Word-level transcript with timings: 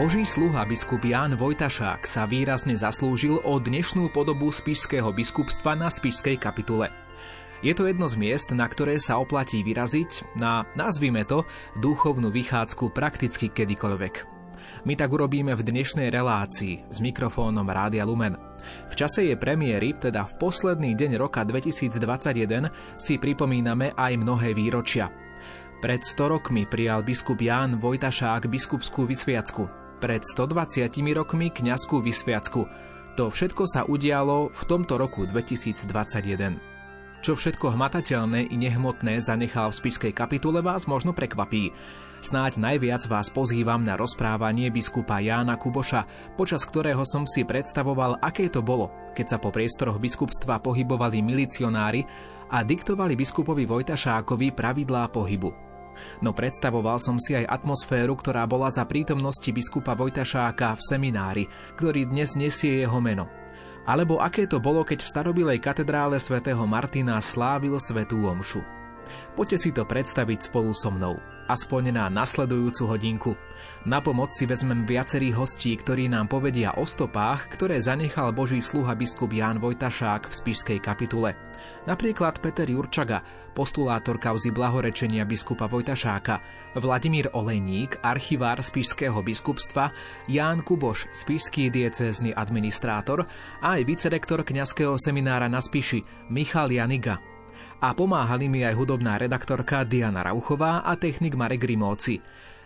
Boží 0.00 0.24
sluha 0.24 0.64
biskup 0.64 1.04
Ján 1.04 1.36
Vojtašák 1.36 2.08
sa 2.08 2.24
výrazne 2.24 2.72
zaslúžil 2.72 3.36
o 3.44 3.60
dnešnú 3.60 4.08
podobu 4.08 4.48
spišského 4.48 5.12
biskupstva 5.12 5.76
na 5.76 5.92
spišskej 5.92 6.40
kapitule. 6.40 6.88
Je 7.60 7.76
to 7.76 7.84
jedno 7.84 8.08
z 8.08 8.16
miest, 8.16 8.48
na 8.56 8.64
ktoré 8.64 8.96
sa 8.96 9.20
oplatí 9.20 9.60
vyraziť 9.60 10.40
na, 10.40 10.64
nazvime 10.72 11.28
to, 11.28 11.44
duchovnú 11.84 12.32
vychádzku 12.32 12.96
prakticky 12.96 13.52
kedykoľvek. 13.52 14.24
My 14.88 14.96
tak 14.96 15.12
urobíme 15.12 15.52
v 15.52 15.68
dnešnej 15.68 16.08
relácii 16.08 16.88
s 16.88 17.04
mikrofónom 17.04 17.68
Rádia 17.68 18.08
Lumen. 18.08 18.40
V 18.88 18.96
čase 18.96 19.28
jej 19.28 19.36
premiéry, 19.36 20.00
teda 20.00 20.24
v 20.24 20.32
posledný 20.40 20.96
deň 20.96 21.20
roka 21.20 21.44
2021, 21.44 22.96
si 22.96 23.20
pripomíname 23.20 23.92
aj 23.92 24.16
mnohé 24.16 24.56
výročia– 24.56 25.12
pred 25.80 26.04
100 26.04 26.28
rokmi 26.28 26.68
prijal 26.68 27.00
biskup 27.00 27.40
Ján 27.40 27.80
Vojtašák 27.80 28.52
biskupskú 28.52 29.08
vysviacku. 29.08 29.79
Pred 30.00 30.24
120 30.24 30.88
rokmi 31.12 31.52
kňazskú 31.52 32.00
vysviacku. 32.00 32.64
To 33.20 33.28
všetko 33.28 33.68
sa 33.68 33.84
udialo 33.84 34.48
v 34.48 34.62
tomto 34.64 34.96
roku 34.96 35.28
2021. 35.28 36.56
Čo 37.20 37.36
všetko 37.36 37.76
hmatateľné 37.76 38.48
i 38.48 38.56
nehmotné 38.56 39.20
zanechal 39.20 39.68
v 39.68 39.76
spiskej 39.76 40.16
kapitule 40.16 40.64
vás 40.64 40.88
možno 40.88 41.12
prekvapí. 41.12 41.76
Snáď 42.24 42.56
najviac 42.56 43.04
vás 43.12 43.28
pozývam 43.28 43.84
na 43.84 44.00
rozprávanie 44.00 44.72
biskupa 44.72 45.20
Jána 45.20 45.60
Kuboša, 45.60 46.32
počas 46.40 46.64
ktorého 46.64 47.04
som 47.04 47.28
si 47.28 47.44
predstavoval, 47.44 48.24
aké 48.24 48.48
to 48.48 48.64
bolo, 48.64 49.12
keď 49.12 49.36
sa 49.36 49.38
po 49.40 49.52
priestoroch 49.52 50.00
biskupstva 50.00 50.64
pohybovali 50.64 51.20
milicionári 51.20 52.08
a 52.48 52.64
diktovali 52.64 53.20
biskupovi 53.20 53.68
Vojtašákovi 53.68 54.56
pravidlá 54.56 55.12
pohybu. 55.12 55.69
No 56.20 56.36
predstavoval 56.36 57.00
som 57.00 57.16
si 57.20 57.36
aj 57.36 57.48
atmosféru, 57.48 58.16
ktorá 58.16 58.44
bola 58.44 58.68
za 58.68 58.84
prítomnosti 58.84 59.48
biskupa 59.50 59.96
Vojtašáka 59.96 60.76
v 60.76 60.84
seminári, 60.84 61.44
ktorý 61.76 62.08
dnes 62.08 62.36
nesie 62.36 62.84
jeho 62.84 63.00
meno. 63.00 63.28
Alebo 63.88 64.20
aké 64.20 64.44
to 64.44 64.60
bolo, 64.60 64.84
keď 64.84 65.02
v 65.02 65.12
starobilej 65.12 65.58
katedrále 65.58 66.20
svätého 66.20 66.62
Martina 66.68 67.16
slávil 67.18 67.80
svetú 67.80 68.28
omšu. 68.28 68.60
Poďte 69.34 69.58
si 69.58 69.70
to 69.72 69.82
predstaviť 69.88 70.52
spolu 70.52 70.70
so 70.76 70.92
mnou, 70.92 71.18
aspoň 71.48 71.96
na 71.96 72.04
nasledujúcu 72.12 72.82
hodinku. 72.86 73.32
Na 73.88 73.96
pomoc 74.04 74.28
si 74.36 74.44
vezmem 74.44 74.84
viacerých 74.84 75.40
hostí, 75.40 75.72
ktorí 75.72 76.12
nám 76.12 76.28
povedia 76.28 76.76
o 76.76 76.84
stopách, 76.84 77.48
ktoré 77.56 77.80
zanechal 77.80 78.28
Boží 78.28 78.60
sluha 78.60 78.92
biskup 78.92 79.32
Ján 79.32 79.56
Vojtašák 79.56 80.28
v 80.28 80.34
spišskej 80.36 80.78
kapitule. 80.84 81.32
Napríklad 81.88 82.44
Peter 82.44 82.68
Jurčaga, 82.68 83.24
postulátor 83.56 84.20
kauzy 84.20 84.52
blahorečenia 84.52 85.24
biskupa 85.24 85.64
Vojtašáka, 85.64 86.44
Vladimír 86.76 87.32
Olejník, 87.32 88.04
archivár 88.04 88.60
spišského 88.60 89.16
biskupstva, 89.24 89.96
Ján 90.28 90.60
Kuboš, 90.60 91.08
spišský 91.16 91.72
diecézny 91.72 92.36
administrátor 92.36 93.24
a 93.64 93.80
aj 93.80 93.88
vicerektor 93.88 94.44
kňazského 94.44 95.00
seminára 95.00 95.48
na 95.48 95.64
Spiši, 95.64 96.28
Michal 96.28 96.68
Janiga. 96.68 97.16
A 97.80 97.96
pomáhali 97.96 98.44
mi 98.44 98.60
aj 98.60 98.76
hudobná 98.76 99.16
redaktorka 99.16 99.88
Diana 99.88 100.20
Rauchová 100.20 100.84
a 100.84 101.00
technik 101.00 101.32
Marek 101.32 101.64
Rimóci. 101.64 102.20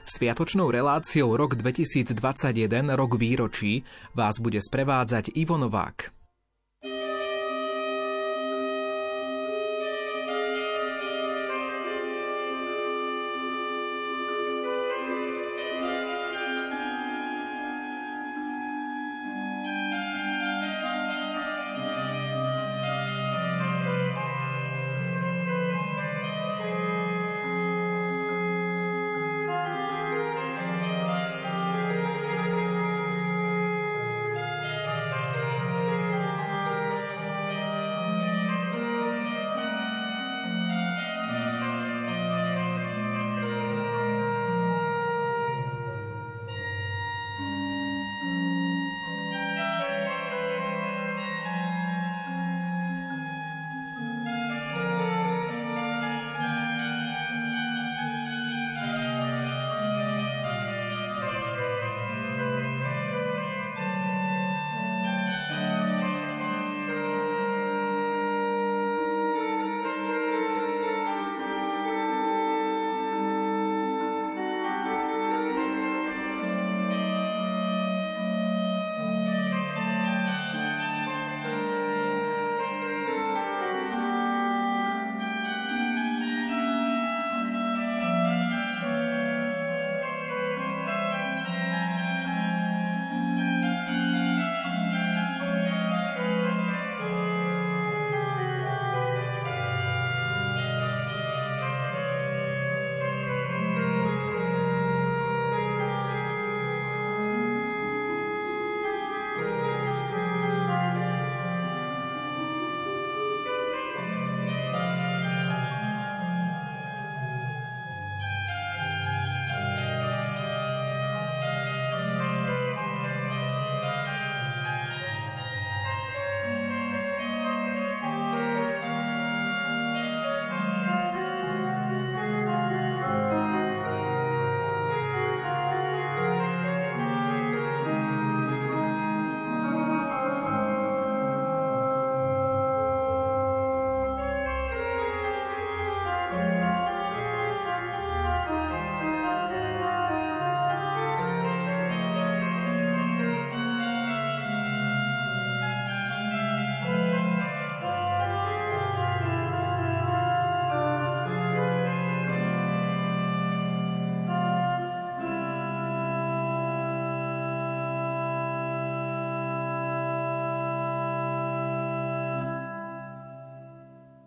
Sviatočnou 0.04 0.70
reláciou 0.70 1.36
rok 1.36 1.54
2021, 1.58 2.96
rok 2.96 3.18
výročí, 3.18 3.82
vás 4.14 4.38
bude 4.38 4.60
sprevádzať 4.62 5.34
Ivo 5.34 5.58
Novák. 5.58 6.13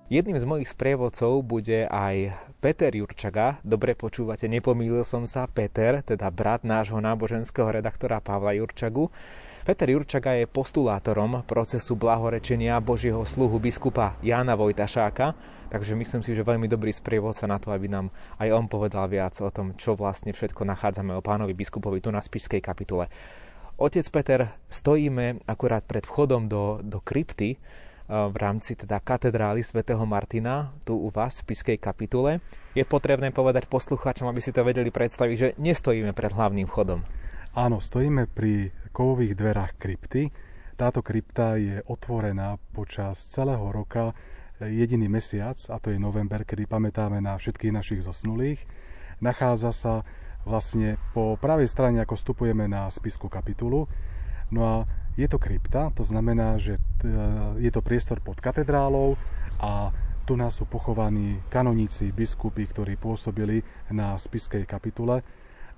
Jedným 0.07 0.39
z 0.39 0.47
mojich 0.47 0.71
sprievodcov 0.71 1.43
bude 1.43 1.83
aj 1.83 2.31
Peter 2.63 2.87
Jurčaga. 2.95 3.59
Dobre 3.59 3.91
počúvate, 3.91 4.47
nepomýlil 4.47 5.03
som 5.03 5.27
sa. 5.27 5.51
Peter, 5.51 5.99
teda 5.99 6.31
brat 6.31 6.63
nášho 6.63 7.03
náboženského 7.03 7.67
redaktora 7.67 8.23
Pavla 8.23 8.55
Jurčagu. 8.55 9.11
Peter 9.67 9.83
Jurčaga 9.83 10.39
je 10.39 10.47
postulátorom 10.47 11.43
procesu 11.43 11.99
blahorečenia 11.99 12.79
Božieho 12.79 13.19
sluhu 13.27 13.59
biskupa 13.59 14.15
Jána 14.23 14.55
Vojtašáka, 14.55 15.35
takže 15.67 15.91
myslím 15.99 16.23
si, 16.23 16.31
že 16.31 16.47
veľmi 16.47 16.71
dobrý 16.71 16.95
sprievodca 16.95 17.43
na 17.43 17.59
to, 17.59 17.75
aby 17.75 17.91
nám 17.91 18.07
aj 18.39 18.47
on 18.55 18.71
povedal 18.71 19.11
viac 19.11 19.35
o 19.43 19.51
tom, 19.51 19.75
čo 19.75 19.99
vlastne 19.99 20.31
všetko 20.31 20.63
nachádzame 20.63 21.19
o 21.19 21.25
pánovi 21.25 21.51
biskupovi 21.51 21.99
tu 21.99 22.15
na 22.15 22.23
Spišskej 22.23 22.63
kapitule. 22.63 23.11
Otec 23.75 24.07
Peter, 24.07 24.55
stojíme 24.71 25.43
akurát 25.51 25.83
pred 25.83 26.07
vchodom 26.07 26.47
do, 26.47 26.79
do 26.79 27.03
krypty, 27.03 27.59
v 28.07 28.35
rámci 28.39 28.79
teda 28.79 29.03
katedrály 29.03 29.59
svätého 29.59 29.99
Martina 30.07 30.71
tu 30.87 30.95
u 30.95 31.11
vás 31.11 31.43
v 31.43 31.51
Piskej 31.51 31.77
kapitule. 31.77 32.39
Je 32.71 32.87
potrebné 32.87 33.35
povedať 33.35 33.67
poslucháčom, 33.67 34.31
aby 34.31 34.39
si 34.39 34.55
to 34.55 34.63
vedeli 34.63 34.87
predstaviť, 34.87 35.35
že 35.35 35.49
nestojíme 35.59 36.15
pred 36.15 36.31
hlavným 36.31 36.71
vchodom. 36.71 37.03
Áno, 37.57 37.83
stojíme 37.83 38.31
pri 38.31 38.71
kovových 38.95 39.35
dverách 39.35 39.73
krypty. 39.75 40.31
Táto 40.79 41.03
krypta 41.03 41.59
je 41.59 41.83
otvorená 41.89 42.55
počas 42.71 43.19
celého 43.27 43.65
roka 43.73 44.13
jediný 44.61 45.09
mesiac, 45.09 45.57
a 45.69 45.75
to 45.81 45.89
je 45.91 45.99
november, 45.99 46.45
kedy 46.47 46.69
pamätáme 46.69 47.17
na 47.19 47.35
všetkých 47.35 47.73
našich 47.73 48.01
zosnulých. 48.05 48.61
Nachádza 49.19 49.73
sa 49.73 49.93
vlastne 50.45 51.01
po 51.11 51.35
pravej 51.35 51.67
strane, 51.67 51.97
ako 51.99 52.15
vstupujeme 52.15 52.69
na 52.69 52.87
spisku 52.87 53.27
kapitulu. 53.27 53.89
No 54.53 54.61
a 54.63 54.75
je 55.17 55.25
to 55.25 55.41
krypta, 55.41 55.89
to 55.97 56.05
znamená, 56.05 56.61
že 56.61 56.77
je 57.57 57.71
to 57.73 57.81
priestor 57.81 58.21
pod 58.21 58.37
katedrálou 58.37 59.17
a 59.57 59.89
tu 60.29 60.37
nás 60.37 60.53
sú 60.53 60.69
pochovaní 60.69 61.41
kanoníci, 61.49 62.13
biskupy, 62.13 62.69
ktorí 62.69 63.01
pôsobili 63.01 63.65
na 63.89 64.13
spiskej 64.13 64.69
kapitule. 64.69 65.25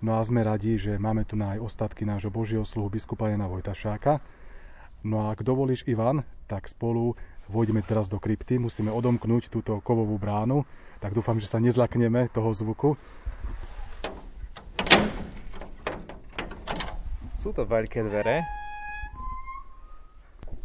No 0.03 0.19
a 0.19 0.23
sme 0.27 0.43
radi, 0.43 0.75
že 0.75 0.99
máme 0.99 1.23
tu 1.23 1.39
aj 1.39 1.59
ostatky 1.59 2.03
nášho 2.03 2.31
Božieho 2.31 2.67
sluhu 2.67 2.91
biskupa 2.91 3.31
Jana 3.31 3.47
Vojtašáka. 3.47 4.19
No 5.07 5.23
a 5.23 5.31
ak 5.31 5.47
dovolíš, 5.47 5.87
Ivan, 5.87 6.27
tak 6.43 6.67
spolu 6.67 7.15
vojdeme 7.47 7.79
teraz 7.79 8.11
do 8.11 8.19
krypty, 8.19 8.59
musíme 8.59 8.91
odomknúť 8.91 9.47
túto 9.47 9.79
kovovú 9.79 10.19
bránu, 10.19 10.67
tak 10.99 11.15
dúfam, 11.15 11.39
že 11.39 11.47
sa 11.47 11.63
nezlakneme 11.63 12.27
toho 12.35 12.51
zvuku. 12.51 12.99
Sú 17.39 17.55
to 17.55 17.63
veľké 17.63 18.03
dvere, 18.03 18.43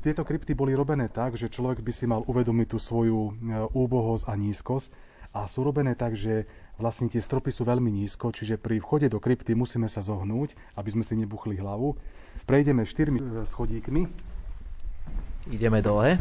tieto 0.04 0.20
krypty 0.20 0.52
boli 0.52 0.76
robené 0.76 1.08
tak, 1.08 1.40
že 1.40 1.48
človek 1.48 1.80
by 1.80 1.92
si 1.96 2.04
mal 2.04 2.20
uvedomiť 2.28 2.66
tú 2.68 2.76
svoju 2.76 3.20
e, 3.24 3.32
úbohosť 3.72 4.28
a 4.28 4.36
nízkosť 4.36 4.92
a 5.32 5.48
sú 5.48 5.64
robené 5.64 5.96
tak, 5.96 6.12
že 6.12 6.44
vlastne 6.76 7.08
tie 7.08 7.24
stropy 7.24 7.48
sú 7.48 7.64
veľmi 7.64 7.88
nízko, 7.88 8.28
čiže 8.28 8.60
pri 8.60 8.84
vchode 8.84 9.08
do 9.08 9.16
krypty 9.16 9.56
musíme 9.56 9.88
sa 9.88 10.04
zohnúť, 10.04 10.52
aby 10.76 10.92
sme 10.92 11.08
si 11.08 11.16
nebuchli 11.16 11.56
hlavu. 11.56 11.96
Prejdeme 12.44 12.84
štyrmi 12.84 13.16
e, 13.16 13.24
schodíkmi. 13.48 14.02
Ideme 15.48 15.80
dole. 15.80 16.20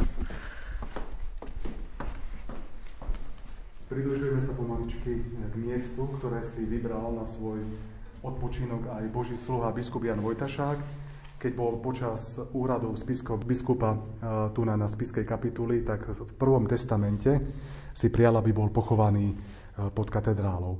Približujeme 3.91 4.39
sa 4.39 4.55
pomaličky 4.55 5.27
k 5.27 5.55
miestu, 5.59 6.07
ktoré 6.17 6.39
si 6.39 6.63
vybral 6.63 7.19
na 7.19 7.27
svoj 7.27 7.59
odpočinok 8.23 8.95
aj 8.95 9.11
Boží 9.11 9.35
sluha 9.35 9.75
biskup 9.75 10.07
Jan 10.07 10.23
Vojtašák 10.23 11.02
keď 11.43 11.59
bol 11.59 11.75
počas 11.83 12.39
úradu 12.55 12.95
spisko, 12.95 13.35
biskupa 13.35 13.99
tu 14.55 14.63
na, 14.63 14.79
na 14.79 14.87
spiskej 14.87 15.27
kapituli, 15.27 15.83
tak 15.83 16.15
v 16.15 16.33
prvom 16.39 16.63
testamente 16.63 17.35
si 17.91 18.07
prijal, 18.07 18.39
aby 18.39 18.55
bol 18.55 18.71
pochovaný 18.71 19.35
pod 19.91 20.07
katedrálou. 20.07 20.79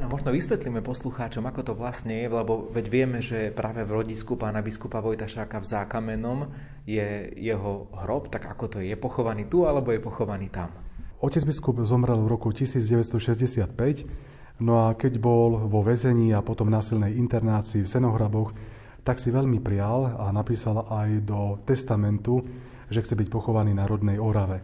A 0.00 0.08
možno 0.08 0.32
vysvetlíme 0.32 0.80
poslucháčom, 0.80 1.44
ako 1.44 1.60
to 1.60 1.72
vlastne 1.76 2.24
je, 2.24 2.32
lebo 2.32 2.72
veď 2.72 2.86
vieme, 2.88 3.20
že 3.20 3.52
práve 3.52 3.84
v 3.84 4.00
rodisku 4.00 4.40
pána 4.40 4.64
biskupa 4.64 5.04
Vojtašáka 5.04 5.60
v 5.60 5.68
Zákamenom 5.68 6.48
je 6.88 7.36
jeho 7.36 7.92
hrob, 7.92 8.32
tak 8.32 8.48
ako 8.48 8.64
to 8.72 8.76
je? 8.80 8.88
Je 8.88 8.96
pochovaný 8.96 9.52
tu 9.52 9.68
alebo 9.68 9.92
je 9.92 10.00
pochovaný 10.00 10.48
tam? 10.48 10.72
Otec 11.20 11.44
biskup 11.44 11.76
zomrel 11.84 12.16
v 12.24 12.32
roku 12.32 12.48
1965, 12.48 14.64
no 14.64 14.88
a 14.88 14.96
keď 14.96 15.20
bol 15.20 15.68
vo 15.68 15.84
väzení 15.84 16.32
a 16.32 16.40
potom 16.40 16.72
na 16.72 16.80
silnej 16.80 17.20
internácii 17.20 17.84
v 17.84 17.92
Senohraboch, 17.92 18.56
tak 19.04 19.18
si 19.18 19.32
veľmi 19.32 19.58
prial 19.64 20.20
a 20.20 20.28
napísal 20.32 20.84
aj 20.88 21.24
do 21.24 21.60
testamentu, 21.64 22.44
že 22.90 23.00
chce 23.00 23.14
byť 23.16 23.28
pochovaný 23.30 23.72
na 23.72 23.86
rodnej 23.86 24.18
Orave. 24.18 24.60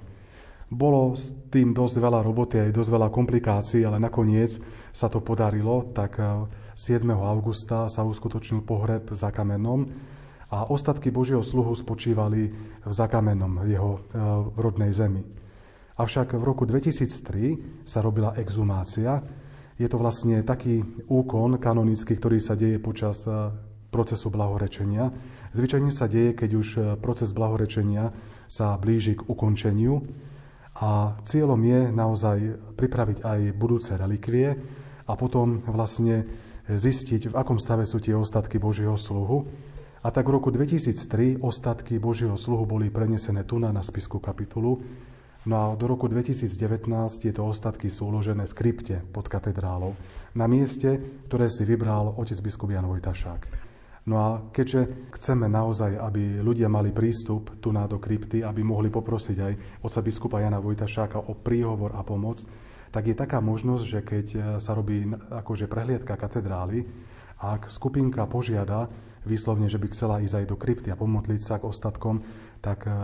Bolo 0.67 1.15
s 1.15 1.31
tým 1.55 1.71
dosť 1.71 2.03
veľa 2.03 2.27
roboty 2.27 2.59
aj 2.59 2.75
dosť 2.75 2.91
veľa 2.91 3.09
komplikácií, 3.15 3.87
ale 3.87 4.03
nakoniec 4.03 4.59
sa 4.91 5.07
to 5.07 5.23
podarilo, 5.23 5.95
tak 5.95 6.19
7. 6.75 7.07
Eh, 7.07 7.15
augusta 7.15 7.87
sa 7.87 8.03
uskutočnil 8.03 8.67
pohreb 8.67 9.15
za 9.15 9.31
kamenom 9.31 9.87
a 10.51 10.67
ostatky 10.67 11.15
Božieho 11.15 11.43
sluhu 11.47 11.71
spočívali 11.73 12.51
v 12.83 12.93
zakamenom 12.93 13.63
jeho 13.63 13.93
eh, 13.97 14.03
v 14.53 14.59
rodnej 14.59 14.91
zemi. 14.91 15.23
Avšak 15.97 16.37
v 16.37 16.45
roku 16.45 16.69
2003 16.69 17.89
sa 17.89 18.05
robila 18.05 18.37
exhumácia. 18.37 19.25
Je 19.81 19.89
to 19.89 19.97
vlastne 19.97 20.45
taký 20.45 20.85
úkon 21.09 21.57
kanonický, 21.57 22.21
ktorý 22.21 22.37
sa 22.43 22.53
deje 22.59 22.77
počas 22.83 23.23
eh, 23.25 23.55
procesu 23.97 24.29
blahorečenia. 24.29 25.09
Zvyčajne 25.57 25.89
sa 25.89 26.05
deje, 26.05 26.37
keď 26.37 26.51
už 26.53 26.69
e, 26.77 26.81
proces 27.01 27.33
blahorečenia 27.33 28.13
sa 28.45 28.77
blíži 28.77 29.17
k 29.17 29.25
ukončeniu 29.25 30.05
a 30.77 31.17
cieľom 31.25 31.57
je 31.65 31.81
naozaj 31.89 32.39
pripraviť 32.77 33.25
aj 33.25 33.41
budúce 33.57 33.97
relikvie 33.97 34.61
a 35.09 35.13
potom 35.17 35.65
vlastne 35.65 36.29
zistiť, 36.69 37.33
v 37.33 37.39
akom 37.39 37.57
stave 37.57 37.89
sú 37.89 37.97
tie 38.03 38.13
ostatky 38.13 38.61
Božieho 38.61 39.01
sluhu. 39.01 39.49
A 40.05 40.13
tak 40.13 40.29
v 40.29 40.39
roku 40.39 40.53
2003 40.53 41.41
ostatky 41.41 41.97
Božieho 41.97 42.37
sluhu 42.37 42.69
boli 42.69 42.93
prenesené 42.93 43.43
tu 43.43 43.59
na 43.59 43.73
spisku 43.81 44.21
kapitulu. 44.21 44.79
No 45.47 45.55
a 45.55 45.65
do 45.79 45.87
roku 45.87 46.11
2019 46.11 46.91
tieto 47.23 47.47
ostatky 47.47 47.87
sú 47.87 48.11
uložené 48.11 48.51
v 48.51 48.55
krypte 48.55 48.97
pod 49.15 49.31
katedrálou, 49.31 49.95
na 50.35 50.51
mieste, 50.51 50.99
ktoré 51.31 51.47
si 51.47 51.63
vybral 51.63 52.19
otec 52.19 52.39
biskup 52.43 52.75
Jan 52.75 52.87
Vojtašák. 52.87 53.66
No 54.07 54.15
a 54.23 54.29
keďže 54.55 55.11
chceme 55.19 55.51
naozaj, 55.51 55.99
aby 55.99 56.39
ľudia 56.39 56.71
mali 56.71 56.95
prístup 56.95 57.59
tu 57.59 57.75
na 57.75 57.91
do 57.91 57.99
krypty, 57.99 58.39
aby 58.39 58.63
mohli 58.63 58.87
poprosiť 58.87 59.37
aj 59.43 59.53
oca 59.83 59.99
biskupa 59.99 60.39
Jana 60.39 60.63
Vojtašáka 60.63 61.27
o 61.27 61.35
príhovor 61.35 61.91
a 61.91 62.07
pomoc, 62.07 62.47
tak 62.95 63.11
je 63.11 63.19
taká 63.19 63.43
možnosť, 63.43 63.85
že 63.85 64.01
keď 64.07 64.27
e, 64.31 64.39
sa 64.63 64.79
robí 64.79 65.11
akože 65.11 65.67
prehliadka 65.67 66.15
katedrály, 66.15 66.87
ak 67.43 67.67
skupinka 67.67 68.25
požiada 68.31 68.87
výslovne, 69.27 69.67
že 69.67 69.83
by 69.83 69.91
chcela 69.91 70.23
ísť 70.23 70.39
aj 70.39 70.47
do 70.49 70.57
krypty 70.57 70.89
a 70.95 70.97
pomodliť 70.97 71.43
sa 71.43 71.59
k 71.59 71.67
ostatkom, 71.67 72.23
tak 72.63 72.87
e, 72.87 72.95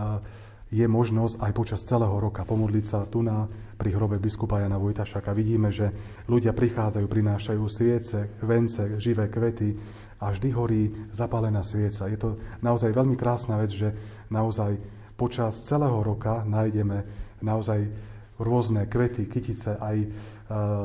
je 0.72 0.86
možnosť 0.88 1.36
aj 1.42 1.52
počas 1.52 1.84
celého 1.84 2.16
roka 2.16 2.46
pomodliť 2.48 2.84
sa 2.86 3.04
tu 3.04 3.20
na 3.20 3.44
pri 3.76 3.92
hrobe 3.92 4.16
biskupa 4.16 4.62
Jana 4.62 4.78
Vojtašaka. 4.80 5.36
Vidíme, 5.36 5.68
že 5.68 5.92
ľudia 6.30 6.56
prichádzajú, 6.56 7.04
prinášajú 7.10 7.62
sviece, 7.68 8.32
vence, 8.40 8.80
živé 9.02 9.28
kvety, 9.28 9.76
a 10.22 10.30
vždy 10.30 10.48
horí 10.54 10.82
zapálená 11.10 11.66
svieca. 11.66 12.06
Je 12.06 12.14
to 12.14 12.38
naozaj 12.62 12.94
veľmi 12.94 13.18
krásna 13.18 13.58
vec, 13.58 13.74
že 13.74 13.90
naozaj 14.30 14.78
počas 15.18 15.58
celého 15.66 15.98
roka 15.98 16.46
nájdeme 16.46 17.02
naozaj 17.42 17.90
rôzne 18.38 18.86
kvety, 18.86 19.26
kytice, 19.26 19.74
aj 19.82 19.96
e, 19.98 20.08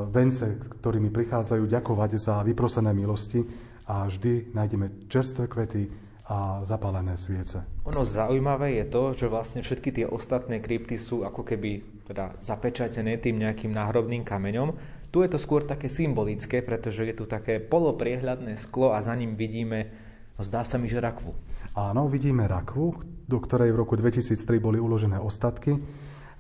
vence, 0.10 0.46
ktorými 0.82 1.14
prichádzajú 1.14 1.64
ďakovať 1.70 2.12
za 2.18 2.36
vyprosené 2.42 2.92
milosti 2.98 3.46
a 3.86 4.10
vždy 4.10 4.52
nájdeme 4.58 5.08
čerstvé 5.08 5.46
kvety 5.46 5.88
a 6.28 6.60
zapálené 6.68 7.16
sviece. 7.16 7.64
Ono 7.88 8.04
zaujímavé 8.04 8.84
je 8.84 8.86
to, 8.92 9.16
že 9.16 9.32
vlastne 9.32 9.64
všetky 9.64 9.96
tie 9.96 10.06
ostatné 10.06 10.60
krypty 10.60 11.00
sú 11.00 11.24
ako 11.24 11.48
keby 11.48 12.04
teda 12.04 12.36
zapečatené 12.44 13.16
tým 13.24 13.40
nejakým 13.40 13.72
náhrobným 13.72 14.28
kameňom, 14.28 14.76
tu 15.12 15.24
je 15.24 15.30
to 15.32 15.40
skôr 15.40 15.64
také 15.64 15.88
symbolické, 15.88 16.60
pretože 16.60 17.08
je 17.08 17.16
tu 17.16 17.26
také 17.26 17.64
polopriehľadné 17.64 18.60
sklo 18.60 18.92
a 18.92 19.00
za 19.00 19.16
ním 19.16 19.40
vidíme, 19.40 19.88
no 20.36 20.42
zdá 20.44 20.68
sa 20.68 20.76
mi, 20.76 20.92
že 20.92 21.00
rakvu. 21.00 21.32
Áno, 21.78 22.10
vidíme 22.10 22.50
rakvu, 22.50 23.00
do 23.30 23.38
ktorej 23.38 23.72
v 23.72 23.80
roku 23.86 23.94
2003 23.94 24.58
boli 24.58 24.82
uložené 24.82 25.22
ostatky. 25.22 25.78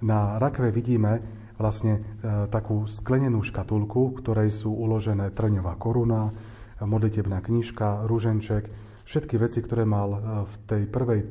Na 0.02 0.42
rakve 0.42 0.74
vidíme 0.74 1.22
vlastne 1.58 1.94
e, 1.98 2.02
takú 2.50 2.86
sklenenú 2.86 3.42
škatulku, 3.42 4.18
ktorej 4.22 4.54
sú 4.54 4.74
uložené 4.74 5.34
trňová 5.34 5.78
koruna, 5.78 6.34
modlitebná 6.78 7.42
knižka, 7.42 8.06
rúženček, 8.06 8.70
všetky 9.10 9.36
veci, 9.42 9.60
ktoré 9.66 9.86
mal 9.86 10.10
e, 10.14 10.20
v 10.46 10.54
tej 10.70 10.82
prvej 10.86 11.20
e, 11.22 11.28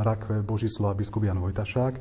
rakve 0.00 0.40
Božislava 0.40 0.96
biskup 0.96 1.28
Jan 1.28 1.40
Vojtašák. 1.40 1.94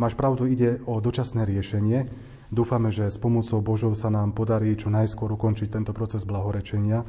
Máš 0.00 0.16
pravdu, 0.16 0.48
ide 0.48 0.80
o 0.88 1.00
dočasné 1.04 1.44
riešenie, 1.44 2.08
Dúfame, 2.52 2.92
že 2.92 3.08
s 3.08 3.16
pomocou 3.16 3.64
Božou 3.64 3.96
sa 3.96 4.12
nám 4.12 4.36
podarí 4.36 4.76
čo 4.76 4.92
najskôr 4.92 5.32
ukončiť 5.32 5.72
tento 5.72 5.96
proces 5.96 6.28
blahorečenia. 6.28 7.00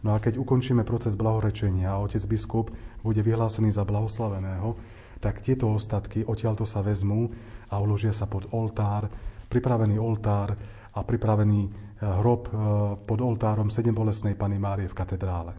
No 0.00 0.16
a 0.16 0.16
keď 0.16 0.40
ukončíme 0.40 0.88
proces 0.88 1.12
blahorečenia 1.12 1.92
a 1.92 2.00
otec 2.00 2.24
biskup 2.24 2.72
bude 3.04 3.20
vyhlásený 3.20 3.76
za 3.76 3.84
blahoslaveného, 3.84 4.72
tak 5.20 5.44
tieto 5.44 5.68
ostatky 5.68 6.24
odtiaľto 6.24 6.64
sa 6.64 6.80
vezmú 6.80 7.28
a 7.68 7.76
uložia 7.76 8.16
sa 8.16 8.24
pod 8.24 8.48
oltár, 8.56 9.12
pripravený 9.52 10.00
oltár 10.00 10.56
a 10.96 11.00
pripravený 11.04 11.60
eh, 11.68 11.72
hrob 12.00 12.48
eh, 12.48 12.52
pod 12.96 13.20
oltárom 13.20 13.68
Sedembolesnej 13.68 14.32
Pany 14.32 14.56
Márie 14.56 14.88
v 14.88 14.96
katedrále. 14.96 15.52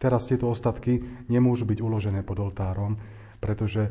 Teraz 0.00 0.24
tieto 0.24 0.48
ostatky 0.48 1.28
nemôžu 1.28 1.68
byť 1.68 1.78
uložené 1.84 2.24
pod 2.24 2.40
oltárom, 2.40 2.96
pretože 3.36 3.84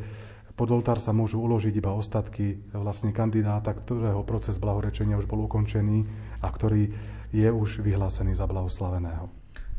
pod 0.58 0.74
oltár 0.74 0.98
sa 0.98 1.14
môžu 1.14 1.38
uložiť 1.38 1.74
iba 1.78 1.94
ostatky 1.94 2.58
vlastne 2.74 3.14
kandidáta, 3.14 3.78
ktorého 3.78 4.26
proces 4.26 4.58
blahorečenia 4.58 5.22
už 5.22 5.30
bol 5.30 5.46
ukončený 5.46 6.04
a 6.42 6.48
ktorý 6.50 6.90
je 7.30 7.46
už 7.46 7.86
vyhlásený 7.86 8.34
za 8.34 8.50
blahoslaveného. 8.50 9.30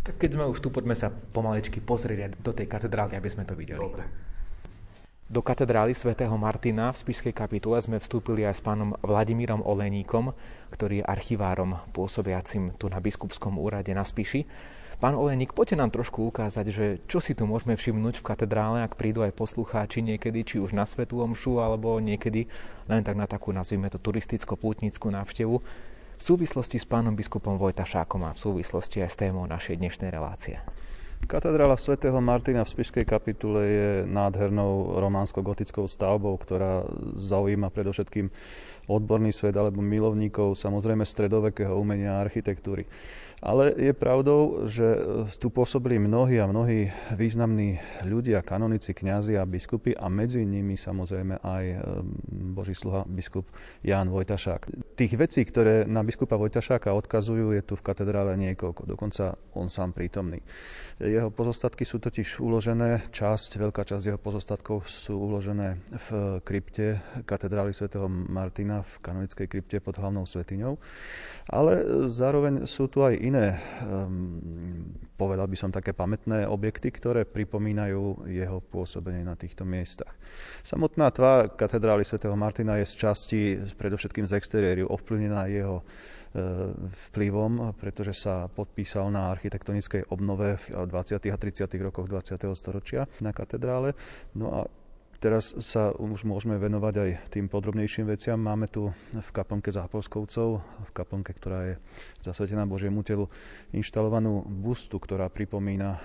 Tak 0.07 0.23
keď 0.23 0.31
sme 0.39 0.45
už 0.47 0.63
tu, 0.63 0.71
poďme 0.71 0.95
sa 0.95 1.11
pomalečky 1.11 1.83
pozrieť 1.83 2.39
do 2.39 2.55
tej 2.55 2.71
katedrály, 2.71 3.19
aby 3.19 3.29
sme 3.29 3.43
to 3.43 3.59
videli. 3.59 3.83
Dobre. 3.83 4.07
Do 5.29 5.45
katedrály 5.45 5.93
svätého 5.93 6.33
Martina 6.41 6.89
v 6.89 7.05
Spišskej 7.05 7.37
kapitule 7.37 7.77
sme 7.85 8.01
vstúpili 8.01 8.49
aj 8.49 8.55
s 8.57 8.65
pánom 8.65 8.97
Vladimírom 9.05 9.61
Oleníkom, 9.61 10.33
ktorý 10.73 11.05
je 11.05 11.05
archivárom 11.05 11.77
pôsobiacim 11.93 12.73
tu 12.81 12.89
na 12.89 12.97
biskupskom 12.97 13.61
úrade 13.61 13.93
na 13.93 14.09
Spiši. 14.09 14.49
Pán 14.99 15.15
Oleník, 15.15 15.55
poďte 15.55 15.79
nám 15.79 15.95
trošku 15.95 16.27
ukázať, 16.27 16.67
že 16.75 16.87
čo 17.07 17.23
si 17.23 17.31
tu 17.31 17.47
môžeme 17.47 17.79
všimnúť 17.79 18.19
v 18.19 18.27
katedrále, 18.35 18.83
ak 18.83 18.99
prídu 18.99 19.23
aj 19.23 19.31
poslucháči 19.31 20.03
niekedy, 20.03 20.43
či 20.43 20.57
už 20.59 20.75
na 20.75 20.83
Svetú 20.83 21.23
Omšu, 21.23 21.63
alebo 21.63 22.03
niekedy 22.03 22.51
len 22.91 23.07
tak 23.07 23.15
na 23.15 23.31
takú, 23.31 23.55
nazvime 23.55 23.95
to, 23.95 24.03
turisticko-pútnickú 24.03 25.07
návštevu, 25.15 25.55
v 26.19 26.23
súvislosti 26.27 26.83
s 26.83 26.87
pánom 26.91 27.15
biskupom 27.15 27.63
Vojtašákom 27.63 28.27
a 28.27 28.35
v 28.35 28.43
súvislosti 28.43 28.99
aj 29.07 29.11
s 29.15 29.21
témou 29.23 29.47
našej 29.47 29.79
dnešnej 29.79 30.11
relácie. 30.11 30.59
Katedrála 31.31 31.79
svätého 31.79 32.19
Martina 32.19 32.67
v 32.67 32.75
Spišskej 32.75 33.07
kapitule 33.07 33.63
je 33.63 33.91
nádhernou 34.03 34.99
románsko-gotickou 34.99 35.87
stavbou, 35.87 36.35
ktorá 36.43 36.83
zaujíma 37.23 37.71
predovšetkým 37.71 38.35
odborný 38.91 39.31
svet 39.31 39.55
alebo 39.55 39.79
milovníkov 39.79 40.59
samozrejme 40.59 41.07
stredovekého 41.07 41.75
umenia 41.75 42.19
a 42.19 42.23
architektúry. 42.27 42.87
Ale 43.39 43.71
je 43.71 43.95
pravdou, 43.95 44.67
že 44.67 44.83
tu 45.39 45.47
pôsobili 45.47 45.95
mnohí 46.03 46.43
a 46.43 46.51
mnohí 46.51 46.91
významní 47.15 47.79
ľudia, 48.03 48.43
kanonici, 48.43 48.91
kňazi 48.91 49.39
a 49.39 49.47
biskupy 49.47 49.95
a 49.95 50.11
medzi 50.11 50.43
nimi 50.43 50.75
samozrejme 50.75 51.39
aj 51.39 51.65
ehm, 51.71 51.81
boží 52.51 52.75
sluha 52.75 53.07
biskup 53.07 53.47
Ján 53.87 54.11
Vojtašák. 54.11 54.95
Tých 54.99 55.15
vecí, 55.15 55.47
ktoré 55.47 55.87
na 55.87 56.03
biskupa 56.03 56.35
Vojtašáka 56.35 56.91
odkazujú, 56.91 57.55
je 57.55 57.63
tu 57.63 57.79
v 57.79 57.87
katedrále 57.87 58.35
niekoľko, 58.35 58.91
dokonca 58.91 59.39
on 59.55 59.71
sám 59.71 59.95
prítomný. 59.95 60.43
Jeho 60.99 61.31
pozostatky 61.31 61.87
sú 61.87 62.03
totiž 62.03 62.43
uložené, 62.43 63.07
časť, 63.15 63.55
veľká 63.55 63.87
časť 63.87 64.03
jeho 64.11 64.19
pozostatkov 64.19 64.91
sú 64.91 65.15
uložené 65.15 65.79
v 66.11 66.43
krypte 66.43 66.99
katedrály 67.23 67.71
svätého 67.71 68.11
Martina 68.11 68.83
v 68.83 68.93
kanonickej 68.99 69.47
krypte 69.47 69.79
pod 69.79 69.95
hlavnou 70.03 70.27
svetiňou. 70.27 70.75
Ale 71.55 72.03
zároveň 72.11 72.67
sú 72.67 72.91
tu 72.91 73.07
aj 73.07 73.28
iné, 73.29 73.61
um, 73.85 74.41
povedal 75.21 75.45
by 75.45 75.57
som, 75.57 75.71
také 75.71 75.93
pamätné 75.93 76.49
objekty, 76.49 76.89
ktoré 76.89 77.29
pripomínajú 77.29 78.29
jeho 78.31 78.59
pôsobenie 78.65 79.23
na 79.23 79.37
týchto 79.37 79.69
miestach. 79.69 80.17
Samotná 80.65 81.13
tvár 81.13 81.53
katedrály 81.55 82.09
svätého 82.09 82.35
Martina 82.35 82.81
je 82.81 82.89
z 82.89 82.95
časti, 82.97 83.41
predovšetkým 83.77 84.25
z 84.25 84.33
exteriéru, 84.39 84.89
ovplyvnená 84.89 85.47
jeho 85.53 85.81
e, 85.81 85.85
vplyvom, 87.11 87.77
pretože 87.77 88.25
sa 88.25 88.49
podpísal 88.49 89.13
na 89.13 89.29
architektonickej 89.35 90.09
obnove 90.09 90.57
v 90.69 90.87
20. 90.89 91.21
a 91.29 91.37
30. 91.37 91.69
rokoch 91.85 92.09
20. 92.09 92.41
storočia 92.57 93.05
na 93.21 93.37
katedrále. 93.37 93.93
No 94.33 94.47
a 94.53 94.61
Teraz 95.19 95.51
sa 95.67 95.91
už 95.99 96.23
môžeme 96.23 96.55
venovať 96.63 96.95
aj 96.95 97.11
tým 97.35 97.51
podrobnejším 97.51 98.07
veciam. 98.07 98.39
Máme 98.39 98.71
tu 98.71 98.95
v 99.11 99.31
kaplnke 99.35 99.75
Zápolskovcov, 99.75 100.63
v 100.63 100.91
kaplnke, 100.95 101.35
ktorá 101.35 101.75
je 101.75 101.75
zasvetená 102.23 102.63
Božiemu 102.71 103.03
telu, 103.03 103.27
inštalovanú 103.75 104.47
bustu, 104.47 104.95
ktorá 105.03 105.27
pripomína 105.27 105.99
e, 105.99 106.01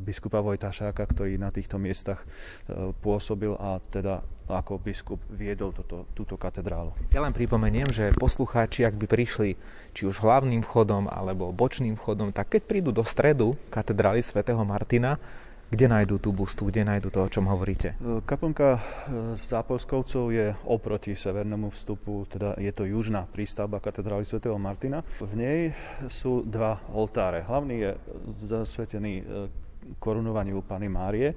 biskupa 0.00 0.40
Vojtašáka, 0.40 1.04
ktorý 1.04 1.36
na 1.36 1.52
týchto 1.52 1.76
miestach 1.76 2.24
e, 2.24 2.96
pôsobil 2.96 3.52
a 3.60 3.76
teda 3.92 4.24
ako 4.48 4.80
biskup 4.80 5.20
viedol 5.28 5.76
toto, 5.76 6.08
túto 6.16 6.40
katedrálu. 6.40 6.96
Ja 7.12 7.20
len 7.20 7.36
pripomeniem, 7.36 7.92
že 7.92 8.16
poslucháči, 8.16 8.88
ak 8.88 8.96
by 8.96 9.04
prišli 9.04 9.60
či 9.92 10.08
už 10.08 10.24
hlavným 10.24 10.64
vchodom 10.64 11.12
alebo 11.12 11.52
bočným 11.52 12.00
vchodom, 12.00 12.32
tak 12.32 12.56
keď 12.56 12.62
prídu 12.64 12.88
do 12.88 13.04
stredu 13.04 13.52
katedrály 13.68 14.24
svätého 14.24 14.64
Martina, 14.64 15.20
kde 15.66 15.86
nájdú 15.90 16.22
tú 16.22 16.30
bustu, 16.30 16.70
kde 16.70 16.86
nájdú 16.86 17.10
to, 17.10 17.26
o 17.26 17.32
čom 17.32 17.50
hovoríte? 17.50 17.98
E, 17.98 18.22
kaplnka 18.22 18.78
e, 18.78 18.80
Zápolskovcov 19.50 20.30
je 20.30 20.54
oproti 20.62 21.18
severnému 21.18 21.74
vstupu, 21.74 22.22
teda 22.30 22.54
je 22.62 22.70
to 22.70 22.86
južná 22.86 23.26
prístavba 23.26 23.82
katedrály 23.82 24.22
svätého 24.22 24.54
Martina. 24.62 25.02
V 25.18 25.34
nej 25.34 25.74
sú 26.06 26.46
dva 26.46 26.78
oltáre. 26.94 27.42
Hlavný 27.42 27.74
je 27.82 27.90
zasvetený 28.46 29.12
e, 29.20 29.24
korunovaniu 30.02 30.66
Pany 30.66 30.90
Márie, 30.90 31.30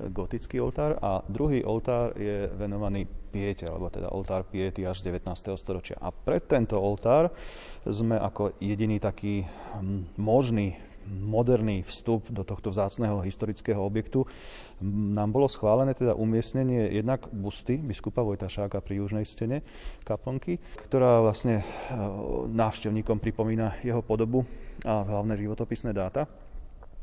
gotický 0.00 0.56
oltár, 0.60 0.96
a 1.04 1.20
druhý 1.28 1.60
oltár 1.60 2.16
je 2.16 2.48
venovaný 2.56 3.04
Piete, 3.04 3.68
alebo 3.68 3.92
teda 3.92 4.08
oltár 4.10 4.48
Piety 4.48 4.88
až 4.88 5.04
19. 5.04 5.28
storočia. 5.60 6.00
A 6.00 6.08
pred 6.08 6.42
tento 6.48 6.80
oltár 6.80 7.28
sme 7.84 8.16
ako 8.16 8.56
jediný 8.56 8.96
taký 8.98 9.44
možný 10.16 10.80
moderný 11.08 11.82
vstup 11.86 12.28
do 12.30 12.44
tohto 12.44 12.70
vzácného 12.70 13.20
historického 13.24 13.80
objektu, 13.80 14.26
nám 14.84 15.32
bolo 15.32 15.48
schválené 15.48 15.92
teda 15.94 16.16
umiestnenie 16.16 16.88
jednak 16.96 17.28
busty 17.32 17.76
biskupa 17.76 18.24
Vojtašáka 18.24 18.80
pri 18.80 19.04
južnej 19.04 19.24
stene 19.28 19.60
kaplnky, 20.04 20.56
ktorá 20.88 21.20
vlastne 21.20 21.60
e, 21.60 21.64
návštevníkom 22.48 23.20
pripomína 23.20 23.80
jeho 23.84 24.00
podobu 24.00 24.48
a 24.84 25.04
hlavné 25.04 25.36
životopisné 25.36 25.92
dáta. 25.92 26.24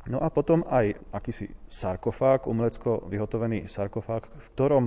No 0.08 0.24
a 0.24 0.32
potom 0.32 0.64
aj 0.72 0.96
akýsi 1.12 1.52
sarkofág, 1.68 2.48
umelecko 2.48 3.04
vyhotovený 3.12 3.68
sarkofág, 3.68 4.32
v 4.32 4.48
ktorom 4.56 4.86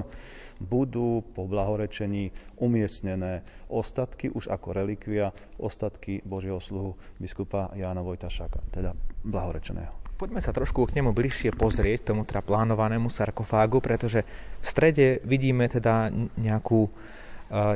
budú 0.60 1.24
po 1.36 1.44
blahorečení 1.44 2.32
umiestnené 2.60 3.44
ostatky 3.68 4.32
už 4.32 4.48
ako 4.48 4.76
relikvia, 4.76 5.32
ostatky 5.60 6.24
Božieho 6.24 6.60
sluhu 6.60 6.96
biskupa 7.20 7.72
Jána 7.76 8.00
Vojtašáka, 8.00 8.60
teda 8.72 8.96
blahorečeného. 9.24 9.92
Poďme 10.20 10.44
sa 10.44 10.52
trošku 10.52 10.84
k 10.84 11.00
nemu 11.00 11.16
bližšie 11.16 11.56
pozrieť, 11.56 12.12
tomu 12.12 12.28
teda 12.28 12.44
plánovanému 12.44 13.08
sarkofágu, 13.08 13.80
pretože 13.80 14.20
v 14.60 14.66
strede 14.68 15.24
vidíme 15.24 15.64
teda 15.64 16.12
nejakú 16.36 16.92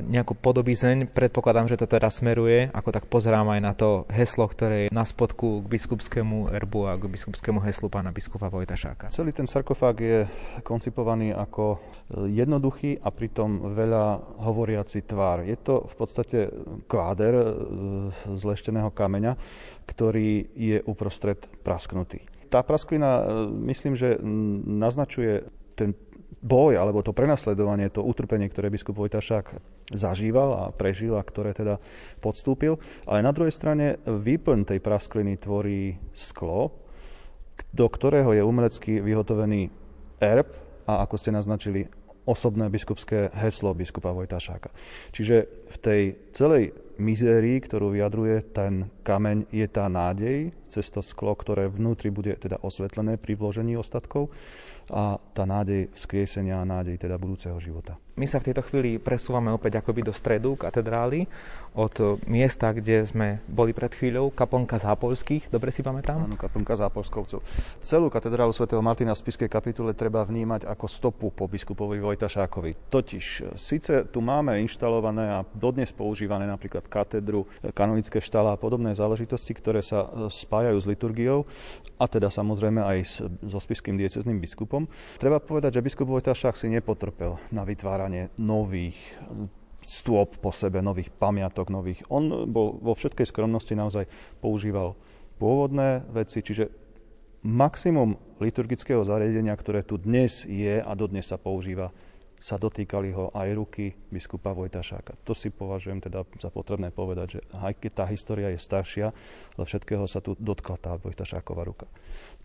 nejakú 0.07 0.39
podobizeň. 0.39 1.11
Predpokladám, 1.11 1.67
že 1.67 1.79
to 1.79 1.91
teda 1.91 2.07
smeruje, 2.07 2.71
ako 2.71 2.95
tak 2.95 3.11
pozerám 3.11 3.51
aj 3.51 3.61
na 3.61 3.73
to 3.75 4.07
heslo, 4.15 4.47
ktoré 4.47 4.87
je 4.87 4.95
na 4.95 5.03
spodku 5.03 5.67
k 5.67 5.71
biskupskému 5.75 6.55
erbu 6.55 6.87
a 6.87 6.95
k 6.95 7.11
biskupskému 7.11 7.59
heslu 7.67 7.91
pána 7.91 8.15
biskupa 8.15 8.47
Vojtašáka. 8.47 9.11
Celý 9.11 9.35
ten 9.35 9.51
sarkofág 9.51 9.97
je 9.99 10.19
koncipovaný 10.63 11.35
ako 11.35 11.83
jednoduchý 12.15 13.03
a 13.03 13.11
pritom 13.11 13.75
veľa 13.75 14.39
hovoriaci 14.47 15.03
tvár. 15.03 15.43
Je 15.43 15.59
to 15.59 15.91
v 15.91 15.95
podstate 15.99 16.39
kváder 16.87 17.35
e, 17.35 17.45
z 18.15 18.43
lešteného 18.45 18.95
kameňa, 18.95 19.35
ktorý 19.89 20.55
je 20.55 20.79
uprostred 20.87 21.41
prasknutý. 21.67 22.23
Tá 22.53 22.63
prasklina, 22.63 23.25
e, 23.25 23.51
myslím, 23.73 23.99
že 23.99 24.21
naznačuje 24.69 25.49
ten 25.75 25.97
boj 26.45 26.77
alebo 26.77 27.01
to 27.01 27.17
prenasledovanie, 27.17 27.89
to 27.89 28.05
utrpenie, 28.05 28.53
ktoré 28.53 28.69
biskup 28.69 29.01
Vojtašák 29.01 29.57
zažíval 29.97 30.51
a 30.53 30.63
prežil 30.77 31.17
a 31.17 31.25
ktoré 31.25 31.57
teda 31.57 31.81
podstúpil. 32.21 32.77
Ale 33.09 33.25
na 33.25 33.33
druhej 33.33 33.57
strane 33.57 33.97
výplň 34.05 34.69
tej 34.69 34.79
praskliny 34.85 35.41
tvorí 35.41 35.97
sklo, 36.13 36.77
do 37.73 37.89
ktorého 37.89 38.37
je 38.37 38.45
umelecky 38.45 39.01
vyhotovený 39.01 39.73
erb 40.21 40.53
a 40.85 41.01
ako 41.09 41.17
ste 41.17 41.33
naznačili, 41.33 41.89
osobné 42.25 42.73
biskupské 42.73 43.29
heslo 43.37 43.77
biskupa 43.77 44.09
Vojtašáka. 44.13 44.73
Čiže 45.13 45.69
v 45.69 45.77
tej 45.77 46.03
celej 46.33 46.73
mizérii, 46.97 47.61
ktorú 47.61 47.93
vyjadruje 47.93 48.49
ten 48.57 48.89
kameň, 49.05 49.53
je 49.53 49.67
tá 49.69 49.93
nádej 49.93 50.57
cez 50.73 50.89
to 50.89 51.05
sklo, 51.05 51.37
ktoré 51.37 51.69
vnútri 51.69 52.09
bude 52.09 52.33
teda 52.41 52.65
osvetlené 52.65 53.21
pri 53.21 53.37
vložení 53.37 53.77
ostatkov 53.77 54.33
a 54.93 55.17
tá 55.33 55.45
nádej 55.49 55.93
vzkriesenia 55.97 56.61
a 56.61 56.69
nádej 56.69 57.01
teda 57.01 57.17
budúceho 57.17 57.57
života. 57.61 57.97
My 58.15 58.31
sa 58.31 58.39
v 58.39 58.53
tejto 58.53 58.63
chvíli 58.63 59.03
presúvame 59.03 59.51
opäť 59.51 59.83
akoby 59.83 60.07
do 60.07 60.15
stredu 60.15 60.55
katedrály, 60.55 61.27
od 61.75 62.23
miesta, 62.31 62.71
kde 62.71 63.03
sme 63.03 63.43
boli 63.51 63.75
pred 63.75 63.91
chvíľou, 63.91 64.31
kaplnka 64.31 64.79
Zápolských, 64.79 65.51
dobre 65.51 65.75
si 65.75 65.83
pamätám? 65.83 66.23
Áno, 66.23 66.39
kaplnka 66.39 66.79
Zápolskovcov. 66.79 67.43
Celú 67.83 68.07
katedrálu 68.07 68.55
svätého 68.55 68.79
Martina 68.79 69.11
v 69.11 69.23
Spiskej 69.27 69.51
kapitule 69.51 69.91
treba 69.91 70.23
vnímať 70.23 70.71
ako 70.71 70.87
stopu 70.87 71.27
po 71.35 71.51
biskupovi 71.51 71.99
Vojtašákovi. 71.99 72.95
Totiž, 72.95 73.59
síce 73.59 74.07
tu 74.07 74.23
máme 74.23 74.63
inštalované 74.63 75.35
a 75.35 75.43
dodnes 75.51 75.91
používané 75.91 76.47
napríklad 76.47 76.87
katedru, 76.87 77.51
kanonické 77.75 78.23
štála 78.23 78.55
a 78.55 78.61
podobné 78.61 78.95
záležitosti, 78.95 79.51
ktoré 79.59 79.83
sa 79.83 80.31
spájajú 80.31 80.79
s 80.79 80.87
liturgiou, 80.87 81.43
a 81.99 82.07
teda 82.07 82.31
samozrejme 82.31 82.87
aj 82.87 83.27
so 83.43 83.59
spiským 83.59 83.99
diecezným 83.99 84.39
biskupom. 84.39 84.87
Treba 85.19 85.43
povedať, 85.43 85.83
že 85.83 85.85
biskup 85.85 86.07
Vojtašák 86.07 86.55
si 86.55 86.71
nepotrpel 86.71 87.35
na 87.51 87.67
vytváranie 87.67 88.31
nových 88.39 88.99
stôp 89.85 90.41
po 90.41 90.51
sebe, 90.51 90.81
nových 90.81 91.13
pamiatok, 91.13 91.69
nových. 91.69 92.01
On 92.09 92.49
bol 92.49 92.81
vo 92.81 92.97
všetkej 92.97 93.29
skromnosti 93.29 93.77
naozaj 93.77 94.09
používal 94.41 94.97
pôvodné 95.37 96.03
veci, 96.11 96.41
čiže 96.41 96.73
maximum 97.45 98.17
liturgického 98.41 99.05
zariadenia, 99.05 99.53
ktoré 99.53 99.85
tu 99.85 100.01
dnes 100.01 100.49
je 100.49 100.81
a 100.81 100.93
dodnes 100.97 101.29
sa 101.29 101.37
používa, 101.37 101.93
sa 102.41 102.61
dotýkali 102.61 103.13
ho 103.17 103.33
aj 103.33 103.49
ruky 103.57 103.97
biskupa 104.13 104.53
Vojtašáka. 104.53 105.17
To 105.25 105.33
si 105.33 105.49
považujem 105.49 106.05
teda 106.05 106.29
za 106.41 106.53
potrebné 106.53 106.93
povedať, 106.93 107.27
že 107.37 107.41
aj 107.57 107.73
keď 107.81 107.93
tá 107.93 108.05
história 108.09 108.49
je 108.53 108.61
staršia, 108.61 109.07
ale 109.57 109.65
všetkého 109.65 110.05
sa 110.05 110.21
tu 110.21 110.37
dotkla 110.37 110.77
tá 110.77 110.93
Vojtašáková 111.01 111.65
ruka. 111.65 111.89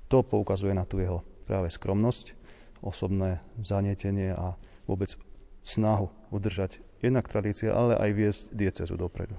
To 0.08 0.24
poukazuje 0.24 0.72
na 0.72 0.88
tú 0.88 1.04
jeho 1.04 1.24
práve 1.44 1.68
skromnosť, 1.72 2.32
osobné 2.80 3.44
zanietenie 3.60 4.32
a 4.36 4.56
vôbec 4.88 5.20
snahu 5.68 6.08
udržať 6.32 6.80
jednak 7.00 7.28
tradícia, 7.28 7.72
ale 7.72 7.96
aj 7.96 8.12
viesť 8.14 8.42
diecezu 8.52 8.96
dopredu. 9.00 9.36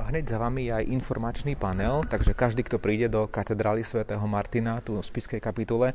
Hneď 0.00 0.32
za 0.32 0.38
vami 0.40 0.70
je 0.70 0.72
aj 0.80 0.90
informačný 0.96 1.60
panel, 1.60 2.06
takže 2.08 2.32
každý, 2.32 2.64
kto 2.64 2.80
príde 2.80 3.12
do 3.12 3.28
katedrály 3.28 3.84
svätého 3.84 4.22
Martina, 4.24 4.80
tu 4.80 4.96
v 4.96 5.04
Spiskej 5.04 5.44
kapitule, 5.44 5.92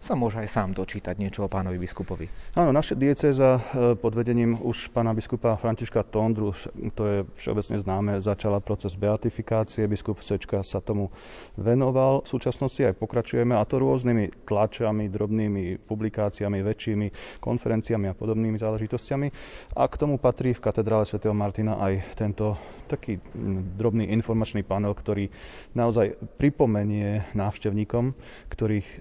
sa 0.00 0.14
môže 0.18 0.40
aj 0.40 0.48
sám 0.48 0.68
dočítať 0.76 1.16
niečo 1.16 1.46
o 1.46 1.48
pánovi 1.48 1.80
biskupovi. 1.80 2.26
Áno, 2.58 2.70
naša 2.70 2.94
diecéza 2.94 3.58
e, 3.58 3.60
pod 3.96 4.12
vedením 4.14 4.60
už 4.60 4.92
pána 4.92 5.16
biskupa 5.16 5.56
Františka 5.56 6.04
Tondru, 6.06 6.52
to 6.94 7.02
je 7.04 7.18
všeobecne 7.40 7.76
známe, 7.80 8.12
začala 8.20 8.60
proces 8.60 8.94
beatifikácie. 8.94 9.88
Biskup 9.88 10.20
Sečka 10.20 10.60
sa 10.62 10.84
tomu 10.84 11.08
venoval. 11.56 12.22
V 12.24 12.28
súčasnosti 12.36 12.84
aj 12.84 12.98
pokračujeme 13.00 13.56
a 13.56 13.64
to 13.64 13.80
rôznymi 13.80 14.44
tlačami, 14.44 15.08
drobnými 15.08 15.82
publikáciami, 15.88 16.60
väčšími 16.60 17.40
konferenciami 17.40 18.10
a 18.10 18.14
podobnými 18.14 18.60
záležitostiami. 18.60 19.28
A 19.78 19.82
k 19.88 19.94
tomu 19.98 20.20
patrí 20.20 20.52
v 20.52 20.64
katedrále 20.64 21.08
svätého 21.08 21.32
Martina 21.32 21.80
aj 21.80 22.14
tento 22.14 22.60
taký 22.86 23.16
drobný 23.76 24.12
informačný 24.12 24.62
panel, 24.62 24.92
ktorý 24.92 25.32
naozaj 25.72 26.20
pripomenie 26.36 27.24
návštevníkom, 27.32 28.12
ktorých 28.52 28.86
e, 28.86 28.96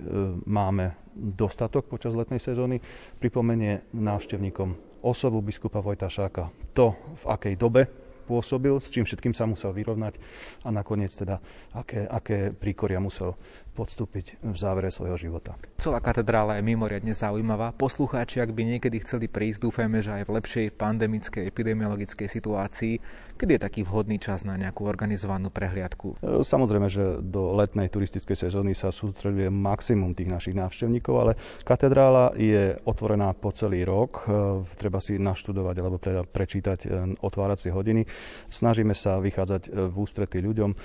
máme 0.47 0.92
dostatok 1.15 1.86
počas 1.88 2.17
letnej 2.17 2.41
sezóny, 2.41 2.82
pripomenie 3.22 3.86
návštevníkom 3.93 4.75
osobu 5.05 5.43
biskupa 5.43 5.84
Vojtašáka, 5.84 6.50
to 6.74 6.96
v 6.96 7.24
akej 7.29 7.55
dobe 7.60 7.86
pôsobil, 8.24 8.72
s 8.79 8.88
čím 8.88 9.03
všetkým 9.03 9.36
sa 9.36 9.43
musel 9.43 9.75
vyrovnať 9.75 10.15
a 10.63 10.72
nakoniec 10.72 11.12
teda 11.12 11.43
aké, 11.75 12.08
aké 12.08 12.38
príkoria 12.55 13.03
musel 13.03 13.36
podstúpiť 13.73 14.39
v 14.45 14.55
závere 14.55 14.93
svojho 14.93 15.17
života. 15.17 15.57
Celá 15.81 15.97
katedrála 15.97 16.61
je 16.61 16.63
mimoriadne 16.63 17.11
zaujímavá. 17.11 17.73
Poslucháči, 17.73 18.39
ak 18.39 18.53
by 18.53 18.77
niekedy 18.77 19.01
chceli 19.01 19.25
prísť, 19.25 19.65
dúfajme, 19.65 19.99
že 19.99 20.21
aj 20.21 20.23
v 20.29 20.33
lepšej 20.37 20.67
pandemickej, 20.77 21.43
epidemiologickej 21.49 22.27
situácii, 22.29 22.93
kedy 23.37 23.57
je 23.57 23.65
taký 23.65 23.81
vhodný 23.83 24.21
čas 24.21 24.45
na 24.45 24.53
nejakú 24.55 24.85
organizovanú 24.85 25.49
prehliadku? 25.49 26.21
E, 26.21 26.45
samozrejme, 26.45 26.87
že 26.87 27.19
do 27.19 27.57
letnej 27.57 27.89
turistickej 27.89 28.47
sezóny 28.47 28.77
sa 28.77 28.93
sústreduje 28.93 29.49
maximum 29.49 30.13
tých 30.13 30.29
našich 30.29 30.55
návštevníkov, 30.55 31.13
ale 31.17 31.31
katedrála 31.65 32.37
je 32.37 32.77
otvorená 32.85 33.33
po 33.33 33.49
celý 33.51 33.83
rok. 33.83 34.23
E, 34.23 34.63
treba 34.77 35.01
si 35.01 35.17
naštudovať 35.17 35.75
alebo 35.81 35.97
teda 35.97 36.21
prečítať 36.29 36.79
e, 36.85 36.87
otváracie 37.19 37.73
hodiny. 37.73 38.05
Snažíme 38.53 38.93
sa 38.93 39.17
vychádzať 39.17 39.73
v 39.73 39.95
ústretí 39.97 40.39
ľuďom. 40.43 40.75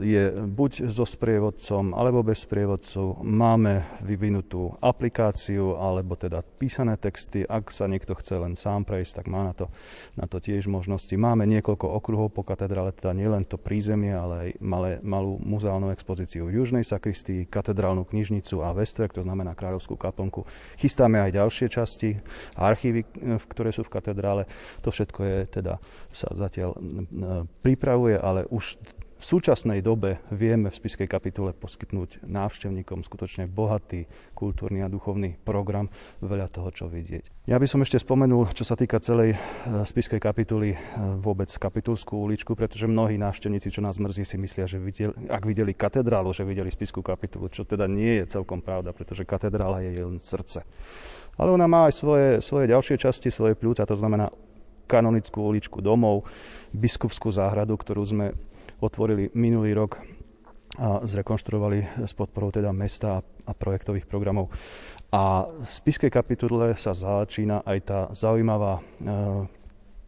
Je 0.00 0.24
buď 0.32 0.72
so 0.88 1.04
sprievodcom, 1.04 1.81
sprievodcom 1.82 1.98
alebo 1.98 2.22
bez 2.22 2.38
sprievodcov. 2.46 3.06
Máme 3.26 3.98
vyvinutú 4.06 4.78
aplikáciu 4.78 5.74
alebo 5.74 6.14
teda 6.14 6.42
písané 6.42 6.94
texty. 6.96 7.42
Ak 7.42 7.74
sa 7.74 7.90
niekto 7.90 8.14
chce 8.14 8.38
len 8.38 8.54
sám 8.54 8.86
prejsť, 8.86 9.22
tak 9.22 9.26
má 9.26 9.50
na 9.50 9.54
to, 9.54 9.66
na 10.14 10.30
to 10.30 10.38
tiež 10.38 10.70
možnosti. 10.70 11.12
Máme 11.18 11.42
niekoľko 11.50 11.86
okruhov 11.98 12.30
po 12.30 12.46
katedrále, 12.46 12.94
teda 12.94 13.12
nielen 13.12 13.42
to 13.44 13.58
prízemie, 13.58 14.14
ale 14.14 14.34
aj 14.34 14.50
malé, 14.62 14.90
malú 15.02 15.42
muzeálnu 15.42 15.90
expozíciu 15.90 16.46
v 16.46 16.62
Južnej 16.62 16.86
sakristii, 16.86 17.50
katedrálnu 17.50 18.06
knižnicu 18.06 18.62
a 18.62 18.70
Vestrek, 18.70 19.10
to 19.10 19.26
znamená 19.26 19.58
Kráľovskú 19.58 19.98
kaplnku. 19.98 20.46
Chystáme 20.78 21.18
aj 21.18 21.34
ďalšie 21.34 21.66
časti, 21.66 22.10
archívy, 22.54 23.02
ktoré 23.50 23.74
sú 23.74 23.82
v 23.82 23.92
katedrále. 23.98 24.46
To 24.86 24.94
všetko 24.94 25.20
je 25.26 25.38
teda 25.50 25.82
sa 26.12 26.28
zatiaľ 26.36 26.76
pripravuje, 27.64 28.20
ale 28.20 28.44
už 28.52 28.76
v 29.22 29.30
súčasnej 29.38 29.86
dobe 29.86 30.18
vieme 30.34 30.66
v 30.66 30.74
spiskej 30.74 31.06
kapitule 31.06 31.54
poskytnúť 31.54 32.26
návštevníkom 32.26 33.06
skutočne 33.06 33.46
bohatý 33.46 34.10
kultúrny 34.34 34.82
a 34.82 34.90
duchovný 34.90 35.38
program, 35.46 35.86
veľa 36.18 36.50
toho, 36.50 36.74
čo 36.74 36.90
vidieť. 36.90 37.46
Ja 37.46 37.62
by 37.62 37.70
som 37.70 37.86
ešte 37.86 38.02
spomenul, 38.02 38.50
čo 38.50 38.66
sa 38.66 38.74
týka 38.74 38.98
celej 38.98 39.38
e, 39.38 39.86
spiskej 39.86 40.18
kapituly, 40.18 40.74
e, 40.74 40.78
vôbec 41.22 41.46
kapitulskú 41.54 42.18
uličku, 42.18 42.58
pretože 42.58 42.90
mnohí 42.90 43.14
návštevníci, 43.14 43.70
čo 43.70 43.78
nás 43.78 44.02
mrzí, 44.02 44.26
si 44.26 44.34
myslia, 44.42 44.66
že 44.66 44.82
videli, 44.82 45.14
ak 45.30 45.42
videli 45.46 45.70
katedrálu, 45.70 46.34
že 46.34 46.42
videli 46.42 46.74
spiskú 46.74 46.98
kapitulu, 46.98 47.46
čo 47.46 47.62
teda 47.62 47.86
nie 47.86 48.26
je 48.26 48.34
celkom 48.34 48.58
pravda, 48.58 48.90
pretože 48.90 49.22
katedrála 49.22 49.86
je 49.86 50.02
len 50.02 50.18
srdce. 50.18 50.66
Ale 51.38 51.54
ona 51.54 51.70
má 51.70 51.86
aj 51.86 51.94
svoje, 51.94 52.28
svoje 52.42 52.74
ďalšie 52.74 52.98
časti, 52.98 53.30
svoje 53.30 53.54
pľúca, 53.54 53.86
to 53.86 53.94
znamená 53.94 54.34
kanonickú 54.90 55.46
uličku 55.46 55.78
domov, 55.78 56.26
biskupskú 56.74 57.30
záhradu, 57.30 57.78
ktorú 57.78 58.02
sme 58.02 58.26
otvorili 58.82 59.30
minulý 59.38 59.78
rok 59.78 60.02
a 60.72 61.04
zrekonštruovali 61.04 62.04
s 62.08 62.12
podporou 62.16 62.48
teda 62.48 62.72
mesta 62.72 63.20
a 63.22 63.52
projektových 63.52 64.08
programov. 64.08 64.48
A 65.12 65.44
v 65.44 65.68
spiskej 65.68 66.08
kapitule 66.08 66.72
sa 66.80 66.96
začína 66.96 67.60
aj 67.68 67.78
tá 67.84 67.98
zaujímavá 68.16 68.80
e, 68.80 68.82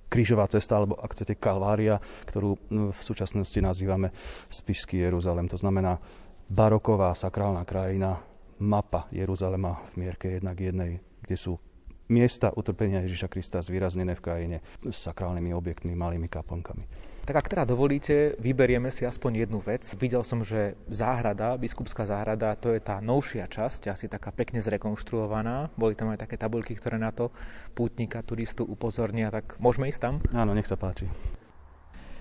krížová 0.08 0.48
cesta, 0.48 0.80
alebo 0.80 0.96
ak 0.96 1.12
chcete 1.12 1.36
kalvária, 1.36 2.00
ktorú 2.24 2.56
v 2.72 3.00
súčasnosti 3.04 3.60
nazývame 3.60 4.08
Spišský 4.48 5.04
Jeruzalem. 5.04 5.52
To 5.52 5.60
znamená 5.60 6.00
baroková 6.48 7.12
sakrálna 7.12 7.68
krajina, 7.68 8.24
mapa 8.56 9.04
Jeruzalema 9.12 9.84
v 9.92 10.06
mierke 10.06 10.40
jednak 10.40 10.56
jednej, 10.56 11.04
kde 11.20 11.36
sú 11.36 11.60
miesta 12.08 12.52
utrpenia 12.56 13.04
Ježiša 13.04 13.28
Krista 13.28 13.60
zvýraznené 13.60 14.16
v 14.16 14.24
krajine 14.24 14.56
s 14.80 15.04
sakrálnymi 15.04 15.52
objektmi, 15.52 15.92
malými 15.92 16.32
kaplnkami. 16.32 17.13
Tak 17.24 17.40
ak 17.40 17.56
teda 17.56 17.64
dovolíte, 17.64 18.36
vyberieme 18.36 18.92
si 18.92 19.08
aspoň 19.08 19.48
jednu 19.48 19.56
vec. 19.64 19.80
Videl 19.96 20.20
som, 20.28 20.44
že 20.44 20.76
záhrada, 20.92 21.56
biskupská 21.56 22.04
záhrada, 22.04 22.52
to 22.52 22.68
je 22.76 22.84
tá 22.84 23.00
novšia 23.00 23.48
časť, 23.48 23.88
asi 23.88 24.12
taká 24.12 24.28
pekne 24.28 24.60
zrekonštruovaná. 24.60 25.72
Boli 25.72 25.96
tam 25.96 26.12
aj 26.12 26.20
také 26.20 26.36
tabulky, 26.36 26.76
ktoré 26.76 27.00
na 27.00 27.16
to 27.16 27.32
pútnika, 27.72 28.20
turistu 28.20 28.68
upozornia, 28.68 29.32
tak 29.32 29.56
môžeme 29.56 29.88
ísť 29.88 30.00
tam? 30.04 30.14
Áno, 30.36 30.52
nech 30.52 30.68
sa 30.68 30.76
páči. 30.76 31.08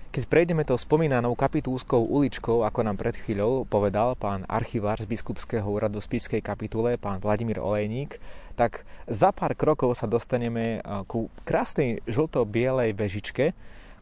Keď 0.08 0.24
prejdeme 0.24 0.64
tou 0.64 0.80
spomínanou 0.80 1.36
kapitúlskou 1.36 2.00
uličkou, 2.00 2.64
ako 2.64 2.80
nám 2.80 2.96
pred 2.96 3.12
chvíľou 3.20 3.68
povedal 3.68 4.16
pán 4.16 4.48
archivár 4.48 4.96
z 4.96 5.04
biskupského 5.04 5.68
úradu 5.68 6.00
Spišskej 6.00 6.40
kapitule, 6.40 6.96
pán 6.96 7.20
Vladimír 7.20 7.60
Olejník, 7.60 8.16
tak 8.56 8.88
za 9.04 9.36
pár 9.36 9.52
krokov 9.52 10.00
sa 10.00 10.08
dostaneme 10.08 10.80
ku 11.12 11.28
krásnej 11.44 12.00
žlto-bielej 12.08 12.96
vežičke, 12.96 13.52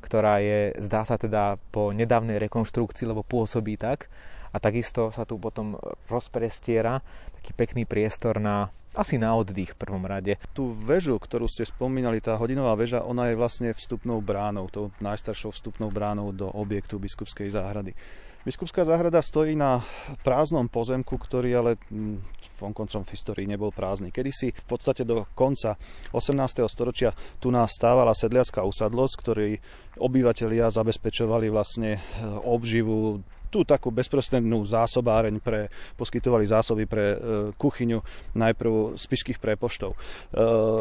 ktorá 0.03 0.43
je, 0.43 0.75
zdá 0.83 1.07
sa 1.07 1.15
teda 1.15 1.63
po 1.71 1.95
nedávnej 1.95 2.43
rekonštrukcii, 2.43 3.07
lebo 3.07 3.23
pôsobí 3.23 3.79
tak. 3.79 4.11
A 4.53 4.61
takisto 4.61 5.15
sa 5.15 5.25
tu 5.25 5.41
potom 5.41 5.79
rozprestiera 6.11 7.01
taký 7.41 7.57
pekný 7.57 7.89
priestor 7.89 8.37
na 8.43 8.69
asi 8.93 9.17
na 9.17 9.33
oddych 9.33 9.73
v 9.73 9.81
prvom 9.81 10.05
rade. 10.05 10.37
Tú 10.53 10.77
väžu, 10.77 11.17
ktorú 11.17 11.49
ste 11.49 11.65
spomínali, 11.65 12.21
tá 12.21 12.37
hodinová 12.37 12.77
väža, 12.77 13.01
ona 13.01 13.33
je 13.33 13.41
vlastne 13.41 13.73
vstupnou 13.73 14.21
bránou, 14.21 14.69
tou 14.69 14.93
najstaršou 15.01 15.49
vstupnou 15.57 15.89
bránou 15.89 16.29
do 16.29 16.53
objektu 16.53 17.01
biskupskej 17.01 17.49
záhrady. 17.49 17.97
Biskupská 18.43 18.83
záhrada 18.83 19.23
stojí 19.23 19.55
na 19.55 19.87
prázdnom 20.27 20.67
pozemku, 20.67 21.15
ktorý 21.15 21.51
ale 21.63 21.71
mm, 21.95 22.19
vonkoncom 22.59 23.07
v 23.07 23.13
histórii 23.15 23.47
nebol 23.47 23.71
prázdny. 23.71 24.11
Kedysi 24.11 24.51
v 24.51 24.67
podstate 24.67 25.07
do 25.07 25.31
konca 25.39 25.79
18. 26.11 26.67
storočia 26.67 27.15
tu 27.39 27.55
nás 27.55 27.71
stávala 27.71 28.11
sedliacká 28.19 28.67
usadlosť, 28.67 29.15
ktorej 29.23 29.53
obyvatelia 29.95 30.75
zabezpečovali 30.75 31.55
vlastne 31.55 31.99
e, 31.99 32.01
obživu 32.43 33.23
tú 33.53 33.69
takú 33.69 33.93
bezprostrednú 33.93 34.65
zásobáreň 34.65 35.37
pre, 35.45 35.69
poskytovali 36.01 36.49
zásoby 36.49 36.89
pre 36.89 37.05
e, 37.13 37.17
kuchyňu 37.61 38.01
najprv 38.33 38.97
spišských 38.97 39.37
prepoštov. 39.37 39.93
E, 39.93 39.97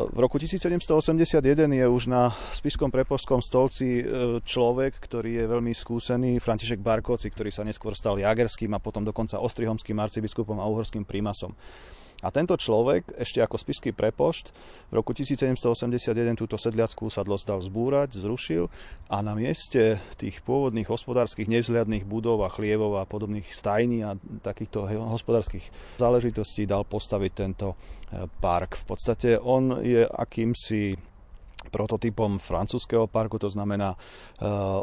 v 0.08 0.18
roku 0.18 0.40
1781 0.40 1.44
je 1.68 1.86
už 1.92 2.04
na 2.08 2.32
spišskom 2.56 2.88
prepoštskom 2.88 3.44
stolci 3.44 4.00
e, 4.00 4.04
človek, 4.40 4.96
ktorý 5.04 5.44
je 5.44 5.46
veľmi 5.52 5.76
skúsený, 5.76 6.40
František 6.40 6.80
Barkoci, 6.80 7.28
ktorý 7.28 7.52
sa 7.52 7.68
neskôr 7.68 7.92
stal 7.92 8.16
jagerským 8.16 8.72
a 8.72 8.80
potom 8.80 9.04
dokonca 9.04 9.44
ostrihomským 9.44 10.00
arcibiskupom 10.00 10.56
a 10.64 10.70
uhorským 10.72 11.04
prímasom. 11.04 11.52
A 12.22 12.30
tento 12.30 12.54
človek, 12.54 13.18
ešte 13.18 13.42
ako 13.42 13.58
spiský 13.58 13.90
prepošt, 13.92 14.54
v 14.90 14.94
roku 14.94 15.12
1781 15.18 16.38
túto 16.38 16.54
sedliackú 16.54 17.10
usadlosť 17.10 17.46
dal 17.50 17.60
zbúrať, 17.66 18.22
zrušil 18.22 18.70
a 19.10 19.18
na 19.26 19.34
mieste 19.34 19.98
tých 20.22 20.46
pôvodných 20.46 20.86
hospodárskych 20.86 21.50
nevzliadných 21.50 22.06
budov 22.06 22.46
a 22.46 22.54
chlievov 22.54 23.02
a 23.02 23.10
podobných 23.10 23.50
stajní 23.50 24.06
a 24.06 24.14
takýchto 24.46 24.86
hospodárskych 24.86 25.66
záležitostí 25.98 26.70
dal 26.70 26.86
postaviť 26.86 27.32
tento 27.34 27.74
e, 27.74 27.76
park. 28.40 28.78
V 28.78 28.86
podstate 28.86 29.30
on 29.42 29.82
je 29.82 30.06
akýmsi 30.06 31.11
prototypom 31.70 32.42
francúzského 32.42 33.06
parku, 33.06 33.38
to 33.38 33.52
znamená 33.52 33.94
e, 33.94 33.98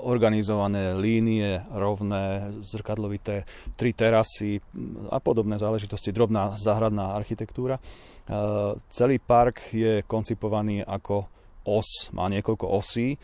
organizované 0.07 0.95
línie, 0.95 1.59
rovné, 1.75 2.55
zrkadlovité, 2.63 3.43
tri 3.75 3.91
terasy 3.97 4.63
a 5.11 5.19
podobné 5.19 5.59
záležitosti, 5.59 6.15
drobná 6.15 6.55
záhradná 6.55 7.19
architektúra. 7.19 7.77
E, 7.77 7.83
celý 8.93 9.19
park 9.19 9.75
je 9.75 10.07
koncipovaný 10.07 10.87
ako 10.87 11.27
os, 11.69 12.09
má 12.17 12.33
niekoľko 12.33 12.67
osí. 12.71 13.15
E, 13.15 13.19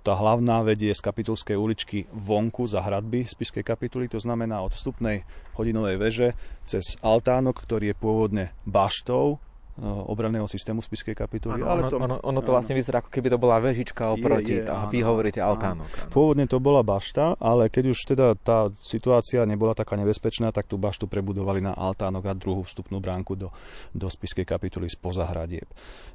tá 0.00 0.12
hlavná 0.16 0.64
vedie 0.64 0.96
z 0.96 1.04
kapitulskej 1.04 1.56
uličky 1.58 2.08
vonku 2.08 2.64
za 2.64 2.80
hradby 2.80 3.28
Spiskej 3.28 3.66
kapituly, 3.66 4.08
to 4.08 4.16
znamená 4.16 4.64
od 4.64 4.72
vstupnej 4.72 5.26
hodinovej 5.58 5.96
veže 6.00 6.28
cez 6.64 6.96
altánok, 7.04 7.60
ktorý 7.60 7.92
je 7.92 7.96
pôvodne 8.00 8.44
baštou, 8.64 9.42
obranného 9.80 10.44
systému 10.44 10.84
spiskej 10.84 11.16
kapituly. 11.16 11.64
Ano, 11.64 11.72
ale 11.72 11.80
ono, 11.88 11.96
ono, 11.96 12.16
ono 12.20 12.40
to 12.44 12.52
vlastne 12.52 12.76
vyzerá, 12.76 13.00
ako 13.00 13.08
keby 13.08 13.32
to 13.32 13.38
bola 13.40 13.56
vežička 13.56 14.12
oproti. 14.12 14.60
Je, 14.60 14.64
je, 14.64 14.68
a 14.68 14.84
vy 14.84 15.00
hovoríte 15.00 15.40
altánok. 15.40 15.88
Áno. 15.88 16.10
Pôvodne 16.12 16.44
to 16.44 16.60
bola 16.60 16.84
bašta, 16.84 17.40
ale 17.40 17.72
keď 17.72 17.84
už 17.96 17.98
teda 18.04 18.26
tá 18.36 18.68
situácia 18.84 19.40
nebola 19.48 19.72
taká 19.72 19.96
nebezpečná, 19.96 20.52
tak 20.52 20.68
tú 20.68 20.76
baštu 20.76 21.08
prebudovali 21.08 21.64
na 21.64 21.72
altánok 21.72 22.24
a 22.28 22.36
druhú 22.36 22.68
vstupnú 22.68 23.00
bránku 23.00 23.32
do, 23.32 23.48
do 23.96 24.12
spiskej 24.12 24.44
kapituly 24.44 24.92
spoza 24.92 25.24
hradieb. 25.24 25.64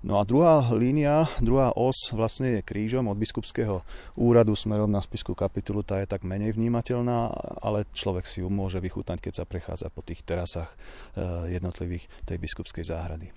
No 0.06 0.22
a 0.22 0.24
druhá 0.24 0.62
línia, 0.78 1.26
druhá 1.42 1.74
os 1.74 2.14
vlastne 2.14 2.62
je 2.62 2.62
krížom 2.62 3.10
od 3.10 3.18
biskupského 3.18 3.82
úradu 4.14 4.54
smerom 4.54 4.90
na 4.90 5.02
spiskú 5.02 5.34
kapitulu. 5.34 5.82
Tá 5.82 5.98
je 5.98 6.06
tak 6.06 6.22
menej 6.22 6.54
vnímateľná, 6.54 7.34
ale 7.66 7.90
človek 7.98 8.30
si 8.30 8.46
ju 8.46 8.54
môže 8.54 8.78
vychutnať, 8.78 9.18
keď 9.18 9.34
sa 9.34 9.50
prechádza 9.50 9.90
po 9.90 10.06
tých 10.06 10.22
terasách 10.22 10.70
eh, 10.70 11.58
jednotlivých 11.58 12.06
tej 12.30 12.38
biskupskej 12.38 12.86
záhrady. 12.86 13.34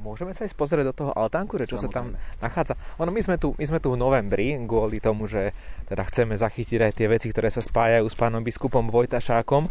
Môžeme 0.00 0.32
sa 0.32 0.48
ísť 0.48 0.56
pozrieť 0.56 0.88
do 0.90 0.94
toho 0.96 1.12
altánku, 1.12 1.60
čo 1.60 1.76
Samozrejme. 1.76 1.84
sa 1.84 1.92
tam 1.92 2.06
nachádza. 2.40 2.74
Ono, 2.98 3.12
my 3.12 3.20
sme, 3.20 3.36
tu, 3.36 3.52
my 3.54 3.64
sme 3.68 3.78
tu 3.78 3.92
v 3.92 4.00
novembri, 4.00 4.56
kvôli 4.64 4.98
tomu, 4.98 5.28
že 5.28 5.52
teda 5.86 6.02
chceme 6.08 6.34
zachytiť 6.40 6.80
aj 6.80 6.92
tie 6.96 7.06
veci, 7.06 7.28
ktoré 7.28 7.52
sa 7.52 7.60
spájajú 7.60 8.08
s 8.08 8.16
pánom 8.16 8.40
biskupom 8.40 8.88
Vojtašákom, 8.88 9.68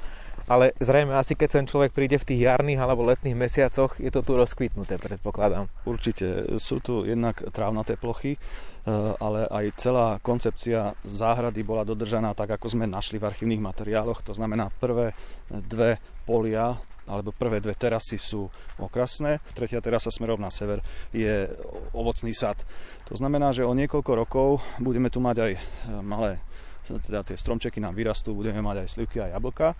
ale 0.51 0.73
zrejme 0.83 1.15
asi 1.15 1.37
keď 1.37 1.49
ten 1.61 1.65
človek 1.65 1.95
príde 1.95 2.17
v 2.19 2.27
tých 2.27 2.43
jarných 2.43 2.79
alebo 2.81 3.07
letných 3.07 3.37
mesiacoch, 3.37 3.97
je 3.97 4.11
to 4.11 4.21
tu 4.25 4.35
rozkvitnuté, 4.35 4.99
predpokladám. 4.99 5.71
Určite. 5.87 6.59
Sú 6.59 6.83
tu 6.83 7.07
jednak 7.07 7.39
trávnaté 7.55 7.95
plochy, 7.95 8.35
eh, 8.35 8.91
ale 9.21 9.47
aj 9.47 9.65
celá 9.79 10.07
koncepcia 10.19 10.95
záhrady 11.07 11.61
bola 11.63 11.87
dodržaná 11.87 12.35
tak, 12.35 12.57
ako 12.57 12.67
sme 12.77 12.85
našli 12.89 13.21
v 13.21 13.31
archívnych 13.31 13.63
materiáloch. 13.63 14.25
To 14.27 14.33
znamená, 14.35 14.73
prvé 14.75 15.15
dve 15.49 15.99
polia 16.23 16.77
alebo 17.09 17.33
prvé 17.33 17.57
dve 17.59 17.73
terasy 17.73 18.21
sú 18.21 18.45
okrasné, 18.77 19.41
tretia 19.57 19.81
terasa 19.81 20.13
smerom 20.13 20.37
na 20.37 20.53
sever 20.53 20.85
je 21.09 21.49
ovocný 21.97 22.31
sad. 22.35 22.61
To 23.09 23.17
znamená, 23.17 23.51
že 23.51 23.65
o 23.65 23.73
niekoľko 23.73 24.11
rokov 24.13 24.49
budeme 24.77 25.09
tu 25.09 25.17
mať 25.17 25.37
aj 25.41 25.51
e, 25.57 25.61
malé, 26.05 26.37
teda 26.85 27.25
tie 27.25 27.37
stromčeky 27.37 27.81
nám 27.81 27.97
vyrastú, 27.97 28.37
budeme 28.37 28.61
mať 28.61 28.85
aj 28.85 28.87
slivky 28.87 29.17
a 29.21 29.31
jablka. 29.33 29.73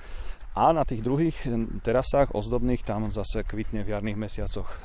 A 0.51 0.75
na 0.75 0.84
tých 0.84 0.99
druhých 0.99 1.47
terasách 1.79 2.36
ozdobných 2.36 2.84
tam 2.84 3.07
zase 3.07 3.47
kvitne 3.47 3.88
v 3.88 3.95
jarných 3.95 4.19
mesiacoch 4.19 4.67
e, 4.67 4.77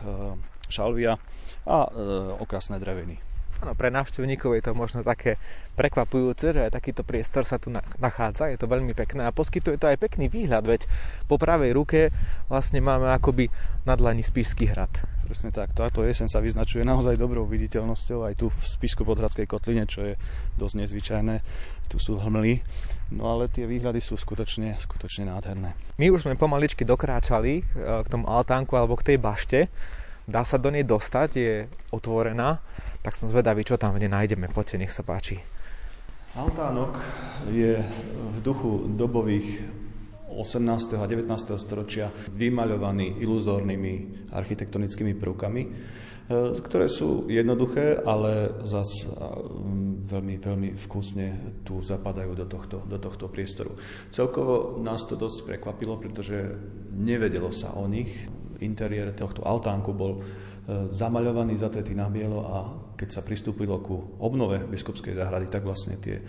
šalvia 0.70 1.18
a 1.66 1.78
e, 1.86 1.90
okrasné 2.38 2.78
dreviny. 2.78 3.35
Áno, 3.64 3.72
pre 3.72 3.88
návštevníkov 3.88 4.52
je 4.52 4.62
to 4.68 4.72
možno 4.76 5.00
také 5.00 5.40
prekvapujúce, 5.80 6.52
že 6.52 6.60
aj 6.68 6.76
takýto 6.76 7.04
priestor 7.04 7.48
sa 7.48 7.56
tu 7.56 7.72
nachádza, 7.72 8.52
je 8.52 8.60
to 8.60 8.68
veľmi 8.68 8.92
pekné 8.92 9.24
a 9.24 9.32
poskytuje 9.32 9.80
to 9.80 9.88
aj 9.88 9.96
pekný 9.96 10.28
výhľad, 10.28 10.64
veď 10.64 10.84
po 11.24 11.40
pravej 11.40 11.72
ruke 11.72 12.12
vlastne 12.52 12.84
máme 12.84 13.08
akoby 13.16 13.48
na 13.88 13.96
dlani 13.96 14.20
Spišský 14.20 14.72
hrad. 14.72 14.92
Presne 15.26 15.50
tak, 15.50 15.74
táto 15.74 16.06
jesen 16.06 16.30
sa 16.30 16.38
vyznačuje 16.38 16.86
naozaj 16.86 17.18
dobrou 17.18 17.48
viditeľnosťou 17.50 18.28
aj 18.28 18.34
tu 18.38 18.46
v 18.52 18.60
Spišsko-Podhradskej 18.62 19.48
kotline, 19.50 19.88
čo 19.88 20.06
je 20.06 20.14
dosť 20.54 20.86
nezvyčajné. 20.86 21.36
Tu 21.90 21.96
sú 21.98 22.20
hmly, 22.20 22.62
no 23.16 23.34
ale 23.34 23.50
tie 23.50 23.66
výhľady 23.66 23.98
sú 23.98 24.14
skutočne, 24.14 24.78
skutočne 24.78 25.26
nádherné. 25.26 25.74
My 25.98 26.14
už 26.14 26.28
sme 26.28 26.38
pomaličky 26.38 26.86
dokráčali 26.86 27.52
eh, 27.58 27.64
k 28.04 28.06
tomu 28.06 28.30
altánku 28.30 28.78
alebo 28.78 28.94
k 28.94 29.14
tej 29.14 29.18
bašte. 29.18 29.58
Dá 30.26 30.42
sa 30.42 30.58
do 30.58 30.74
nej 30.74 30.82
dostať, 30.82 31.28
je 31.38 31.52
otvorená 31.94 32.58
tak 33.06 33.14
som 33.14 33.30
zvedavý, 33.30 33.62
čo 33.62 33.78
tam 33.78 33.94
v 33.94 34.02
nej 34.02 34.10
nájdeme. 34.10 34.50
Poďte, 34.50 34.82
nech 34.82 34.90
sa 34.90 35.06
páči. 35.06 35.38
Altánok 36.34 36.98
je 37.54 37.78
v 38.34 38.38
duchu 38.42 38.90
dobových 38.98 39.62
18. 40.26 40.98
a 40.98 41.06
19. 41.06 41.30
storočia 41.54 42.10
vymaľovaný 42.34 43.22
iluzórnymi 43.22 44.26
architektonickými 44.34 45.14
prvkami, 45.22 45.62
e, 45.62 45.68
ktoré 46.58 46.90
sú 46.90 47.30
jednoduché, 47.30 48.02
ale 48.02 48.66
zas 48.66 48.90
veľmi, 50.10 50.42
veľmi 50.42 50.68
vkusne 50.74 51.26
tu 51.62 51.86
zapadajú 51.86 52.34
do 52.34 52.50
tohto, 52.50 52.82
do 52.90 52.98
tohto 52.98 53.30
priestoru. 53.30 53.78
Celkovo 54.10 54.82
nás 54.82 55.06
to 55.06 55.14
dosť 55.14 55.46
prekvapilo, 55.46 55.94
pretože 56.02 56.58
nevedelo 56.90 57.54
sa 57.54 57.70
o 57.78 57.86
nich. 57.86 58.10
Interiér 58.58 59.14
tohto 59.14 59.46
altánku 59.46 59.94
bol 59.94 60.26
E, 60.55 60.55
zamaľovaný, 60.66 61.54
zatretý 61.54 61.94
na 61.94 62.10
bielo 62.10 62.42
a 62.42 62.56
keď 62.98 63.08
sa 63.14 63.22
pristúpilo 63.22 63.78
ku 63.78 64.18
obnove 64.18 64.66
biskupskej 64.66 65.14
záhrady, 65.14 65.46
tak 65.46 65.62
vlastne 65.62 65.94
tie 66.02 66.18
e, 66.18 66.22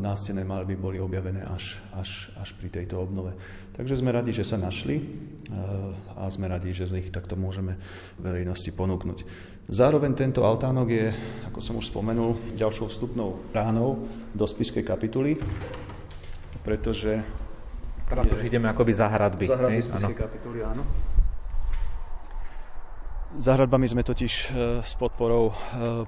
nástené 0.00 0.48
malby 0.48 0.80
boli 0.80 0.96
objavené 0.96 1.44
až, 1.44 1.76
až, 1.92 2.32
až 2.40 2.56
pri 2.56 2.72
tejto 2.72 2.96
obnove. 2.96 3.36
Takže 3.76 4.00
sme 4.00 4.16
radi, 4.16 4.32
že 4.32 4.48
sa 4.48 4.56
našli 4.56 4.96
e, 4.96 5.04
a 6.16 6.24
sme 6.32 6.48
radi, 6.48 6.72
že 6.72 6.88
z 6.88 7.04
nich 7.04 7.12
takto 7.12 7.36
môžeme 7.36 7.76
verejnosti 8.16 8.72
ponúknuť. 8.72 9.28
Zároveň 9.68 10.16
tento 10.16 10.40
altánok 10.40 10.88
je, 10.88 11.12
ako 11.52 11.60
som 11.60 11.76
už 11.76 11.92
spomenul, 11.92 12.56
ďalšou 12.56 12.88
vstupnou 12.88 13.44
bránou 13.52 14.08
do 14.32 14.48
spiskej 14.48 14.88
kapituly, 14.88 15.36
pretože... 16.64 17.20
Teraz 18.08 18.26
už 18.26 18.40
ideme 18.42 18.72
akoby 18.72 18.92
za 18.96 19.06
hradby. 19.06 19.46
Za 19.46 19.60
hradby 19.60 19.84
spiskej 19.84 20.16
kapituly, 20.16 20.64
áno. 20.64 20.82
Za 23.30 23.54
hradbami 23.54 23.86
sme 23.86 24.02
totiž 24.02 24.32
e, 24.34 24.44
s 24.82 24.98
podporou 24.98 25.54
e, 25.54 25.54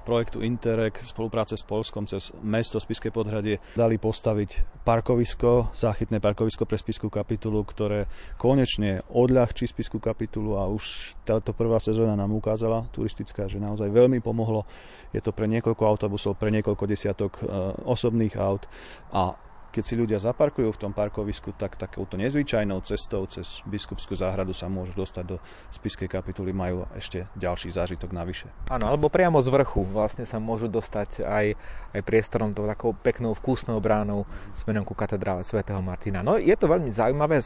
projektu 0.03 0.43
Interreg 0.43 0.91
spolupráce 0.99 1.55
s 1.55 1.63
Polskom 1.63 2.03
cez 2.03 2.35
mesto 2.43 2.83
Spiske 2.83 3.15
podhradie 3.15 3.63
dali 3.79 3.95
postaviť 3.95 4.83
parkovisko, 4.83 5.71
záchytné 5.71 6.19
parkovisko 6.19 6.67
pre 6.67 6.75
Spisku 6.75 7.07
kapitulu, 7.07 7.63
ktoré 7.63 8.11
konečne 8.35 9.07
odľahčí 9.07 9.63
Spisku 9.71 10.03
kapitulu 10.03 10.59
a 10.59 10.67
už 10.67 11.15
táto 11.23 11.55
prvá 11.55 11.79
sezóna 11.79 12.19
nám 12.19 12.35
ukázala 12.35 12.91
turistická, 12.91 13.47
že 13.47 13.55
naozaj 13.55 13.87
veľmi 13.87 14.19
pomohlo. 14.19 14.67
Je 15.15 15.23
to 15.23 15.31
pre 15.31 15.47
niekoľko 15.47 15.79
autobusov, 15.79 16.35
pre 16.35 16.51
niekoľko 16.51 16.83
desiatok 16.91 17.39
e, 17.39 17.47
osobných 17.87 18.35
aut 18.35 18.67
a 19.15 19.31
keď 19.73 19.83
si 19.83 19.97
ľudia 19.97 20.21
zaparkujú 20.21 20.69
v 20.69 20.81
tom 20.85 20.93
parkovisku, 20.93 21.49
tak 21.57 21.81
takouto 21.81 22.13
nezvyčajnou 22.21 22.77
cestou 22.85 23.25
cez 23.25 23.65
biskupskú 23.65 24.13
záhradu 24.13 24.53
sa 24.53 24.69
môžu 24.69 24.93
dostať 24.93 25.23
do 25.25 25.37
spiskej 25.73 26.05
kapituly, 26.05 26.53
majú 26.53 26.85
ešte 26.93 27.25
ďalší 27.33 27.73
zážitok 27.73 28.13
navyše. 28.13 28.53
Áno, 28.69 28.85
alebo 28.85 29.09
priamo 29.09 29.41
z 29.41 29.49
vrchu 29.49 29.81
vlastne 29.81 30.29
sa 30.29 30.37
môžu 30.37 30.69
dostať 30.69 31.25
aj, 31.25 31.57
aj 31.97 32.01
priestorom 32.05 32.53
to 32.53 32.69
takou 32.69 32.93
peknou 32.93 33.33
vkusnou 33.33 33.81
bránou 33.81 34.29
smerom 34.53 34.85
ku 34.85 34.93
katedrále 34.93 35.41
svätého 35.41 35.81
Martina. 35.81 36.21
No 36.21 36.37
je 36.37 36.53
to 36.53 36.69
veľmi 36.69 36.93
zaujímavé. 36.93 37.41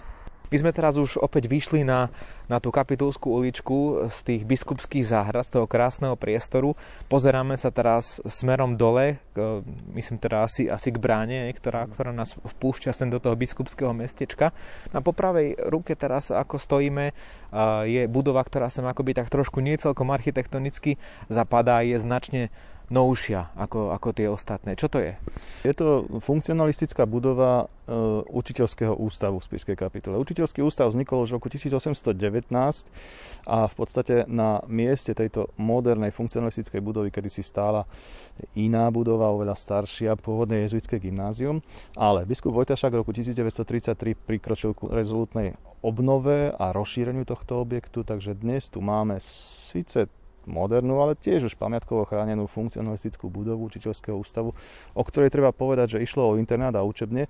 My 0.47 0.55
sme 0.57 0.71
teraz 0.71 0.95
už 0.95 1.19
opäť 1.19 1.51
vyšli 1.51 1.83
na, 1.83 2.07
na 2.47 2.63
tú 2.63 2.71
kapitulskú 2.71 3.36
uličku 3.36 4.07
z 4.07 4.19
tých 4.23 4.41
biskupských 4.47 5.03
záhrad, 5.03 5.43
z 5.43 5.60
toho 5.60 5.67
krásneho 5.67 6.15
priestoru. 6.15 6.79
Pozeráme 7.12 7.60
sa 7.60 7.67
teraz 7.67 8.23
smerom 8.23 8.79
dole, 8.79 9.19
myslím 9.91 10.17
teda 10.17 10.47
asi, 10.47 10.71
asi 10.71 10.89
k 10.91 10.97
bráne, 10.97 11.51
ktorá, 11.51 11.86
ktorá 11.91 12.15
nás 12.15 12.39
vpúšťa 12.39 12.95
sem 12.95 13.12
do 13.12 13.19
toho 13.19 13.36
biskupského 13.36 13.91
mestečka. 13.91 14.55
Na 14.95 15.03
po 15.03 15.12
pravej 15.12 15.60
ruke 15.67 15.99
teraz, 15.99 16.31
ako 16.31 16.55
stojíme, 16.55 17.12
je 17.88 18.07
budova, 18.07 18.43
ktorá 18.43 18.71
sa 18.71 18.83
akoby 18.88 19.19
tak 19.19 19.27
trošku 19.27 19.60
nie 19.60 19.75
celkom 19.75 20.12
architektonicky 20.15 20.95
zapadá, 21.27 21.83
je 21.83 21.99
značne 21.99 22.47
novšia 22.88 23.52
ako, 23.60 23.91
ako 23.91 24.08
tie 24.15 24.28
ostatné. 24.32 24.80
Čo 24.80 24.88
to 24.88 25.04
je? 25.04 25.13
Je 25.67 25.73
to 25.76 26.08
funkcionalistická 26.23 27.04
budova 27.04 27.67
e, 27.67 27.95
učiteľského 28.32 28.95
ústavu 28.95 29.43
v 29.43 29.47
Spiskej 29.47 29.76
kapitole. 29.76 30.15
Učiteľský 30.15 30.63
ústav 30.63 30.88
vznikol 30.95 31.28
už 31.28 31.36
v 31.36 31.38
roku 31.39 31.52
1819 31.52 32.47
a 33.43 33.67
v 33.67 33.73
podstate 33.76 34.23
na 34.32 34.63
mieste 34.71 35.12
tejto 35.12 35.52
modernej 35.60 36.15
funkcionalistickej 36.15 36.80
budovy, 36.80 37.12
kedy 37.12 37.28
si 37.28 37.43
stála 37.43 37.84
iná 38.56 38.88
budova, 38.88 39.36
oveľa 39.36 39.60
staršia, 39.60 40.15
pôvodné 40.15 40.63
jezuitské 40.67 40.95
gymnázium, 41.04 41.60
ale 42.00 42.23
biskup 42.23 42.56
Vojtašák 42.56 42.95
v 42.95 43.00
roku 43.04 43.12
1933 43.12 44.15
prikročil 44.15 44.71
ku 44.71 44.88
rezolutnej 44.88 45.60
obnove 45.84 46.56
a 46.56 46.73
rozšíreniu 46.73 47.28
tohto 47.28 47.62
objektu, 47.62 48.02
takže 48.02 48.34
dnes 48.34 48.65
tu 48.71 48.82
máme 48.82 49.19
síce 49.21 50.10
modernú, 50.47 51.03
ale 51.03 51.19
tiež 51.19 51.51
už 51.51 51.60
pamiatkovo 51.60 52.07
chránenú 52.07 52.47
funkcionalistickú 52.47 53.27
budovu 53.27 53.67
učiteľského 53.67 54.15
ústavu, 54.15 54.55
o 54.95 55.03
ktorej 55.03 55.29
treba 55.29 55.51
povedať, 55.51 55.99
že 55.99 56.03
išlo 56.07 56.33
o 56.33 56.38
internát 56.39 56.73
a 56.79 56.88
učebne. 56.88 57.27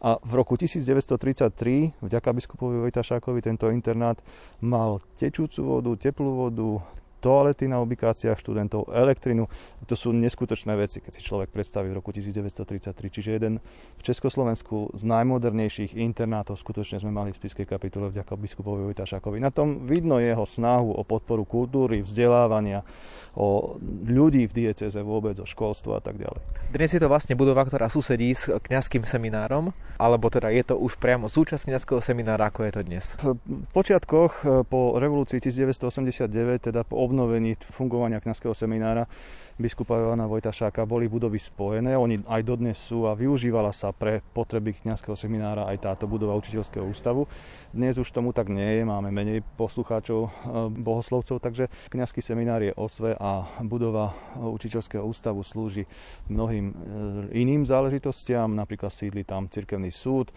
A 0.00 0.16
v 0.22 0.32
roku 0.38 0.56
1933, 0.56 2.00
vďaka 2.00 2.30
biskupovi 2.32 2.80
Vojtašákovi, 2.88 3.44
tento 3.44 3.68
internát 3.68 4.16
mal 4.62 5.02
tečúcu 5.18 5.60
vodu, 5.60 5.90
teplú 5.98 6.48
vodu, 6.48 6.80
toalety 7.20 7.68
na 7.68 7.78
ubikáciách 7.84 8.40
študentov, 8.40 8.88
elektrinu. 8.90 9.46
To 9.84 9.94
sú 9.94 10.10
neskutočné 10.16 10.72
veci, 10.74 11.04
keď 11.04 11.12
si 11.14 11.22
človek 11.22 11.52
predstaví 11.52 11.92
v 11.92 12.00
roku 12.00 12.10
1933. 12.10 12.96
Čiže 12.96 13.30
jeden 13.36 13.60
v 14.00 14.02
Československu 14.02 14.96
z 14.96 15.02
najmodernejších 15.04 15.94
internátov 16.00 16.56
skutočne 16.56 16.98
sme 16.98 17.12
mali 17.12 17.36
v 17.36 17.38
Spiskej 17.38 17.68
kapitule 17.68 18.08
vďaka 18.08 18.32
biskupovi 18.34 18.88
Vojtašákovi. 18.90 19.36
Na 19.38 19.52
tom 19.52 19.84
vidno 19.84 20.16
jeho 20.16 20.48
snahu 20.48 20.96
o 20.96 21.02
podporu 21.04 21.44
kultúry, 21.44 22.00
vzdelávania, 22.00 22.82
o 23.36 23.76
ľudí 24.08 24.50
v 24.50 24.66
dieceze 24.66 24.98
vôbec, 25.04 25.38
o 25.38 25.46
školstvo 25.46 25.94
a 25.94 26.02
tak 26.02 26.18
ďalej. 26.18 26.40
Dnes 26.72 26.90
je 26.90 27.00
to 27.02 27.10
vlastne 27.10 27.34
budova, 27.38 27.62
ktorá 27.66 27.86
susedí 27.86 28.32
s 28.34 28.48
kňazským 28.50 29.06
seminárom, 29.06 29.74
alebo 30.00 30.32
teda 30.32 30.48
je 30.50 30.64
to 30.64 30.74
už 30.78 30.96
priamo 30.96 31.28
súčasť 31.28 31.68
kňazského 31.70 32.00
seminára, 32.00 32.48
ako 32.48 32.66
je 32.66 32.72
to 32.72 32.82
dnes? 32.86 33.04
V 33.20 33.36
počiatkoch 33.76 34.32
e, 34.42 34.64
po 34.64 34.96
revolúcii 34.96 35.42
1989, 35.42 36.70
teda 36.72 36.86
po 36.86 36.98
obnovení 37.10 37.58
fungovania 37.74 38.22
kňazského 38.22 38.54
seminára, 38.54 39.10
biskupa 39.58 39.98
Jovana 39.98 40.30
Vojtašáka 40.30 40.86
boli 40.86 41.10
budovy 41.10 41.42
spojené, 41.42 41.98
oni 41.98 42.22
aj 42.24 42.40
dodnes 42.46 42.78
sú 42.78 43.10
a 43.10 43.18
využívala 43.18 43.74
sa 43.74 43.90
pre 43.90 44.22
potreby 44.32 44.78
kňazského 44.80 45.18
seminára 45.18 45.66
aj 45.66 45.84
táto 45.84 46.06
budova 46.06 46.38
učiteľského 46.38 46.86
ústavu. 46.86 47.26
Dnes 47.74 47.98
už 47.98 48.08
tomu 48.14 48.30
tak 48.32 48.48
nie 48.48 48.80
je, 48.80 48.82
máme 48.86 49.10
menej 49.10 49.42
poslucháčov, 49.58 50.20
e, 50.24 50.30
bohoslovcov, 50.80 51.42
takže 51.42 51.68
kňazský 51.90 52.22
seminár 52.22 52.62
je 52.62 52.72
osve 52.78 53.12
a 53.18 53.44
budova 53.60 54.16
učiteľského 54.38 55.02
ústavu 55.02 55.42
slúži 55.42 55.84
mnohým 56.30 56.70
e, 56.70 56.74
iným 57.36 57.68
záležitostiam, 57.68 58.54
napríklad 58.54 58.94
sídli 58.94 59.26
tam 59.26 59.50
cirkevný 59.50 59.90
súd, 59.92 60.30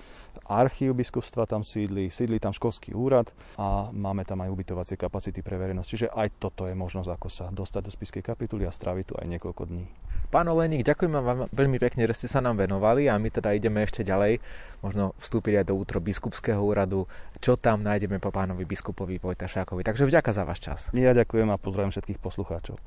archív 0.45 0.97
biskupstva 0.97 1.45
tam 1.45 1.61
sídli, 1.61 2.09
sídli 2.09 2.39
tam 2.39 2.51
školský 2.53 2.93
úrad 2.93 3.29
a 3.57 3.89
máme 3.93 4.25
tam 4.25 4.41
aj 4.41 4.49
ubytovacie 4.49 4.97
kapacity 4.97 5.41
pre 5.45 5.57
verejnosť. 5.57 5.89
Čiže 5.89 6.07
aj 6.11 6.27
toto 6.41 6.65
je 6.67 6.75
možnosť, 6.75 7.09
ako 7.09 7.27
sa 7.29 7.45
dostať 7.53 7.81
do 7.87 7.91
spiskej 7.91 8.23
kapituly 8.25 8.65
a 8.65 8.71
stráviť 8.71 9.05
tu 9.09 9.13
aj 9.17 9.27
niekoľko 9.27 9.63
dní. 9.69 9.85
Pán 10.33 10.49
Oleník, 10.49 10.81
ďakujem 10.81 11.13
vám 11.13 11.45
veľmi 11.53 11.77
pekne, 11.77 12.09
že 12.09 12.25
ste 12.25 12.27
sa 12.27 12.41
nám 12.41 12.57
venovali 12.57 13.05
a 13.05 13.21
my 13.21 13.29
teda 13.29 13.53
ideme 13.53 13.85
ešte 13.85 14.01
ďalej, 14.01 14.41
možno 14.81 15.13
vstúpiť 15.21 15.61
aj 15.61 15.65
do 15.69 15.77
útro 15.77 16.01
biskupského 16.01 16.57
úradu, 16.57 17.05
čo 17.37 17.53
tam 17.53 17.85
nájdeme 17.85 18.17
po 18.17 18.33
pánovi 18.33 18.65
biskupovi 18.65 19.21
Vojtašákovi. 19.21 19.85
Takže 19.85 20.09
vďaka 20.09 20.33
za 20.33 20.41
váš 20.41 20.59
čas. 20.65 20.79
Ja 20.97 21.13
ďakujem 21.13 21.53
a 21.53 21.61
pozdravím 21.61 21.93
všetkých 21.93 22.17
poslucháčov. 22.17 22.81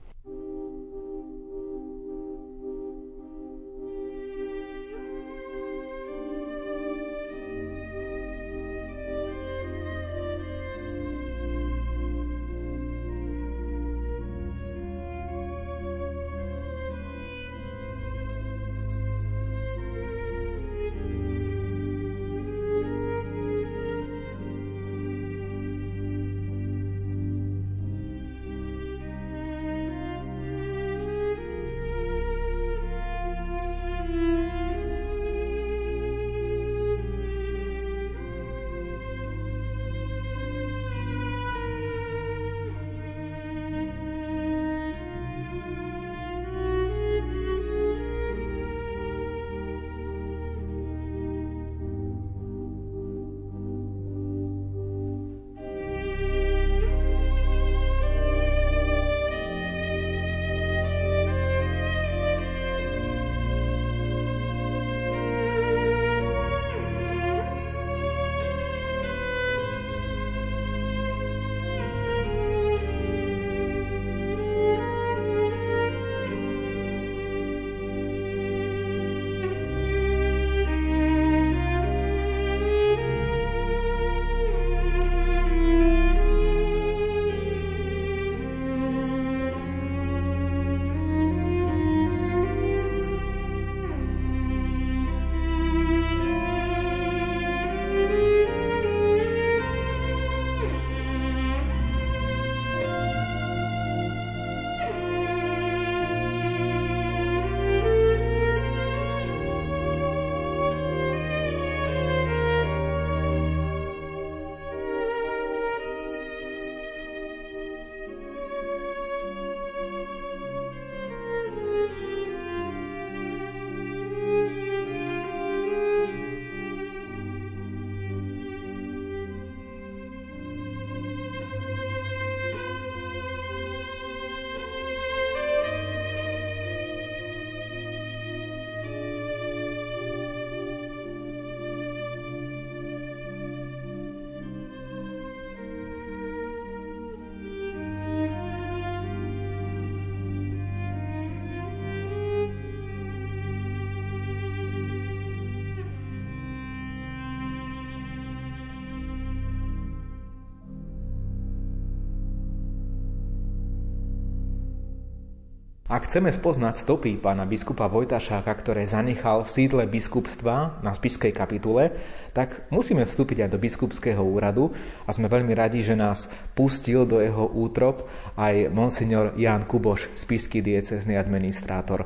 Ak 165.97 166.13
chceme 166.13 166.29
spoznať 166.29 166.77
stopy 166.77 167.17
pána 167.17 167.49
biskupa 167.49 167.89
Vojtašáka, 167.89 168.53
ktoré 168.53 168.85
zanechal 168.85 169.41
v 169.41 169.49
sídle 169.49 169.89
biskupstva 169.89 170.85
na 170.85 170.93
Spišskej 170.93 171.33
kapitule, 171.33 171.89
tak 172.37 172.69
musíme 172.69 173.09
vstúpiť 173.09 173.49
aj 173.49 173.57
do 173.57 173.57
biskupského 173.57 174.21
úradu 174.21 174.77
a 175.09 175.11
sme 175.17 175.33
veľmi 175.33 175.57
radi, 175.57 175.81
že 175.81 175.97
nás 175.97 176.29
pustil 176.53 177.09
do 177.09 177.25
jeho 177.25 177.49
útrop 177.49 178.05
aj 178.37 178.69
monsignor 178.69 179.33
Ján 179.41 179.65
Kuboš, 179.65 180.13
spišský 180.13 180.61
diecezný 180.61 181.17
administrátor. 181.17 182.05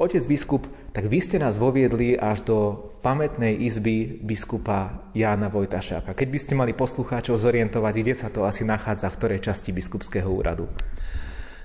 Otec 0.00 0.24
biskup, 0.24 0.64
tak 0.96 1.04
vy 1.04 1.20
ste 1.20 1.36
nás 1.36 1.60
voviedli 1.60 2.16
až 2.16 2.40
do 2.40 2.88
pamätnej 3.04 3.52
izby 3.52 4.16
biskupa 4.16 5.12
Jána 5.12 5.52
Vojtašáka. 5.52 6.16
Keď 6.16 6.28
by 6.32 6.38
ste 6.40 6.56
mali 6.56 6.72
poslucháčov 6.72 7.36
zorientovať, 7.36 7.94
kde 8.00 8.14
sa 8.16 8.32
to 8.32 8.48
asi 8.48 8.64
nachádza, 8.64 9.12
v 9.12 9.18
ktorej 9.20 9.44
časti 9.44 9.76
biskupského 9.76 10.24
úradu? 10.24 10.72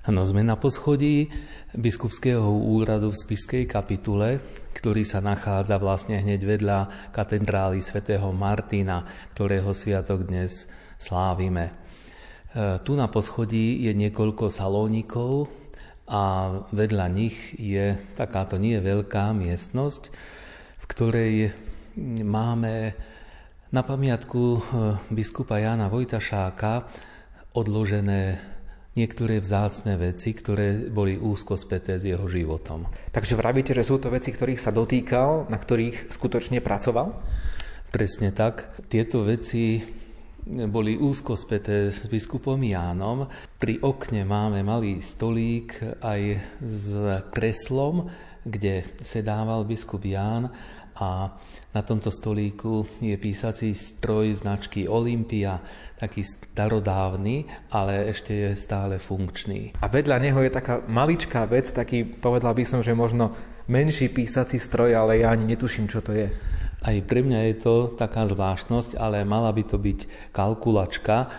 Áno, 0.01 0.25
sme 0.25 0.41
na 0.41 0.57
poschodí 0.57 1.29
biskupského 1.77 2.49
úradu 2.49 3.13
v 3.13 3.21
Spišskej 3.21 3.69
kapitule, 3.69 4.41
ktorý 4.73 5.05
sa 5.05 5.21
nachádza 5.21 5.77
vlastne 5.77 6.17
hneď 6.17 6.41
vedľa 6.41 6.79
katedrály 7.13 7.85
svätého 7.85 8.33
Martina, 8.33 9.05
ktorého 9.37 9.69
sviatok 9.77 10.25
dnes 10.25 10.65
slávime. 10.97 11.69
E, 11.69 11.73
tu 12.81 12.97
na 12.97 13.13
poschodí 13.13 13.85
je 13.85 13.93
niekoľko 13.93 14.49
salónikov 14.49 15.53
a 16.09 16.49
vedľa 16.73 17.05
nich 17.13 17.53
je 17.61 17.93
takáto 18.17 18.57
nie 18.57 18.81
veľká 18.81 19.37
miestnosť, 19.37 20.09
v 20.81 20.85
ktorej 20.89 21.33
máme 22.25 22.97
na 23.69 23.85
pamiatku 23.85 24.41
e, 24.41 24.59
biskupa 25.13 25.61
Jana 25.61 25.93
Vojtašáka 25.93 26.89
odložené 27.53 28.50
niektoré 28.91 29.39
vzácne 29.39 29.95
veci, 29.95 30.35
ktoré 30.35 30.91
boli 30.91 31.15
úzko 31.15 31.55
späté 31.55 31.95
s 31.95 32.03
jeho 32.03 32.27
životom. 32.27 32.87
Takže 33.15 33.39
vravíte, 33.39 33.71
že 33.71 33.87
sú 33.87 33.99
to 34.03 34.11
veci, 34.11 34.35
ktorých 34.35 34.59
sa 34.59 34.75
dotýkal, 34.75 35.47
na 35.47 35.55
ktorých 35.55 36.11
skutočne 36.11 36.59
pracoval? 36.59 37.15
Presne 37.91 38.35
tak. 38.35 38.71
Tieto 38.91 39.23
veci 39.23 39.79
boli 40.47 40.97
úzko 40.97 41.37
späté 41.37 41.93
s 41.93 42.03
biskupom 42.09 42.59
Jánom. 42.59 43.29
Pri 43.61 43.79
okne 43.79 44.25
máme 44.25 44.65
malý 44.65 44.99
stolík 44.99 46.01
aj 46.01 46.21
s 46.59 46.87
kreslom, 47.31 48.09
kde 48.41 48.97
sedával 49.05 49.63
biskup 49.69 50.01
Ján 50.01 50.49
a 50.95 51.31
na 51.71 51.81
tomto 51.81 52.11
stolíku 52.11 52.83
je 52.99 53.15
písací 53.15 53.71
stroj 53.71 54.43
značky 54.43 54.91
Olympia, 54.91 55.63
taký 55.95 56.25
starodávny, 56.25 57.45
ale 57.71 58.11
ešte 58.11 58.33
je 58.33 58.49
stále 58.57 58.99
funkčný. 58.99 59.77
A 59.79 59.87
vedľa 59.87 60.17
neho 60.19 60.39
je 60.43 60.51
taká 60.51 60.83
maličká 60.89 61.47
vec, 61.47 61.71
taký 61.71 62.03
povedal 62.03 62.51
by 62.51 62.65
som, 62.67 62.81
že 62.83 62.91
možno 62.91 63.31
menší 63.71 64.11
písací 64.11 64.59
stroj, 64.59 64.97
ale 64.97 65.23
ja 65.23 65.31
ani 65.31 65.55
netuším, 65.55 65.87
čo 65.87 66.03
to 66.03 66.11
je. 66.11 66.27
Aj 66.81 66.97
pre 67.05 67.21
mňa 67.21 67.39
je 67.45 67.55
to 67.61 67.75
taká 67.93 68.25
zvláštnosť, 68.25 68.97
ale 68.97 69.21
mala 69.21 69.53
by 69.53 69.63
to 69.69 69.77
byť 69.77 70.33
kalkulačka 70.33 71.29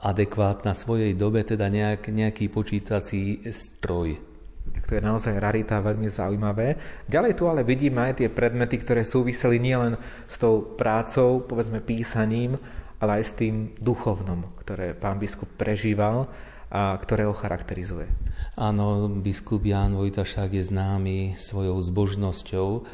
adekvátna 0.00 0.72
svojej 0.72 1.12
dobe, 1.12 1.44
teda 1.44 1.68
nejak, 1.68 2.08
nejaký 2.08 2.48
počítací 2.48 3.44
stroj. 3.52 4.27
Tak 4.74 4.84
to 4.88 4.92
je 4.98 5.02
naozaj 5.02 5.34
rarita, 5.40 5.80
veľmi 5.80 6.08
zaujímavé. 6.10 6.76
Ďalej 7.08 7.32
tu 7.38 7.48
ale 7.48 7.66
vidíme 7.66 8.08
aj 8.08 8.24
tie 8.24 8.28
predmety, 8.28 8.80
ktoré 8.80 9.02
súviseli 9.02 9.60
nielen 9.62 9.96
s 10.28 10.36
tou 10.36 10.62
prácou, 10.62 11.44
povedzme 11.44 11.80
písaním, 11.80 12.60
ale 12.98 13.22
aj 13.22 13.24
s 13.24 13.32
tým 13.38 13.72
duchovnom, 13.78 14.44
ktoré 14.62 14.94
pán 14.94 15.22
biskup 15.22 15.48
prežíval 15.54 16.26
a 16.68 16.92
ktoré 17.00 17.24
ho 17.24 17.32
charakterizuje. 17.32 18.10
Áno, 18.58 19.08
biskup 19.08 19.64
Ján 19.64 19.96
Vojtašák 19.96 20.52
je 20.52 20.64
známy 20.68 21.18
svojou 21.40 21.80
zbožnosťou 21.80 22.84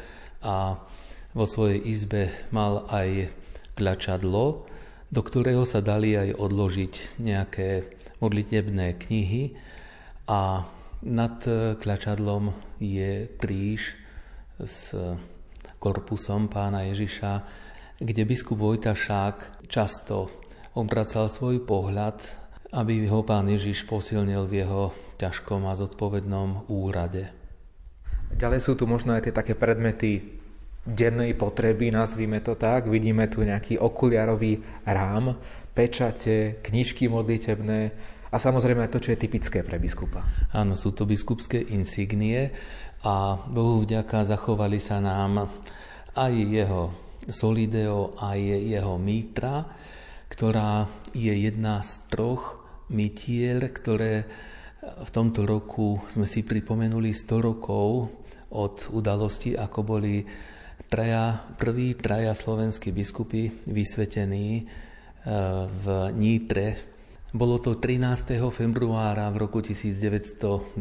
a 0.45 0.79
vo 1.35 1.45
svojej 1.49 1.83
izbe 1.83 2.31
mal 2.55 2.87
aj 2.87 3.27
kľačadlo, 3.75 4.63
do 5.11 5.21
ktorého 5.21 5.67
sa 5.67 5.83
dali 5.83 6.15
aj 6.15 6.39
odložiť 6.39 7.19
nejaké 7.19 7.91
modlitebné 8.23 8.95
knihy 8.95 9.59
a 10.31 10.63
nad 11.05 11.37
kľačadlom 11.79 12.49
je 12.81 13.29
kríž 13.37 13.93
s 14.57 14.91
korpusom 15.77 16.49
pána 16.49 16.89
Ježiša, 16.89 17.31
kde 18.01 18.25
biskup 18.25 18.57
Vojtašák 18.57 19.65
často 19.69 20.33
obracal 20.73 21.29
svoj 21.29 21.63
pohľad, 21.63 22.19
aby 22.73 23.05
ho 23.07 23.21
pán 23.23 23.47
Ježiš 23.47 23.85
posilnil 23.87 24.49
v 24.49 24.65
jeho 24.65 24.83
ťažkom 25.15 25.63
a 25.69 25.77
zodpovednom 25.77 26.67
úrade. 26.67 27.31
Ďalej 28.35 28.59
sú 28.59 28.75
tu 28.75 28.83
možno 28.83 29.15
aj 29.15 29.29
tie 29.29 29.33
také 29.33 29.55
predmety 29.55 30.41
dennej 30.83 31.37
potreby, 31.39 31.93
nazvime 31.93 32.43
to 32.43 32.59
tak. 32.59 32.91
Vidíme 32.91 33.31
tu 33.31 33.45
nejaký 33.45 33.79
okuliarový 33.79 34.59
rám, 34.83 35.37
pečate, 35.71 36.59
knižky 36.59 37.07
modlitebné 37.07 37.95
a 38.29 38.35
samozrejme 38.37 38.85
aj 38.85 38.91
to, 38.93 39.03
čo 39.03 39.13
je 39.13 39.23
typické 39.25 39.61
pre 39.61 39.77
biskupa. 39.77 40.25
Áno, 40.53 40.73
sú 40.73 40.93
to 40.95 41.05
biskupské 41.05 41.61
insignie 41.73 42.53
a 43.05 43.37
Bohu 43.37 43.85
vďaka 43.85 44.25
zachovali 44.25 44.81
sa 44.81 44.97
nám 44.97 45.49
aj 46.15 46.33
jeho 46.33 46.83
solideo, 47.29 48.17
aj 48.17 48.39
jeho 48.65 48.95
mítra, 49.01 49.65
ktorá 50.29 50.89
je 51.13 51.33
jedna 51.33 51.81
z 51.85 52.01
troch 52.09 52.65
mytiel, 52.89 53.73
ktoré 53.73 54.25
v 54.85 55.09
tomto 55.09 55.49
roku 55.49 55.97
sme 56.13 56.29
si 56.29 56.45
pripomenuli 56.45 57.09
100 57.09 57.41
rokov 57.41 58.13
od 58.53 58.75
udalosti, 58.93 59.57
ako 59.57 59.79
boli 59.81 60.21
traja, 60.87 61.41
prví 61.57 61.97
traja 61.97 62.37
slovenskí 62.37 62.93
biskupy 62.93 63.65
vysvetení 63.65 64.61
e, 64.61 64.63
v 65.65 65.85
Nítre. 66.13 66.94
Bolo 67.35 67.59
to 67.59 67.75
13. 67.75 68.39
februára 68.47 69.27
v 69.27 69.43
roku 69.43 69.59
1921. 69.59 70.79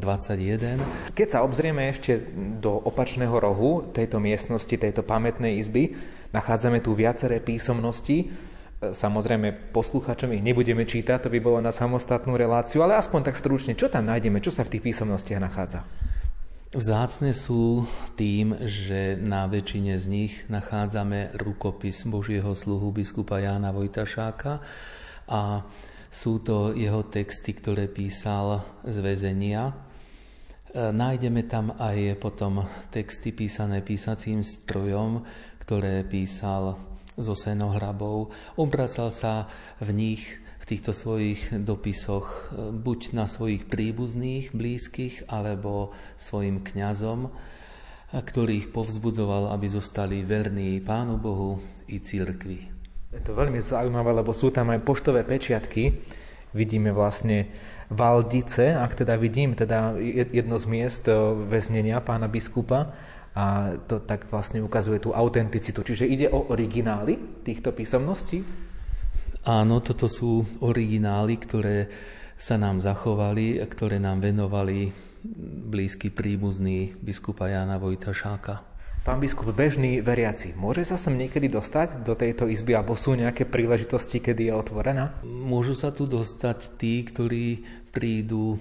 Keď 1.10 1.26
sa 1.26 1.42
obzrieme 1.42 1.90
ešte 1.90 2.30
do 2.62 2.78
opačného 2.78 3.34
rohu 3.34 3.90
tejto 3.90 4.22
miestnosti, 4.22 4.70
tejto 4.70 5.02
pamätnej 5.02 5.58
izby, 5.58 5.98
nachádzame 6.30 6.78
tu 6.78 6.94
viaceré 6.94 7.42
písomnosti. 7.42 8.30
Samozrejme, 8.78 9.74
posluchačom 9.74 10.30
ich 10.30 10.46
nebudeme 10.46 10.86
čítať, 10.86 11.26
to 11.26 11.34
by 11.34 11.42
bolo 11.42 11.58
na 11.58 11.74
samostatnú 11.74 12.38
reláciu, 12.38 12.86
ale 12.86 13.02
aspoň 13.02 13.34
tak 13.34 13.34
stručne, 13.34 13.74
čo 13.74 13.90
tam 13.90 14.06
nájdeme, 14.06 14.38
čo 14.38 14.54
sa 14.54 14.62
v 14.62 14.78
tých 14.78 14.94
písomnostiach 14.94 15.42
nachádza? 15.42 15.82
Vzácne 16.70 17.34
sú 17.34 17.82
tým, 18.14 18.54
že 18.62 19.18
na 19.18 19.50
väčšine 19.50 19.98
z 19.98 20.06
nich 20.06 20.46
nachádzame 20.46 21.34
rukopis 21.34 22.06
Božieho 22.06 22.54
sluhu 22.54 22.94
biskupa 22.94 23.42
Jána 23.42 23.74
Vojtašáka 23.74 24.62
a 25.26 25.66
sú 26.14 26.38
to 26.46 26.70
jeho 26.78 27.02
texty, 27.10 27.58
ktoré 27.58 27.90
písal 27.90 28.62
z 28.86 29.02
väzenia. 29.02 29.74
E, 30.70 30.94
nájdeme 30.94 31.42
tam 31.50 31.74
aj 31.74 32.22
potom 32.22 32.62
texty 32.94 33.34
písané 33.34 33.82
písacím 33.82 34.46
strojom, 34.46 35.26
ktoré 35.58 36.06
písal 36.06 36.78
zo 37.18 37.34
senohrabov. 37.34 38.30
Obracal 38.54 39.10
sa 39.10 39.50
v 39.82 39.90
nich 39.90 40.22
v 40.62 40.64
týchto 40.70 40.94
svojich 40.94 41.50
dopisoch 41.50 42.30
e, 42.54 42.70
buď 42.70 43.18
na 43.18 43.26
svojich 43.26 43.66
príbuzných, 43.66 44.54
blízkych, 44.54 45.26
alebo 45.26 45.90
svojim 46.14 46.62
kňazom, 46.62 47.34
ktorých 48.14 48.70
povzbudzoval, 48.70 49.50
aby 49.50 49.66
zostali 49.66 50.22
verní 50.22 50.78
Pánu 50.78 51.18
Bohu 51.18 51.58
i 51.90 51.98
církvi. 51.98 52.73
Je 53.14 53.22
to 53.22 53.38
veľmi 53.38 53.62
zaujímavé, 53.62 54.10
lebo 54.10 54.34
sú 54.34 54.50
tam 54.50 54.74
aj 54.74 54.82
poštové 54.82 55.22
pečiatky. 55.22 56.02
Vidíme 56.50 56.90
vlastne 56.90 57.46
Valdice, 57.94 58.74
ak 58.74 58.98
teda 58.98 59.14
vidím 59.14 59.54
teda 59.54 59.94
jedno 60.34 60.58
z 60.58 60.66
miest 60.66 61.04
e, 61.06 61.14
väznenia 61.46 62.02
pána 62.02 62.26
biskupa, 62.26 62.90
a 63.34 63.74
to 63.90 63.98
tak 63.98 64.30
vlastne 64.30 64.62
ukazuje 64.62 65.02
tú 65.02 65.10
autenticitu. 65.10 65.82
Čiže 65.82 66.06
ide 66.06 66.26
o 66.30 66.54
originály 66.54 67.42
týchto 67.42 67.74
písomností? 67.74 68.46
Áno, 69.44 69.82
toto 69.82 70.06
sú 70.06 70.46
originály, 70.62 71.34
ktoré 71.42 71.90
sa 72.38 72.54
nám 72.54 72.78
zachovali, 72.78 73.58
ktoré 73.66 73.98
nám 73.98 74.22
venovali 74.22 74.94
blízky 75.70 76.14
príbuzný 76.14 76.94
biskupa 77.02 77.50
Jana 77.50 77.78
Vojtašáka. 77.78 78.73
Pán 79.04 79.20
biskup, 79.20 79.52
bežný 79.52 80.00
veriaci, 80.00 80.56
môže 80.56 80.88
sa 80.88 80.96
sem 80.96 81.12
niekedy 81.12 81.52
dostať 81.52 82.08
do 82.08 82.16
tejto 82.16 82.48
izby, 82.48 82.72
alebo 82.72 82.96
sú 82.96 83.12
nejaké 83.12 83.44
príležitosti, 83.44 84.16
kedy 84.16 84.48
je 84.48 84.56
otvorená? 84.56 85.20
Môžu 85.28 85.76
sa 85.76 85.92
tu 85.92 86.08
dostať 86.08 86.80
tí, 86.80 87.04
ktorí 87.04 87.68
prídu 87.94 88.58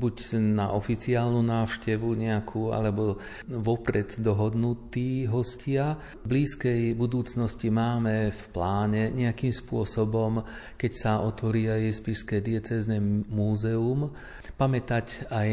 buď 0.00 0.40
na 0.40 0.72
oficiálnu 0.72 1.44
návštevu 1.44 2.16
nejakú, 2.16 2.72
alebo 2.72 3.20
vopred 3.46 4.16
dohodnutí 4.16 5.28
hostia. 5.28 6.00
V 6.24 6.32
blízkej 6.32 6.96
budúcnosti 6.96 7.68
máme 7.68 8.32
v 8.32 8.42
pláne 8.50 9.12
nejakým 9.12 9.52
spôsobom, 9.52 10.40
keď 10.80 10.92
sa 10.96 11.12
otvorí 11.20 11.68
aj 11.68 12.00
Spišské 12.00 12.40
diecezne 12.40 12.96
múzeum, 13.28 14.08
pamätať 14.56 15.28
aj 15.28 15.48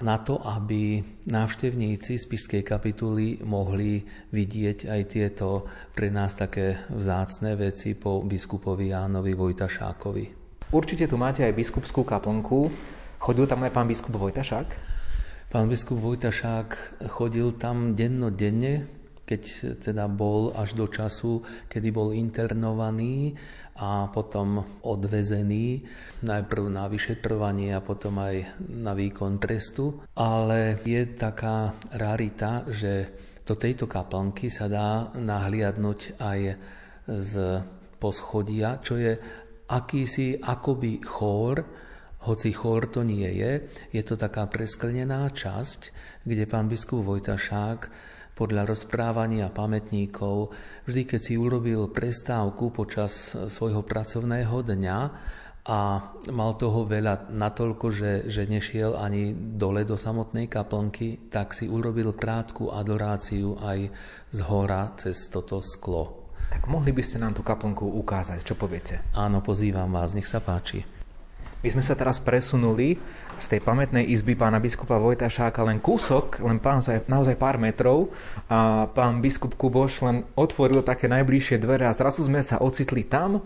na 0.00 0.16
to, 0.22 0.38
aby 0.38 1.02
návštevníci 1.26 2.16
Spišskej 2.16 2.62
kapituly 2.62 3.42
mohli 3.42 4.06
vidieť 4.30 4.86
aj 4.86 5.00
tieto 5.10 5.66
pre 5.90 6.08
nás 6.08 6.38
také 6.38 6.86
vzácné 6.88 7.58
veci 7.58 7.98
po 7.98 8.22
biskupovi 8.22 8.94
Jánovi 8.94 9.34
Vojtašákovi. 9.34 10.39
Určite 10.70 11.10
tu 11.10 11.18
máte 11.18 11.42
aj 11.42 11.50
biskupskú 11.58 12.06
kaplnku. 12.06 12.70
Chodil 13.18 13.50
tam 13.50 13.66
aj 13.66 13.74
pán 13.74 13.90
biskup 13.90 14.14
Vojtašák? 14.14 14.68
Pán 15.50 15.66
biskup 15.66 15.98
Vojtašák 15.98 17.02
chodil 17.10 17.58
tam 17.58 17.98
dennodenne, 17.98 18.86
keď 19.26 19.42
teda 19.82 20.06
bol 20.06 20.54
až 20.54 20.78
do 20.78 20.86
času, 20.86 21.42
kedy 21.66 21.90
bol 21.90 22.14
internovaný 22.14 23.34
a 23.82 24.14
potom 24.14 24.62
odvezený 24.86 25.82
najprv 26.22 26.70
na 26.70 26.86
vyšetrovanie 26.86 27.74
a 27.74 27.82
potom 27.82 28.22
aj 28.22 28.62
na 28.70 28.94
výkon 28.94 29.42
trestu. 29.42 30.06
Ale 30.14 30.86
je 30.86 31.02
taká 31.18 31.74
rarita, 31.98 32.62
že 32.70 33.10
do 33.42 33.58
tejto 33.58 33.90
kaplnky 33.90 34.46
sa 34.54 34.70
dá 34.70 35.10
nahliadnúť 35.18 36.14
aj 36.22 36.40
z 37.10 37.32
poschodia, 37.98 38.78
čo 38.78 38.94
je 38.94 39.18
akýsi 39.70 40.34
akoby 40.42 40.98
chór, 41.06 41.62
hoci 42.26 42.50
chór 42.52 42.90
to 42.90 43.00
nie 43.06 43.30
je, 43.32 43.52
je 43.94 44.02
to 44.04 44.18
taká 44.18 44.44
presklenená 44.50 45.30
časť, 45.30 45.80
kde 46.26 46.44
pán 46.44 46.68
biskup 46.68 47.06
Vojtašák 47.06 48.10
podľa 48.36 48.72
rozprávania 48.72 49.52
pamätníkov, 49.52 50.52
vždy 50.88 51.02
keď 51.04 51.20
si 51.20 51.34
urobil 51.36 51.92
prestávku 51.92 52.72
počas 52.72 53.36
svojho 53.36 53.84
pracovného 53.84 54.64
dňa 54.64 54.98
a 55.60 55.80
mal 56.32 56.56
toho 56.56 56.88
veľa 56.88 57.36
natoľko, 57.36 57.86
že, 57.92 58.12
že 58.32 58.48
nešiel 58.48 58.96
ani 58.96 59.36
dole 59.36 59.84
do 59.84 59.96
samotnej 59.96 60.48
kaplnky, 60.48 61.28
tak 61.28 61.52
si 61.52 61.68
urobil 61.68 62.16
krátku 62.16 62.72
adoráciu 62.72 63.60
aj 63.60 63.92
z 64.32 64.38
hora 64.48 64.96
cez 64.96 65.28
toto 65.28 65.60
sklo. 65.60 66.19
Tak 66.50 66.66
mohli 66.66 66.90
by 66.90 67.02
ste 67.06 67.22
nám 67.22 67.38
tú 67.38 67.46
kaplnku 67.46 67.86
ukázať, 68.02 68.42
čo 68.42 68.58
poviete? 68.58 69.00
Áno, 69.14 69.38
pozývam 69.38 69.94
vás, 69.94 70.12
nech 70.12 70.26
sa 70.26 70.42
páči. 70.42 70.82
My 71.60 71.68
sme 71.68 71.84
sa 71.84 71.92
teraz 71.92 72.16
presunuli 72.16 72.96
z 73.36 73.46
tej 73.52 73.60
pamätnej 73.60 74.08
izby 74.08 74.32
pána 74.32 74.56
biskupa 74.56 74.96
Vojta 74.96 75.28
Šáka 75.28 75.60
len 75.60 75.76
kúsok, 75.76 76.40
len 76.40 76.56
naozaj, 76.56 77.04
naozaj 77.04 77.36
pár 77.36 77.60
metrov 77.60 78.16
a 78.48 78.88
pán 78.88 79.20
biskup 79.20 79.52
Kuboš 79.60 80.00
len 80.00 80.24
otvoril 80.40 80.80
také 80.80 81.04
najbližšie 81.04 81.60
dvere 81.60 81.84
a 81.84 81.92
zrazu 81.92 82.24
sme 82.24 82.40
sa 82.40 82.56
ocitli 82.64 83.04
tam, 83.04 83.44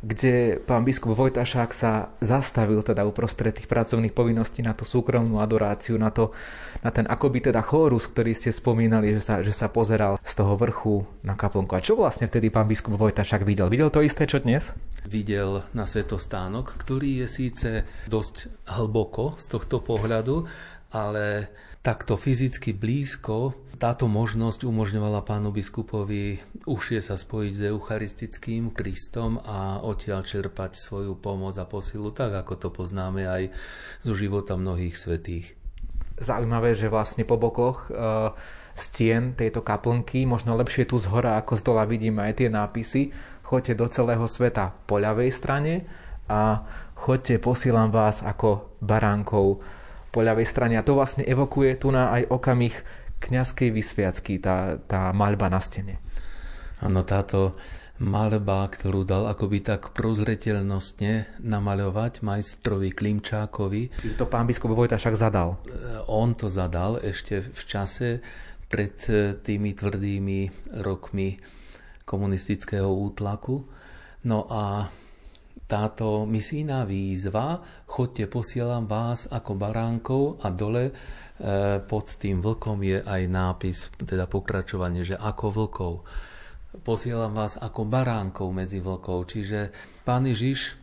kde 0.00 0.56
pán 0.64 0.80
biskup 0.80 1.12
Vojtašák 1.12 1.70
sa 1.76 2.08
zastavil 2.24 2.80
teda 2.80 3.04
uprostred 3.04 3.52
tých 3.52 3.68
pracovných 3.68 4.16
povinností 4.16 4.64
na 4.64 4.72
tú 4.72 4.88
súkromnú 4.88 5.44
adoráciu, 5.44 6.00
na, 6.00 6.08
to, 6.08 6.32
na 6.80 6.88
ten 6.88 7.04
akoby 7.04 7.52
teda 7.52 7.60
chórus, 7.60 8.08
ktorý 8.08 8.32
ste 8.32 8.48
spomínali, 8.48 9.12
že 9.16 9.22
sa, 9.22 9.34
že 9.44 9.52
sa 9.52 9.68
pozeral 9.68 10.16
z 10.24 10.32
toho 10.32 10.56
vrchu 10.56 11.04
na 11.20 11.36
kaplnku. 11.36 11.76
A 11.76 11.84
čo 11.84 12.00
vlastne 12.00 12.24
vtedy 12.24 12.48
pán 12.48 12.64
biskup 12.64 12.96
Vojtašák 12.96 13.44
videl? 13.44 13.68
Videl 13.68 13.92
to 13.92 14.00
isté, 14.00 14.24
čo 14.24 14.40
dnes? 14.40 14.72
Videl 15.04 15.68
na 15.76 15.84
svetostánok, 15.84 16.80
ktorý 16.80 17.24
je 17.24 17.28
síce 17.28 17.70
dosť 18.08 18.48
hlboko 18.72 19.36
z 19.36 19.46
tohto 19.52 19.84
pohľadu, 19.84 20.48
ale 20.90 21.48
takto 21.80 22.20
fyzicky 22.20 22.76
blízko, 22.76 23.56
táto 23.80 24.04
možnosť 24.04 24.68
umožňovala 24.68 25.24
pánu 25.24 25.48
biskupovi 25.56 26.36
užšie 26.68 27.00
sa 27.00 27.16
spojiť 27.16 27.52
s 27.56 27.62
eucharistickým 27.72 28.76
Kristom 28.76 29.40
a 29.40 29.80
odtiaľ 29.80 30.20
čerpať 30.26 30.76
svoju 30.76 31.16
pomoc 31.16 31.56
a 31.56 31.64
posilu, 31.64 32.12
tak 32.12 32.36
ako 32.36 32.52
to 32.60 32.68
poznáme 32.68 33.24
aj 33.24 33.48
zo 34.04 34.12
života 34.12 34.60
mnohých 34.60 34.92
svetých. 34.92 35.56
Zaujímavé, 36.20 36.76
že 36.76 36.92
vlastne 36.92 37.24
po 37.24 37.40
bokoch 37.40 37.88
e, 37.88 37.96
stien 38.76 39.32
tejto 39.32 39.64
kaplnky, 39.64 40.28
možno 40.28 40.52
lepšie 40.60 40.84
tu 40.84 41.00
z 41.00 41.08
hora 41.08 41.40
ako 41.40 41.56
z 41.56 41.62
dola 41.64 41.88
vidíme 41.88 42.20
aj 42.20 42.44
tie 42.44 42.48
nápisy, 42.52 43.08
choďte 43.40 43.80
do 43.80 43.86
celého 43.88 44.26
sveta 44.28 44.76
po 44.84 45.00
ľavej 45.00 45.32
strane 45.32 45.88
a 46.28 46.68
choďte, 46.92 47.40
posielam 47.40 47.88
vás 47.88 48.20
ako 48.20 48.76
baránkov 48.84 49.64
po 50.10 50.20
ľavej 50.22 50.46
strane. 50.46 50.74
A 50.76 50.86
to 50.86 50.98
vlastne 50.98 51.22
evokuje 51.26 51.78
tu 51.78 51.94
na 51.94 52.10
aj 52.14 52.30
okamih 52.30 52.74
kňazskej 53.20 53.68
vysviacky, 53.70 54.42
tá, 54.42 54.80
tá 54.84 55.14
maľba 55.14 55.52
na 55.52 55.60
stene. 55.62 56.02
Áno, 56.80 57.04
táto 57.04 57.54
malba, 58.00 58.64
ktorú 58.64 59.04
dal 59.04 59.28
akoby 59.28 59.60
tak 59.60 59.92
prozreteľnostne 59.92 61.44
namaľovať 61.44 62.24
majstrovi 62.24 62.96
Klimčákovi. 62.96 63.92
Čiže 64.00 64.16
to 64.16 64.24
pán 64.24 64.48
biskup 64.48 64.72
Vojta 64.72 64.96
však 64.96 65.20
zadal. 65.20 65.60
E, 65.68 66.00
on 66.08 66.32
to 66.32 66.48
zadal 66.48 66.96
ešte 66.96 67.44
v 67.44 67.62
čase 67.68 68.24
pred 68.72 68.96
e, 69.12 69.36
tými 69.36 69.76
tvrdými 69.76 70.72
rokmi 70.80 71.36
komunistického 72.08 72.88
útlaku. 72.88 73.68
No 74.24 74.48
a 74.48 74.88
táto 75.70 76.26
misijná 76.26 76.82
výzva, 76.82 77.62
chodte, 77.86 78.26
posielam 78.26 78.90
vás 78.90 79.30
ako 79.30 79.54
baránkov 79.54 80.42
a 80.42 80.50
dole 80.50 80.90
e, 80.90 80.92
pod 81.86 82.18
tým 82.18 82.42
vlkom 82.42 82.82
je 82.82 82.98
aj 82.98 83.22
nápis, 83.30 83.86
teda 84.02 84.26
pokračovanie, 84.26 85.06
že 85.06 85.14
ako 85.14 85.46
vlkov. 85.54 85.92
Posielam 86.82 87.30
vás 87.30 87.54
ako 87.54 87.86
baránkov 87.86 88.50
medzi 88.50 88.82
vlkov. 88.82 89.30
Čiže 89.30 89.70
Pán 90.02 90.26
Ježiš, 90.26 90.74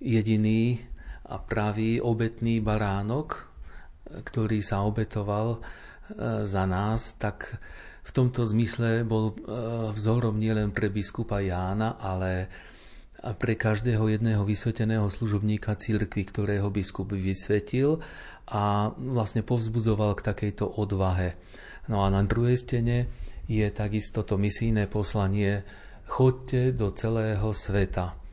jediný 0.00 0.80
a 1.28 1.36
pravý 1.36 2.00
obetný 2.00 2.64
baránok, 2.64 3.44
ktorý 4.08 4.64
sa 4.64 4.88
obetoval 4.88 5.60
e, 5.60 6.48
za 6.48 6.64
nás, 6.64 7.20
tak 7.20 7.60
v 8.04 8.10
tomto 8.12 8.48
zmysle 8.48 9.04
bol 9.04 9.32
e, 9.32 9.52
vzorom 9.92 10.40
nielen 10.40 10.72
pre 10.72 10.88
biskupa 10.88 11.44
Jána, 11.44 12.00
ale 12.00 12.48
a 13.24 13.32
pre 13.32 13.56
každého 13.56 14.04
jedného 14.12 14.44
vysveteného 14.44 15.08
služobníka 15.08 15.72
církvy, 15.80 16.28
ktorého 16.28 16.68
biskup 16.68 17.16
vysvetil 17.16 18.04
a 18.44 18.92
vlastne 19.00 19.40
povzbudzoval 19.40 20.20
k 20.20 20.26
takejto 20.28 20.68
odvahe. 20.76 21.40
No 21.88 22.04
a 22.04 22.12
na 22.12 22.20
druhej 22.20 22.60
stene 22.60 23.08
je 23.48 23.64
takisto 23.72 24.28
to 24.28 24.36
misijné 24.36 24.84
poslanie 24.92 25.64
chodte 26.04 26.76
do 26.76 26.92
celého 26.92 27.48
sveta 27.56 28.23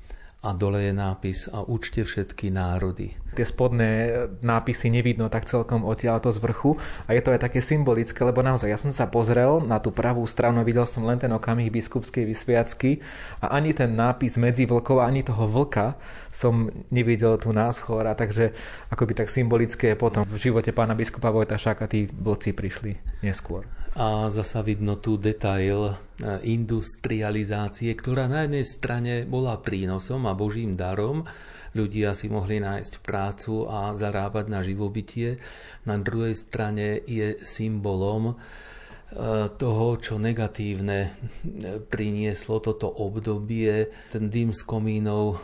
a 0.42 0.58
dole 0.58 0.90
je 0.90 0.94
nápis 0.94 1.46
a 1.54 1.62
učte 1.62 2.02
všetky 2.02 2.50
národy. 2.50 3.14
Tie 3.38 3.46
spodné 3.46 4.10
nápisy 4.42 4.90
nevidno 4.90 5.30
tak 5.30 5.46
celkom 5.46 5.86
odtiaľto 5.86 6.34
z 6.34 6.42
vrchu 6.42 6.82
a 7.06 7.14
je 7.14 7.22
to 7.22 7.30
aj 7.32 7.46
také 7.46 7.62
symbolické, 7.62 8.18
lebo 8.26 8.42
naozaj 8.42 8.68
ja 8.68 8.82
som 8.82 8.90
sa 8.90 9.06
pozrel 9.06 9.62
na 9.62 9.78
tú 9.78 9.94
pravú 9.94 10.26
stranu, 10.26 10.66
videl 10.66 10.90
som 10.90 11.06
len 11.06 11.22
ten 11.22 11.30
okamih 11.30 11.70
biskupskej 11.70 12.26
vysviacky 12.26 13.06
a 13.38 13.54
ani 13.54 13.78
ten 13.78 13.94
nápis 13.94 14.36
medzi 14.42 14.66
vlkov, 14.66 15.06
ani 15.06 15.22
toho 15.22 15.46
vlka 15.46 15.94
som 16.34 16.74
nevidel 16.90 17.38
tu 17.38 17.54
nás 17.54 17.78
chora, 17.78 18.18
takže 18.18 18.52
akoby 18.90 19.14
tak 19.14 19.30
symbolické 19.30 19.94
potom 19.94 20.26
v 20.26 20.42
živote 20.42 20.74
pána 20.74 20.98
biskupa 20.98 21.30
Vojta 21.30 21.56
Šáka 21.56 21.86
tí 21.86 22.10
vlci 22.10 22.52
prišli 22.58 22.98
neskôr 23.22 23.64
a 23.92 24.32
zasa 24.32 24.64
vidno 24.64 24.96
tu 25.04 25.20
detail 25.20 25.92
e, 25.92 25.94
industrializácie, 26.48 27.92
ktorá 27.92 28.32
na 28.32 28.48
jednej 28.48 28.64
strane 28.64 29.14
bola 29.28 29.60
prínosom 29.60 30.32
a 30.32 30.34
božím 30.38 30.80
darom, 30.80 31.28
ľudia 31.76 32.16
si 32.16 32.32
mohli 32.32 32.64
nájsť 32.64 33.04
prácu 33.04 33.68
a 33.68 33.92
zarábať 33.92 34.46
na 34.48 34.64
živobytie, 34.64 35.44
na 35.84 36.00
druhej 36.00 36.40
strane 36.40 37.04
je 37.04 37.36
symbolom 37.44 38.32
e, 38.32 38.36
toho, 39.60 40.00
čo 40.00 40.16
negatívne 40.16 41.00
e, 41.04 41.10
prinieslo 41.84 42.64
toto 42.64 42.88
obdobie. 42.88 43.92
Ten 44.08 44.32
dym 44.32 44.56
z 44.56 44.64
komínov 44.64 45.44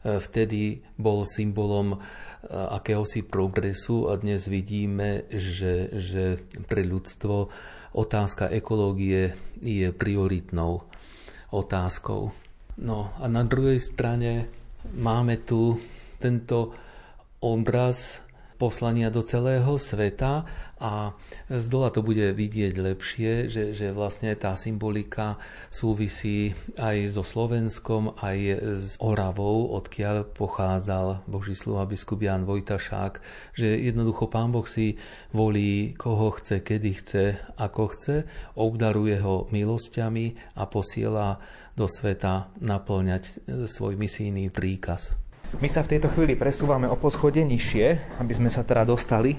vtedy 0.00 0.80
bol 0.96 1.28
symbolom 1.28 2.00
akéhosi 2.48 3.20
progresu 3.20 4.08
a 4.08 4.16
dnes 4.16 4.48
vidíme, 4.48 5.28
že, 5.28 5.92
že 5.92 6.40
pre 6.64 6.88
ľudstvo 6.88 7.52
otázka 7.92 8.48
ekológie 8.48 9.34
je 9.60 9.88
prioritnou 9.92 10.82
otázkou. 11.50 12.30
No 12.80 13.12
a 13.18 13.26
na 13.28 13.42
druhej 13.42 13.82
strane 13.82 14.46
máme 14.94 15.42
tu 15.42 15.76
tento 16.22 16.72
obraz 17.40 18.20
poslania 18.60 19.08
do 19.08 19.24
celého 19.24 19.80
sveta 19.80 20.44
a 20.76 21.16
z 21.48 21.66
dola 21.72 21.88
to 21.88 22.04
bude 22.04 22.36
vidieť 22.36 22.76
lepšie, 22.76 23.48
že, 23.48 23.72
že 23.72 23.96
vlastne 23.96 24.36
tá 24.36 24.52
symbolika 24.52 25.40
súvisí 25.72 26.52
aj 26.76 27.16
so 27.16 27.24
Slovenskom, 27.24 28.20
aj 28.20 28.38
s 28.76 29.00
Oravou, 29.00 29.72
odkiaľ 29.72 30.28
pochádzal 30.36 31.24
Boží 31.24 31.56
sluha 31.56 31.88
biskup 31.88 32.20
Jan 32.20 32.44
Vojtašák, 32.44 33.24
že 33.56 33.80
jednoducho 33.80 34.28
Pán 34.28 34.52
Boh 34.52 34.68
si 34.68 35.00
volí, 35.32 35.96
koho 35.96 36.28
chce, 36.36 36.60
kedy 36.60 36.90
chce, 37.00 37.24
ako 37.56 37.96
chce, 37.96 38.16
obdaruje 38.60 39.16
ho 39.24 39.48
milosťami 39.48 40.56
a 40.60 40.68
posiela 40.68 41.40
do 41.72 41.88
sveta 41.88 42.52
naplňať 42.60 43.48
svoj 43.64 43.96
misijný 43.96 44.52
príkaz. 44.52 45.29
My 45.58 45.66
sa 45.66 45.82
v 45.82 45.98
tejto 45.98 46.14
chvíli 46.14 46.38
presúvame 46.38 46.86
o 46.86 46.94
poschode 46.94 47.42
nižšie, 47.42 48.14
aby 48.22 48.32
sme 48.38 48.54
sa 48.54 48.62
teda 48.62 48.86
dostali 48.86 49.34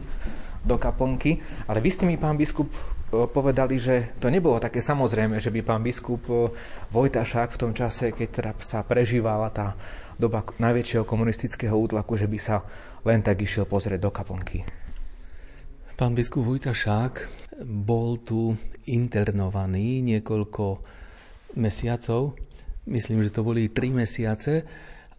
do 0.59 0.75
kaplnky, 0.75 1.39
ale 1.71 1.79
vy 1.79 1.87
ste 1.87 2.03
mi, 2.03 2.19
pán 2.19 2.35
biskup, 2.35 2.67
e, 2.67 3.23
povedali, 3.31 3.79
že 3.79 4.19
to 4.19 4.27
nebolo 4.27 4.59
také 4.59 4.83
samozrejme, 4.83 5.39
že 5.39 5.47
by 5.47 5.63
pán 5.63 5.79
biskup 5.79 6.19
e, 6.27 6.51
Vojtašák 6.91 7.55
v 7.55 7.59
tom 7.63 7.71
čase, 7.71 8.11
keď 8.11 8.27
teda 8.27 8.51
sa 8.59 8.83
prežívala 8.83 9.55
tá 9.55 9.79
doba 10.19 10.43
najväčšieho 10.43 11.07
komunistického 11.07 11.73
útlaku, 11.79 12.19
že 12.19 12.27
by 12.27 12.39
sa 12.43 12.59
len 13.07 13.23
tak 13.23 13.39
išiel 13.39 13.63
pozrieť 13.63 14.03
do 14.03 14.11
kaplnky. 14.11 14.67
Pán 15.95 16.11
biskup 16.11 16.43
Vojtašák 16.43 17.13
bol 17.63 18.19
tu 18.19 18.59
internovaný 18.83 20.03
niekoľko 20.03 20.83
mesiacov, 21.55 22.35
myslím, 22.83 23.23
že 23.23 23.31
to 23.31 23.47
boli 23.47 23.71
tri 23.71 23.95
mesiace, 23.95 24.67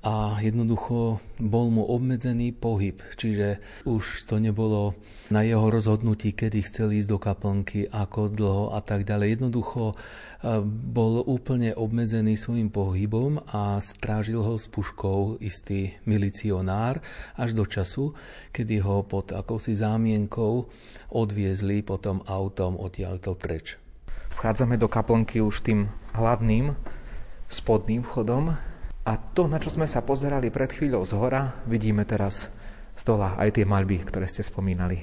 a 0.03 0.35
jednoducho 0.43 1.23
bol 1.39 1.71
mu 1.71 1.87
obmedzený 1.87 2.51
pohyb, 2.59 2.99
čiže 3.15 3.63
už 3.87 4.27
to 4.27 4.43
nebolo 4.43 4.99
na 5.31 5.47
jeho 5.47 5.71
rozhodnutí, 5.71 6.35
kedy 6.35 6.67
chcel 6.67 6.91
ísť 6.91 7.09
do 7.09 7.19
kaplnky, 7.23 7.87
ako 7.87 8.27
dlho 8.35 8.65
a 8.75 8.83
tak 8.83 9.07
ďalej. 9.07 9.39
Jednoducho 9.39 9.95
e, 9.95 9.95
bol 10.67 11.23
úplne 11.23 11.71
obmedzený 11.79 12.35
svojim 12.35 12.75
pohybom 12.75 13.47
a 13.55 13.79
strážil 13.79 14.43
ho 14.43 14.59
s 14.59 14.67
puškou 14.67 15.39
istý 15.39 15.95
milicionár 16.03 16.99
až 17.39 17.55
do 17.55 17.63
času, 17.63 18.13
kedy 18.51 18.83
ho 18.83 19.07
pod 19.07 19.31
akousi 19.31 19.79
zámienkou 19.79 20.67
odviezli 21.15 21.87
potom 21.87 22.27
autom 22.27 22.75
odtiaľto 22.75 23.39
preč. 23.39 23.79
Vchádzame 24.35 24.75
do 24.83 24.91
kaplnky 24.91 25.39
už 25.39 25.63
tým 25.63 25.87
hlavným 26.19 26.75
spodným 27.47 28.03
vchodom 28.03 28.72
A 29.03 29.19
to, 29.19 29.51
na 29.51 29.59
čo 29.59 29.67
sme 29.67 29.91
sa 29.91 29.99
pozerali 30.07 30.55
pred 30.55 30.71
chvíľou 30.71 31.03
z 31.03 31.19
hora, 31.19 31.67
vidíme 31.67 32.07
teraz 32.07 32.47
z 32.95 33.03
dola 33.03 33.35
aj 33.35 33.59
tie 33.59 33.67
malby, 33.67 33.99
ktoré 34.07 34.31
ste 34.31 34.47
spomínali. 34.47 35.03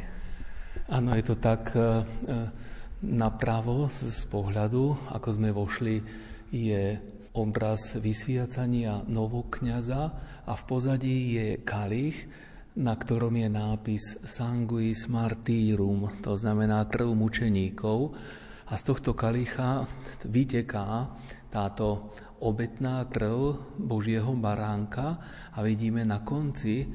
Áno, 0.87 1.11
je 1.19 1.23
to 1.27 1.35
tak 1.35 1.75
e, 1.75 1.79
e, 1.79 1.83
napravo 3.11 3.91
z 3.91 4.23
pohľadu, 4.31 5.11
ako 5.11 5.27
sme 5.35 5.51
vošli, 5.51 5.95
je 6.47 6.95
obraz 7.35 7.99
vysviacania 7.99 9.03
novokňaza 9.03 10.01
a 10.47 10.53
v 10.55 10.63
pozadí 10.63 11.35
je 11.35 11.47
kalich, 11.61 12.23
na 12.79 12.95
ktorom 12.95 13.35
je 13.35 13.49
nápis 13.51 14.03
Sanguis 14.23 15.11
Martyrum, 15.11 16.23
to 16.23 16.39
znamená 16.39 16.87
krv 16.87 17.11
mučeníkov. 17.11 18.15
A 18.69 18.77
z 18.79 18.83
tohto 18.85 19.11
kalicha 19.11 19.83
vyteká 20.23 21.11
táto 21.51 22.13
obetná 22.39 23.05
krv 23.07 23.59
Božieho 23.79 24.31
baránka 24.35 25.19
a 25.53 25.59
vidíme 25.63 26.03
na 26.07 26.23
konci 26.23 26.87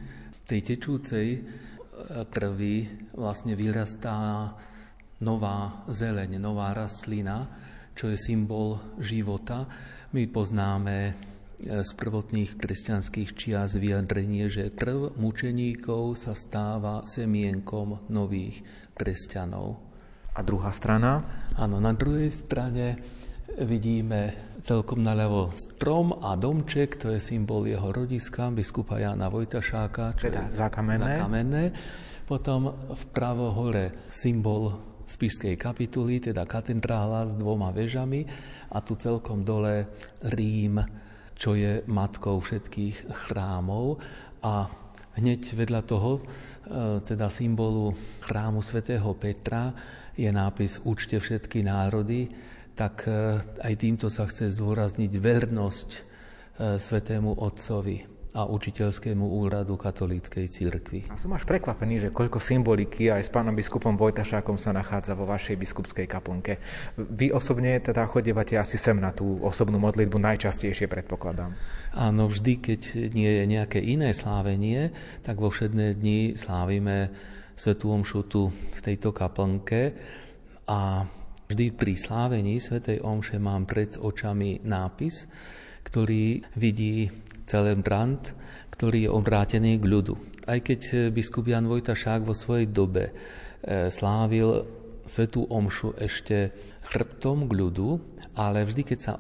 tej 0.44 0.60
tečúcej 0.60 1.28
e, 1.36 1.40
krvi 2.28 2.88
vlastne 3.16 3.56
vyrastá 3.56 4.52
nová 5.20 5.86
zeleň, 5.88 6.36
nová 6.36 6.76
rastlina, 6.76 7.48
čo 7.96 8.10
je 8.12 8.18
symbol 8.18 8.80
života. 9.00 9.64
My 10.12 10.28
poznáme 10.28 10.96
z 11.64 11.90
prvotných 11.96 12.58
kresťanských 12.58 13.30
čias 13.38 13.78
vyjadrenie, 13.78 14.50
že 14.50 14.74
krv 14.74 15.16
mučeníkov 15.16 16.18
sa 16.18 16.36
stáva 16.36 17.06
semienkom 17.06 18.10
nových 18.10 18.60
kresťanov. 18.92 19.80
A 20.34 20.42
druhá 20.42 20.74
strana? 20.74 21.22
Áno, 21.54 21.78
na 21.78 21.94
druhej 21.94 22.28
strane 22.28 22.98
vidíme 23.54 24.53
celkom 24.64 25.04
naľavo 25.04 25.52
strom 25.60 26.16
a 26.24 26.32
domček, 26.40 26.96
to 26.96 27.12
je 27.12 27.20
symbol 27.20 27.68
jeho 27.68 27.92
rodiska, 27.92 28.48
biskupa 28.48 28.96
Jana 28.96 29.28
Vojtašáka, 29.28 30.16
čo 30.16 30.32
teda 30.32 30.48
zakamenné. 30.48 31.20
zakamenné. 31.20 31.64
Potom 32.24 32.72
vpravo 32.88 33.52
hore 33.52 34.08
symbol 34.08 34.72
Spišskej 35.04 35.60
kapituly, 35.60 36.16
teda 36.16 36.48
katedrála 36.48 37.28
s 37.28 37.36
dvoma 37.36 37.68
vežami 37.76 38.24
a 38.72 38.80
tu 38.80 38.96
celkom 38.96 39.44
dole 39.44 39.84
Rím, 40.32 40.80
čo 41.36 41.52
je 41.52 41.84
matkou 41.84 42.40
všetkých 42.40 43.12
chrámov 43.28 44.00
a 44.40 44.64
hneď 45.20 45.60
vedľa 45.60 45.80
toho, 45.84 46.16
e, 46.16 46.22
teda 47.04 47.28
symbolu 47.28 47.92
chrámu 48.24 48.64
svätého 48.64 49.12
Petra, 49.12 49.76
je 50.16 50.32
nápis 50.32 50.80
Učte 50.88 51.20
všetky 51.20 51.60
národy, 51.60 52.32
tak 52.74 53.06
e, 53.06 53.38
aj 53.62 53.74
týmto 53.78 54.10
sa 54.10 54.26
chce 54.26 54.50
zdôrazniť 54.50 55.12
vernosť 55.14 55.88
e, 55.94 56.00
svätému 56.82 57.38
Otcovi 57.38 58.14
a 58.34 58.50
učiteľskému 58.50 59.22
úradu 59.22 59.78
katolíckej 59.78 60.50
cirkvi. 60.50 61.06
A 61.06 61.14
som 61.14 61.30
až 61.38 61.46
prekvapený, 61.46 62.02
že 62.02 62.08
koľko 62.10 62.42
symboliky 62.42 63.06
aj 63.06 63.22
s 63.22 63.30
pánom 63.30 63.54
biskupom 63.54 63.94
Vojtašákom 63.94 64.58
sa 64.58 64.74
nachádza 64.74 65.14
vo 65.14 65.22
vašej 65.22 65.54
biskupskej 65.54 66.10
kaplnke. 66.10 66.58
Vy 66.98 67.30
osobne 67.30 67.78
teda 67.78 68.10
chodevate 68.10 68.58
asi 68.58 68.74
sem 68.74 68.98
na 68.98 69.14
tú 69.14 69.38
osobnú 69.38 69.78
modlitbu 69.78 70.18
najčastejšie, 70.18 70.90
predpokladám. 70.90 71.54
Áno, 71.94 72.26
vždy, 72.26 72.52
keď 72.58 72.80
nie 73.14 73.30
je 73.38 73.44
nejaké 73.46 73.78
iné 73.78 74.10
slávenie, 74.10 74.90
tak 75.22 75.38
vo 75.38 75.54
všedné 75.54 75.94
dni 75.94 76.34
slávime 76.34 77.14
Svetú 77.54 77.94
Omšu 77.94 78.50
v 78.50 78.80
tejto 78.82 79.14
kaplnke 79.14 79.94
a 80.66 81.06
vždy 81.54 81.70
pri 81.70 81.94
slávení 81.94 82.58
Svetej 82.58 83.06
Omše 83.06 83.38
mám 83.38 83.62
pred 83.62 83.94
očami 83.94 84.58
nápis, 84.66 85.30
ktorý 85.86 86.42
vidí 86.58 87.06
celebrant, 87.46 88.34
ktorý 88.74 89.06
je 89.06 89.10
obrátený 89.14 89.78
k 89.78 89.86
ľudu. 89.86 90.18
Aj 90.50 90.58
keď 90.58 90.80
eh, 90.90 90.98
biskup 91.14 91.46
Jan 91.46 91.70
Vojtašák 91.70 92.26
vo 92.26 92.34
svojej 92.34 92.66
dobe 92.74 93.14
eh, 93.14 93.86
slávil 93.86 94.66
svetú 95.06 95.46
omšu 95.46 95.94
ešte 95.94 96.50
chrbtom 96.90 97.46
k 97.46 97.52
ľudu, 97.54 98.02
ale 98.34 98.66
vždy, 98.66 98.82
keď 98.82 98.98
sa 98.98 99.14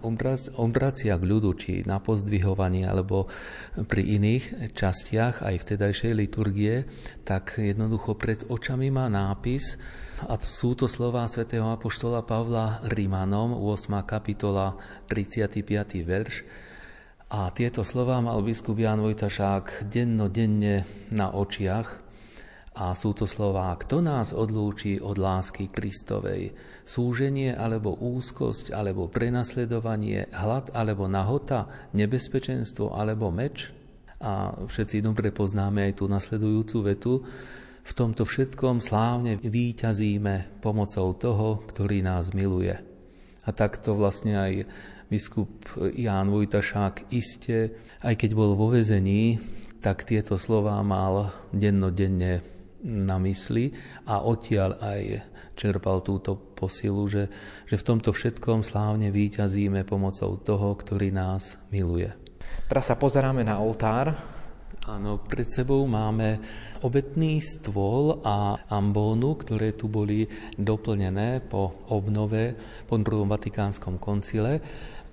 obracia 0.58 1.14
k 1.14 1.22
ľudu, 1.22 1.54
či 1.54 1.86
na 1.86 2.02
pozdvihovanie, 2.02 2.82
alebo 2.82 3.30
pri 3.78 4.18
iných 4.18 4.74
častiach 4.74 5.46
aj 5.46 5.54
vtedajšej 5.62 6.12
liturgie, 6.18 6.82
tak 7.22 7.62
jednoducho 7.62 8.18
pred 8.18 8.42
očami 8.50 8.90
má 8.90 9.06
nápis, 9.06 9.78
a 10.24 10.40
sú 10.40 10.72
to 10.72 10.88
slová 10.88 11.28
svätého 11.28 11.68
Apoštola 11.68 12.24
Pavla 12.24 12.80
Rimanom, 12.88 13.60
8. 13.60 14.00
kapitola, 14.08 14.76
35. 15.12 15.60
verš, 16.00 16.34
a 17.28 17.52
tieto 17.52 17.84
slova 17.84 18.22
mal 18.24 18.40
biskup 18.40 18.78
Jan 18.78 19.04
Vojtašák 19.04 19.90
denne 19.90 20.86
na 21.10 21.34
očiach 21.34 21.88
a 22.78 22.94
sú 22.96 23.12
to 23.12 23.28
slová, 23.28 23.74
kto 23.76 24.00
nás 24.00 24.32
odlúči 24.32 25.02
od 25.02 25.18
lásky 25.20 25.68
Kristovej, 25.68 26.54
súženie 26.88 27.52
alebo 27.52 27.92
úzkosť 27.92 28.72
alebo 28.72 29.10
prenasledovanie, 29.10 30.30
hlad 30.32 30.72
alebo 30.72 31.04
nahota, 31.04 31.68
nebezpečenstvo 31.92 32.96
alebo 32.96 33.28
meč? 33.28 33.70
A 34.24 34.56
všetci 34.56 35.04
dobre 35.04 35.34
poznáme 35.34 35.90
aj 35.90 36.00
tú 36.00 36.08
nasledujúcu 36.08 36.76
vetu, 36.80 37.14
v 37.84 37.92
tomto 37.92 38.24
všetkom 38.24 38.80
slávne 38.80 39.36
výťazíme 39.38 40.64
pomocou 40.64 41.12
toho, 41.12 41.60
ktorý 41.68 42.00
nás 42.00 42.32
miluje. 42.32 42.72
A 43.44 43.48
takto 43.52 43.92
vlastne 43.92 44.40
aj 44.40 44.52
biskup 45.12 45.52
Ján 45.92 46.32
Vojtašák 46.32 47.12
iste, 47.12 47.76
aj 48.00 48.14
keď 48.16 48.30
bol 48.32 48.56
vo 48.56 48.72
vezení, 48.72 49.36
tak 49.84 50.08
tieto 50.08 50.40
slová 50.40 50.80
mal 50.80 51.28
dennodenne 51.52 52.40
na 52.84 53.20
mysli 53.20 53.72
a 54.08 54.24
odtiaľ 54.24 54.80
aj 54.80 55.00
čerpal 55.56 56.00
túto 56.00 56.36
posilu, 56.36 57.04
že, 57.04 57.28
že 57.68 57.76
v 57.76 57.86
tomto 57.86 58.16
všetkom 58.16 58.64
slávne 58.64 59.12
výťazíme 59.12 59.84
pomocou 59.84 60.40
toho, 60.40 60.72
ktorý 60.72 61.12
nás 61.12 61.60
miluje. 61.68 62.08
Teraz 62.64 62.88
sa 62.88 62.96
pozeráme 62.96 63.44
na 63.44 63.60
oltár. 63.60 64.33
Áno, 64.84 65.16
pred 65.16 65.48
sebou 65.48 65.88
máme 65.88 66.44
obetný 66.84 67.40
stôl 67.40 68.20
a 68.20 68.68
ambónu, 68.68 69.32
ktoré 69.40 69.72
tu 69.72 69.88
boli 69.88 70.28
doplnené 70.60 71.40
po 71.40 71.88
obnove 71.88 72.52
po 72.84 73.00
druhom 73.00 73.24
Vatikánskom 73.24 73.96
koncile 73.96 74.60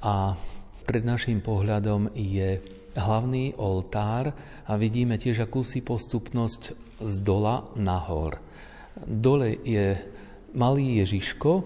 a 0.03 0.35
pred 0.83 1.07
našim 1.07 1.39
pohľadom 1.39 2.11
je 2.19 2.59
hlavný 2.99 3.55
oltár 3.63 4.35
a 4.67 4.75
vidíme 4.75 5.15
tiež 5.15 5.47
akúsi 5.47 5.79
postupnosť 5.79 6.61
z 6.99 7.15
dola 7.23 7.63
nahor. 7.79 8.43
Dole 9.07 9.55
je 9.63 9.95
malý 10.51 10.99
Ježiško, 10.99 11.63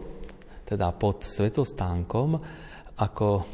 teda 0.61 0.93
pod 0.93 1.25
svetostánkom, 1.25 2.37
ako 3.01 3.49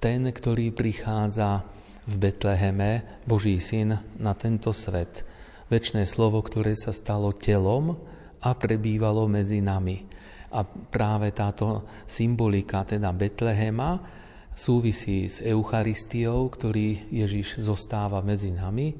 ten, 0.00 0.24
ktorý 0.24 0.72
prichádza 0.72 1.79
v 2.10 2.14
Betleheme, 2.18 3.22
Boží 3.22 3.62
syn, 3.62 3.94
na 4.18 4.34
tento 4.34 4.74
svet. 4.74 5.22
Večné 5.70 6.02
slovo, 6.10 6.42
ktoré 6.42 6.74
sa 6.74 6.90
stalo 6.90 7.30
telom 7.38 7.94
a 8.42 8.50
prebývalo 8.58 9.30
medzi 9.30 9.62
nami. 9.62 10.02
A 10.50 10.66
práve 10.66 11.30
táto 11.30 11.86
symbolika, 12.10 12.82
teda 12.82 13.14
Betlehema, 13.14 14.02
súvisí 14.50 15.30
s 15.30 15.38
Eucharistiou, 15.38 16.50
ktorý 16.50 17.14
Ježiš 17.14 17.62
zostáva 17.62 18.18
medzi 18.26 18.50
nami 18.50 18.90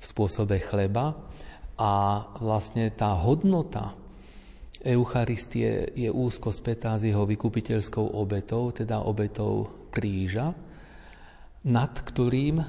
v 0.00 0.04
spôsobe 0.04 0.58
chleba 0.58 1.14
a 1.78 2.26
vlastne 2.42 2.90
tá 2.90 3.14
hodnota 3.14 3.94
Eucharistie 4.80 5.92
je 5.92 6.08
úzko 6.08 6.48
spätá 6.48 6.96
s 6.96 7.04
jeho 7.04 7.28
vykupiteľskou 7.28 8.16
obetou, 8.16 8.72
teda 8.72 9.04
obetou 9.04 9.68
kríža, 9.92 10.56
nad 11.64 11.92
ktorým 11.92 12.64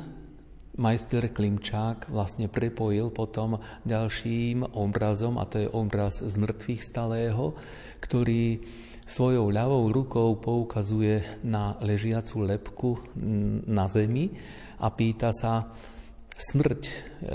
majster 0.75 1.31
Klimčák 1.31 2.11
vlastne 2.11 2.47
prepojil 2.47 3.11
potom 3.11 3.59
ďalším 3.87 4.75
obrazom, 4.75 5.39
a 5.39 5.47
to 5.47 5.63
je 5.63 5.69
obraz 5.71 6.19
z 6.19 6.35
mŕtvych 6.35 6.81
stalého, 6.83 7.55
ktorý 8.03 8.63
svojou 9.07 9.51
ľavou 9.51 9.91
rukou 9.91 10.39
poukazuje 10.39 11.43
na 11.43 11.75
ležiacu 11.83 12.47
lepku 12.47 12.89
na 13.67 13.91
zemi 13.91 14.31
a 14.79 14.87
pýta 14.91 15.35
sa, 15.35 15.71
smrť, 16.41 16.81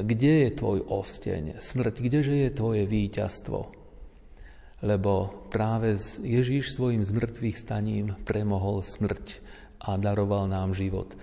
kde 0.03 0.33
je 0.49 0.51
tvoj 0.57 0.83
osteň? 0.89 1.63
Smrť, 1.63 1.95
kdeže 2.03 2.35
je 2.35 2.51
tvoje 2.51 2.83
víťazstvo? 2.89 3.59
Lebo 4.83 5.47
práve 5.49 5.97
Ježíš 6.21 6.77
svojim 6.77 7.01
zmrtvých 7.01 7.57
staním 7.57 8.13
premohol 8.29 8.83
smrť 8.83 9.41
a 9.81 9.97
daroval 9.97 10.51
nám 10.51 10.75
život. 10.75 11.15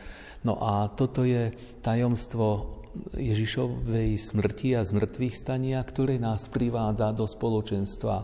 No 0.44 0.60
a 0.60 0.92
toto 0.92 1.24
je 1.24 1.52
tajomstvo 1.80 2.80
Ježišovej 3.18 4.22
smrti 4.22 4.78
a 4.78 4.86
zmrtvých 4.86 5.36
stania, 5.36 5.82
ktoré 5.82 6.22
nás 6.22 6.46
privádza 6.52 7.10
do 7.16 7.26
spoločenstva 7.26 8.16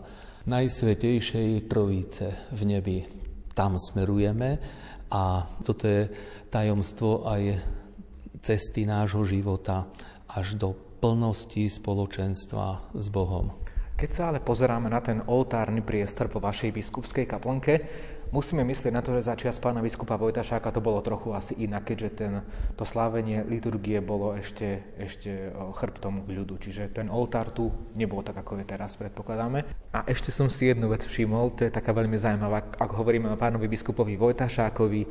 Najsvetejšej 0.46 1.66
Trojice 1.66 2.48
v 2.54 2.60
nebi. 2.64 2.98
Tam 3.50 3.76
smerujeme 3.76 4.56
a 5.10 5.42
toto 5.66 5.84
je 5.90 6.06
tajomstvo 6.48 7.26
aj 7.26 7.42
cesty 8.40 8.86
nášho 8.86 9.26
života 9.26 9.90
až 10.30 10.54
do 10.54 10.72
plnosti 11.02 11.66
spoločenstva 11.66 12.94
s 12.94 13.06
Bohom. 13.10 13.52
Keď 14.00 14.10
sa 14.16 14.32
ale 14.32 14.40
pozeráme 14.40 14.88
na 14.88 15.04
ten 15.04 15.20
oltárny 15.28 15.84
priestor 15.84 16.32
po 16.32 16.40
vašej 16.40 16.72
biskupskej 16.72 17.28
kaplnke, 17.28 17.74
musíme 18.30 18.62
myslieť 18.66 18.92
na 18.94 19.02
to, 19.02 19.14
že 19.18 19.30
začias 19.30 19.58
pána 19.58 19.82
biskupa 19.82 20.18
Vojtašáka 20.18 20.70
to 20.70 20.82
bolo 20.82 21.02
trochu 21.02 21.34
asi 21.34 21.54
inak, 21.58 21.90
keďže 21.90 22.08
ten, 22.14 22.32
to 22.74 22.82
slávenie 22.86 23.42
liturgie 23.46 23.98
bolo 23.98 24.34
ešte, 24.34 24.82
ešte 24.98 25.50
chrbtom 25.54 26.26
ľudu. 26.26 26.58
Čiže 26.58 26.90
ten 26.90 27.10
oltár 27.10 27.50
tu 27.50 27.70
nebol 27.94 28.22
tak, 28.22 28.38
ako 28.38 28.62
je 28.62 28.66
teraz, 28.66 28.94
predpokladáme. 28.98 29.66
A 29.90 30.06
ešte 30.06 30.30
som 30.30 30.46
si 30.46 30.70
jednu 30.70 30.90
vec 30.90 31.02
všimol, 31.02 31.54
to 31.58 31.66
je 31.66 31.74
taká 31.74 31.90
veľmi 31.90 32.14
zaujímavá, 32.14 32.74
ak 32.78 32.90
hovoríme 32.94 33.30
o 33.30 33.40
pánovi 33.40 33.66
biskupovi 33.66 34.14
Vojtašákovi, 34.14 35.02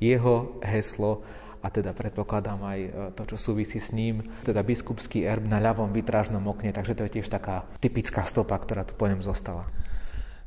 jeho 0.00 0.62
heslo 0.62 1.26
a 1.60 1.68
teda 1.68 1.92
predpokladám 1.92 2.60
aj 2.64 2.80
e, 2.80 2.90
to, 3.12 3.22
čo 3.28 3.52
súvisí 3.52 3.76
s 3.76 3.92
ním, 3.92 4.24
teda 4.48 4.64
biskupský 4.64 5.28
erb 5.28 5.44
na 5.44 5.60
ľavom 5.60 5.92
vitrážnom 5.92 6.40
okne, 6.48 6.72
takže 6.72 6.96
to 6.96 7.04
je 7.04 7.20
tiež 7.20 7.28
taká 7.28 7.68
typická 7.84 8.24
stopa, 8.24 8.56
ktorá 8.56 8.88
tu 8.88 8.96
po 8.96 9.04
ňom 9.04 9.20
zostala. 9.20 9.68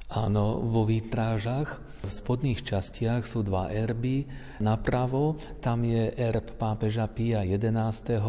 Áno, 0.09 0.61
vo 0.61 0.89
výtrážach 0.89 1.92
v 2.04 2.12
spodných 2.12 2.68
častiach 2.68 3.24
sú 3.24 3.47
dva 3.47 3.72
erby. 3.72 4.28
Napravo 4.60 5.39
tam 5.64 5.88
je 5.88 6.12
erb 6.20 6.60
pápeža 6.60 7.08
Pia 7.08 7.47
XI, 7.47 8.20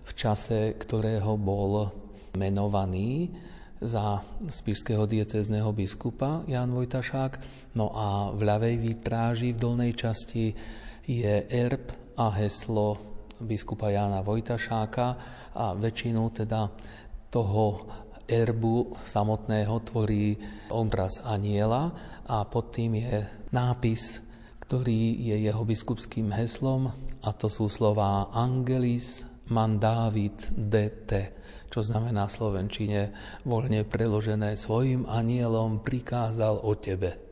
v 0.00 0.12
čase 0.16 0.74
ktorého 0.80 1.36
bol 1.36 1.92
menovaný 2.40 3.28
za 3.80 4.24
spišského 4.48 5.04
diecezného 5.04 5.68
biskupa 5.76 6.44
Jan 6.48 6.72
Vojtašák. 6.72 7.32
No 7.76 7.92
a 7.92 8.32
v 8.32 8.40
ľavej 8.40 8.76
výtráži 8.80 9.52
v 9.52 9.60
dolnej 9.60 9.92
časti 9.96 10.52
je 11.04 11.34
erb 11.48 12.16
a 12.16 12.32
heslo 12.40 12.96
biskupa 13.40 13.88
Jána 13.88 14.20
Vojtašáka 14.20 15.06
a 15.56 15.72
väčšinu 15.76 16.22
teda 16.32 16.68
toho 17.32 17.64
erbu 18.30 18.94
samotného 19.02 19.74
tvorí 19.90 20.38
obraz 20.70 21.18
aniela 21.26 21.90
a 22.30 22.46
pod 22.46 22.70
tým 22.70 23.02
je 23.02 23.26
nápis, 23.50 24.22
ktorý 24.62 25.18
je 25.18 25.36
jeho 25.50 25.62
biskupským 25.66 26.30
heslom 26.30 26.94
a 27.26 27.28
to 27.34 27.50
sú 27.50 27.66
slová 27.66 28.30
Angelis 28.30 29.26
Mandavit 29.50 30.46
DT, 30.54 31.10
čo 31.66 31.82
znamená 31.82 32.30
v 32.30 32.36
Slovenčine 32.38 33.00
voľne 33.42 33.82
preložené 33.82 34.54
svojim 34.54 35.10
anielom 35.10 35.82
prikázal 35.82 36.62
o 36.62 36.78
tebe 36.78 37.29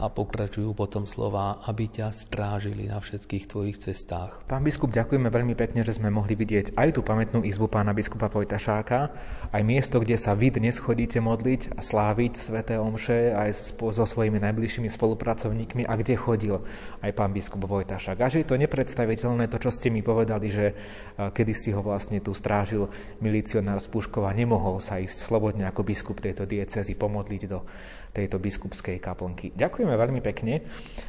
a 0.00 0.08
pokračujú 0.08 0.72
potom 0.72 1.04
slova, 1.04 1.60
aby 1.68 1.92
ťa 1.92 2.08
strážili 2.08 2.88
na 2.88 2.96
všetkých 2.96 3.44
tvojich 3.44 3.76
cestách. 3.84 4.40
Pán 4.48 4.64
biskup, 4.64 4.88
ďakujeme 4.88 5.28
veľmi 5.28 5.52
pekne, 5.52 5.84
že 5.84 6.00
sme 6.00 6.08
mohli 6.08 6.32
vidieť 6.32 6.72
aj 6.72 6.96
tú 6.96 7.04
pamätnú 7.04 7.44
izbu 7.44 7.68
pána 7.68 7.92
biskupa 7.92 8.32
Vojtašáka, 8.32 9.12
aj 9.52 9.62
miesto, 9.62 10.00
kde 10.00 10.16
sa 10.16 10.32
vy 10.32 10.56
dnes 10.56 10.80
chodíte 10.80 11.20
modliť 11.20 11.76
a 11.76 11.84
sláviť 11.84 12.32
sveté 12.40 12.80
omše 12.80 13.36
aj 13.36 13.76
so 13.76 14.04
svojimi 14.08 14.40
najbližšími 14.40 14.88
spolupracovníkmi 14.88 15.84
a 15.84 15.94
kde 16.00 16.16
chodil 16.16 16.56
aj 17.04 17.12
pán 17.12 17.36
biskup 17.36 17.68
Vojtašák. 17.68 18.24
A 18.24 18.32
že 18.32 18.40
je 18.40 18.48
to 18.48 18.56
nepredstaviteľné, 18.56 19.52
to, 19.52 19.60
čo 19.60 19.68
ste 19.68 19.92
mi 19.92 20.00
povedali, 20.00 20.48
že 20.48 20.72
kedy 21.20 21.52
si 21.52 21.76
ho 21.76 21.84
vlastne 21.84 22.24
tu 22.24 22.32
strážil 22.32 22.88
milicionár 23.20 23.76
z 23.84 23.92
Puškova, 23.92 24.32
nemohol 24.32 24.80
sa 24.80 24.96
ísť 24.96 25.28
slobodne 25.28 25.68
ako 25.68 25.84
biskup 25.84 26.24
tejto 26.24 26.48
diecezy 26.48 26.96
pomodliť 26.96 27.42
do 27.44 27.66
tejto 28.10 28.42
biskupskej 28.42 28.98
kaplnky. 28.98 29.54
Ďakujeme 29.54 29.94
veľmi 29.94 30.20
pekne. 30.22 30.66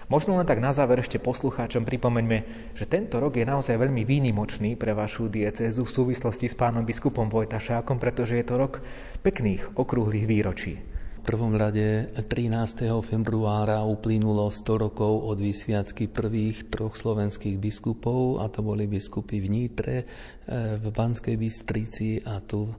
Možno 0.07 0.37
len 0.37 0.45
tak 0.45 0.61
na 0.61 0.69
záver 0.71 1.01
ešte 1.01 1.17
poslucháčom 1.17 1.85
pripomeňme, 1.85 2.71
že 2.77 2.85
tento 2.85 3.17
rok 3.17 3.37
je 3.37 3.45
naozaj 3.45 3.77
veľmi 3.77 4.05
výnimočný 4.05 4.77
pre 4.77 4.93
vašu 4.93 5.27
diecézu 5.27 5.85
v 5.85 5.95
súvislosti 6.01 6.47
s 6.47 6.55
pánom 6.55 6.85
biskupom 6.85 7.27
Vojtašákom, 7.27 7.97
pretože 7.97 8.37
je 8.37 8.45
to 8.45 8.55
rok 8.57 8.79
pekných 9.25 9.77
okrúhlych 9.77 10.25
výročí. 10.29 10.91
V 11.21 11.29
prvom 11.29 11.53
rade 11.53 12.09
13. 12.17 12.89
februára 13.05 13.85
uplynulo 13.85 14.49
100 14.49 14.89
rokov 14.89 15.29
od 15.29 15.37
vysviacky 15.37 16.09
prvých 16.09 16.65
troch 16.73 16.97
slovenských 16.97 17.61
biskupov, 17.61 18.41
a 18.41 18.49
to 18.49 18.65
boli 18.65 18.89
biskupy 18.89 19.37
v 19.37 19.47
Nitre, 19.53 19.97
eh, 20.01 20.81
v 20.81 20.85
Banskej 20.89 21.37
Bystrici 21.37 22.25
a 22.25 22.41
tu 22.41 22.73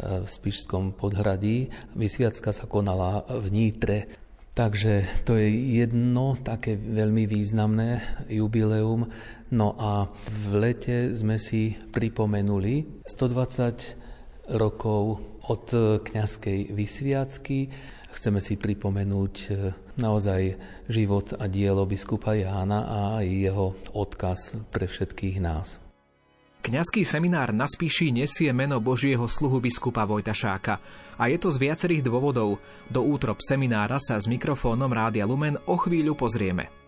v 0.00 0.28
Spišskom 0.28 0.96
podhradí. 0.96 1.68
Vysviacka 1.92 2.56
sa 2.56 2.64
konala 2.64 3.24
v 3.28 3.46
Nítre. 3.52 3.98
Takže 4.50 5.22
to 5.22 5.38
je 5.38 5.46
jedno 5.78 6.34
také 6.42 6.74
veľmi 6.74 7.24
významné 7.24 8.02
jubileum. 8.28 9.06
No 9.54 9.68
a 9.78 10.10
v 10.26 10.52
lete 10.58 11.14
sme 11.14 11.38
si 11.38 11.78
pripomenuli 11.94 13.06
120 13.06 14.58
rokov 14.58 15.22
od 15.46 15.64
kňazskej 16.02 16.74
vysviacky. 16.74 17.70
Chceme 18.10 18.42
si 18.42 18.58
pripomenúť 18.58 19.34
e, 19.38 19.48
naozaj 20.02 20.58
život 20.90 21.30
a 21.38 21.46
dielo 21.46 21.86
biskupa 21.86 22.34
Jána 22.34 22.90
a 22.90 23.00
jeho 23.22 23.78
odkaz 23.94 24.58
pre 24.74 24.90
všetkých 24.90 25.38
nás. 25.38 25.89
Kňazský 26.60 27.08
seminár 27.08 27.56
na 27.56 27.64
Spíši 27.64 28.12
nesie 28.12 28.52
meno 28.52 28.76
Božieho 28.84 29.24
sluhu 29.24 29.64
biskupa 29.64 30.04
Vojtašáka. 30.04 30.76
A 31.16 31.32
je 31.32 31.40
to 31.40 31.48
z 31.48 31.56
viacerých 31.56 32.04
dôvodov. 32.04 32.60
Do 32.92 33.00
útrop 33.00 33.40
seminára 33.40 33.96
sa 33.96 34.20
s 34.20 34.28
mikrofónom 34.28 34.92
Rádia 34.92 35.24
Lumen 35.24 35.56
o 35.64 35.80
chvíľu 35.80 36.12
pozrieme. 36.20 36.79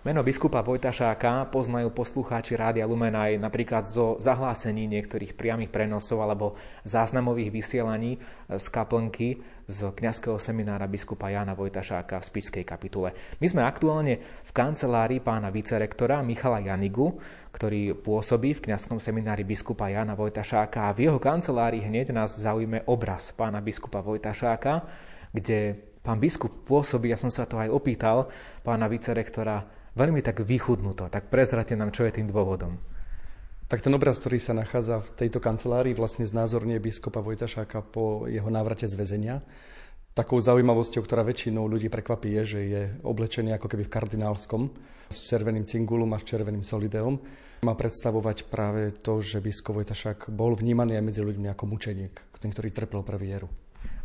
Meno 0.00 0.24
biskupa 0.24 0.64
Vojtašáka 0.64 1.52
poznajú 1.52 1.92
poslucháči 1.92 2.56
Rádia 2.56 2.88
Lumen 2.88 3.12
aj 3.12 3.36
napríklad 3.36 3.84
zo 3.84 4.16
zahlásení 4.16 4.88
niektorých 4.88 5.36
priamých 5.36 5.68
prenosov 5.68 6.24
alebo 6.24 6.56
záznamových 6.88 7.52
vysielaní 7.52 8.16
z 8.48 8.66
kaplnky 8.72 9.44
z 9.68 9.78
kňazského 9.92 10.40
seminára 10.40 10.88
biskupa 10.88 11.28
Jana 11.28 11.52
Vojtašáka 11.52 12.16
v 12.16 12.28
Spišskej 12.32 12.64
kapitule. 12.64 13.12
My 13.44 13.46
sme 13.52 13.60
aktuálne 13.60 14.24
v 14.24 14.50
kancelárii 14.56 15.20
pána 15.20 15.52
vicerektora 15.52 16.24
Michala 16.24 16.64
Janigu, 16.64 17.20
ktorý 17.52 17.92
pôsobí 17.92 18.56
v 18.56 18.72
kňazskom 18.72 19.04
seminári 19.04 19.44
biskupa 19.44 19.92
Jana 19.92 20.16
Vojtašáka 20.16 20.88
a 20.88 20.96
v 20.96 21.12
jeho 21.12 21.20
kancelárii 21.20 21.84
hneď 21.84 22.16
nás 22.16 22.40
zaujíme 22.40 22.88
obraz 22.88 23.36
pána 23.36 23.60
biskupa 23.60 24.00
Vojtašáka, 24.00 24.80
kde 25.36 25.76
pán 26.00 26.16
biskup 26.16 26.64
pôsobí, 26.64 27.12
ja 27.12 27.20
som 27.20 27.28
sa 27.28 27.44
to 27.44 27.60
aj 27.60 27.68
opýtal 27.68 28.32
pána 28.64 28.88
vicerektora, 28.88 29.76
veľmi 29.94 30.20
tak 30.22 30.42
vychudnuto. 30.42 31.10
Tak 31.10 31.32
prezrate 31.32 31.74
nám, 31.74 31.90
čo 31.94 32.06
je 32.06 32.20
tým 32.20 32.30
dôvodom. 32.30 32.78
Tak 33.70 33.86
ten 33.86 33.94
obraz, 33.94 34.18
ktorý 34.18 34.42
sa 34.42 34.50
nachádza 34.50 34.98
v 34.98 35.14
tejto 35.14 35.38
kancelárii, 35.38 35.94
vlastne 35.94 36.26
znázornie 36.26 36.82
biskupa 36.82 37.22
Vojtašáka 37.22 37.86
po 37.86 38.26
jeho 38.26 38.50
návrate 38.50 38.90
z 38.90 38.98
väzenia. 38.98 39.46
Takou 40.10 40.42
zaujímavosťou, 40.42 41.06
ktorá 41.06 41.22
väčšinou 41.22 41.70
ľudí 41.70 41.86
prekvapí, 41.86 42.34
je, 42.34 42.42
že 42.42 42.60
je 42.66 42.82
oblečený 43.06 43.54
ako 43.54 43.70
keby 43.70 43.86
v 43.86 43.94
kardinálskom, 43.94 44.62
s 45.06 45.22
červeným 45.22 45.70
cingulom 45.70 46.10
a 46.10 46.18
s 46.18 46.26
červeným 46.26 46.66
solideom. 46.66 47.14
Má 47.62 47.74
predstavovať 47.78 48.50
práve 48.50 48.90
to, 48.90 49.22
že 49.22 49.38
biskup 49.38 49.78
Vojtašák 49.78 50.34
bol 50.34 50.58
vnímaný 50.58 50.98
aj 50.98 51.06
medzi 51.06 51.22
ľuďmi 51.22 51.46
ako 51.54 51.64
mučeniek, 51.70 52.14
ten, 52.42 52.50
ktorý 52.50 52.74
trpel 52.74 53.06
pre 53.06 53.22
vieru 53.22 53.46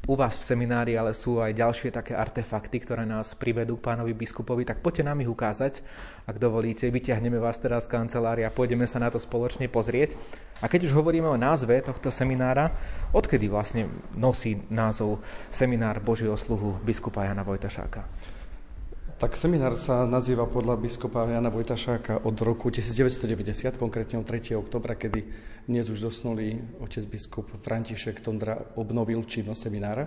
u 0.06 0.14
vás 0.14 0.38
v 0.38 0.46
seminári, 0.46 0.94
ale 0.94 1.18
sú 1.18 1.42
aj 1.42 1.58
ďalšie 1.58 1.90
také 1.90 2.14
artefakty, 2.14 2.78
ktoré 2.78 3.10
nás 3.10 3.34
privedú 3.34 3.82
k 3.82 3.90
pánovi 3.90 4.14
biskupovi, 4.14 4.62
tak 4.62 4.86
poďte 4.86 5.10
nám 5.10 5.18
ich 5.26 5.30
ukázať, 5.30 5.82
ak 6.30 6.38
dovolíte. 6.38 6.86
Vyťahneme 6.94 7.42
vás 7.42 7.58
teraz 7.58 7.90
z 7.90 7.98
kancelária 7.98 8.54
pôjdeme 8.54 8.86
sa 8.86 9.02
na 9.02 9.10
to 9.10 9.18
spoločne 9.18 9.66
pozrieť. 9.66 10.14
A 10.62 10.70
keď 10.70 10.88
už 10.88 10.94
hovoríme 10.94 11.26
o 11.26 11.42
názve 11.42 11.82
tohto 11.82 12.14
seminára, 12.14 12.70
odkedy 13.18 13.50
vlastne 13.50 13.90
nosí 14.14 14.62
názov 14.70 15.26
Seminár 15.50 15.98
Božieho 16.06 16.38
sluhu 16.38 16.78
biskupa 16.86 17.26
Jana 17.26 17.42
Vojtašáka? 17.42 18.06
Tak 19.16 19.40
seminár 19.40 19.80
sa 19.80 20.04
nazýva 20.04 20.44
podľa 20.44 20.76
biskupa 20.76 21.24
Jana 21.24 21.48
Vojtašáka 21.48 22.28
od 22.28 22.36
roku 22.44 22.68
1990, 22.68 23.80
konkrétne 23.80 24.20
od 24.20 24.28
3. 24.28 24.60
oktobra, 24.60 25.00
kedy 25.00 25.24
dnes 25.72 25.88
už 25.88 26.04
dosnulý 26.04 26.60
otec 26.84 27.08
biskup 27.08 27.48
František 27.64 28.20
Tondra 28.20 28.76
obnovil 28.76 29.24
činnosť 29.24 29.72
seminára 29.72 30.04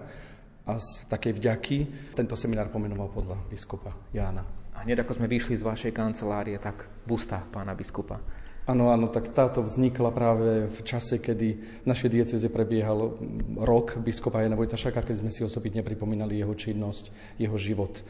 a 0.69 0.77
z 0.77 1.09
takej 1.09 1.41
vďaky 1.41 1.77
tento 2.13 2.37
seminár 2.37 2.69
pomenoval 2.69 3.09
podľa 3.09 3.41
biskupa 3.49 3.97
Jána. 4.13 4.45
A 4.77 4.85
hneď 4.85 5.09
ako 5.09 5.25
sme 5.25 5.33
vyšli 5.33 5.57
z 5.57 5.65
vašej 5.65 5.93
kancelárie, 5.97 6.61
tak 6.61 6.85
busta 7.09 7.49
pána 7.49 7.73
biskupa. 7.73 8.21
Áno, 8.69 8.93
áno, 8.93 9.09
tak 9.09 9.33
táto 9.33 9.65
vznikla 9.65 10.13
práve 10.13 10.69
v 10.69 10.81
čase, 10.85 11.17
kedy 11.17 11.49
v 11.57 11.87
našej 11.89 12.13
dieceze 12.13 12.53
prebiehal 12.53 13.17
rok 13.65 13.97
biskupa 14.05 14.45
Jana 14.45 14.61
Vojtašaka, 14.61 15.01
keď 15.01 15.25
sme 15.25 15.33
si 15.33 15.41
osobitne 15.41 15.81
pripomínali 15.81 16.37
jeho 16.37 16.53
činnosť, 16.53 17.09
jeho 17.41 17.57
život, 17.57 18.05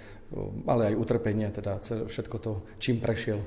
ale 0.69 0.93
aj 0.93 1.01
utrpenie, 1.01 1.49
teda 1.49 1.81
všetko 1.83 2.37
to, 2.39 2.53
čím 2.77 3.01
prešiel 3.01 3.41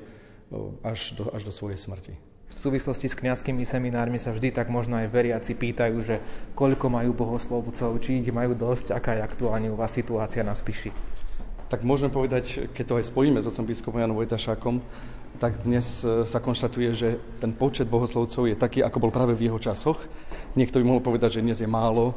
až 0.82 1.16
do, 1.16 1.30
až 1.32 1.48
do 1.48 1.52
svojej 1.54 1.78
smrti. 1.78 2.14
V 2.52 2.60
súvislosti 2.60 3.08
s 3.08 3.16
kňazskými 3.16 3.64
seminármi 3.64 4.20
sa 4.20 4.28
vždy 4.28 4.52
tak 4.52 4.68
možno 4.68 5.00
aj 5.00 5.08
veriaci 5.08 5.56
pýtajú, 5.56 5.96
že 6.04 6.20
koľko 6.52 6.92
majú 6.92 7.16
bohoslovcov, 7.16 7.96
či 8.04 8.20
ich 8.20 8.28
majú 8.28 8.52
dosť, 8.52 8.92
aká 8.92 9.16
je 9.16 9.24
aktuálne 9.24 9.72
u 9.72 9.76
vás 9.78 9.96
situácia 9.96 10.44
na 10.44 10.52
Spiši. 10.52 10.92
Tak 11.72 11.80
môžeme 11.80 12.12
povedať, 12.12 12.68
keď 12.76 12.84
to 12.84 12.98
aj 13.00 13.08
spojíme 13.08 13.40
s 13.40 13.48
otcom 13.48 13.64
biskupom 13.64 13.96
Janom 13.96 14.20
Vojtašákom, 14.20 14.84
tak 15.40 15.64
dnes 15.64 16.04
e, 16.04 16.28
sa 16.28 16.44
konštatuje, 16.44 16.92
že 16.92 17.16
ten 17.40 17.56
počet 17.56 17.88
bohoslovcov 17.88 18.44
je 18.44 18.52
taký, 18.52 18.84
ako 18.84 19.08
bol 19.08 19.12
práve 19.14 19.32
v 19.32 19.48
jeho 19.48 19.56
časoch. 19.56 20.04
Niekto 20.52 20.76
by 20.76 20.84
mohol 20.84 21.00
povedať, 21.00 21.40
že 21.40 21.44
dnes 21.48 21.56
je 21.56 21.64
málo 21.64 22.12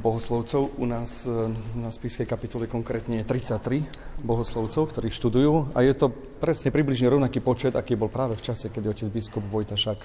bohoslovcov. 0.00 0.80
U 0.80 0.84
nás 0.88 1.28
e, 1.28 1.52
na 1.76 1.92
Spískej 1.92 2.24
kapitole 2.24 2.66
konkrétne 2.66 3.20
je 3.20 3.24
33 3.28 3.84
bohoslovcov, 4.24 4.96
ktorí 4.96 5.12
študujú 5.12 5.76
a 5.76 5.84
je 5.84 5.94
to 5.94 6.08
presne 6.40 6.72
približne 6.72 7.12
rovnaký 7.12 7.44
počet, 7.44 7.76
aký 7.76 7.94
bol 7.94 8.08
práve 8.08 8.34
v 8.40 8.44
čase, 8.44 8.72
keď 8.72 8.96
otec 8.96 9.08
biskup 9.12 9.44
Vojtašak 9.46 10.00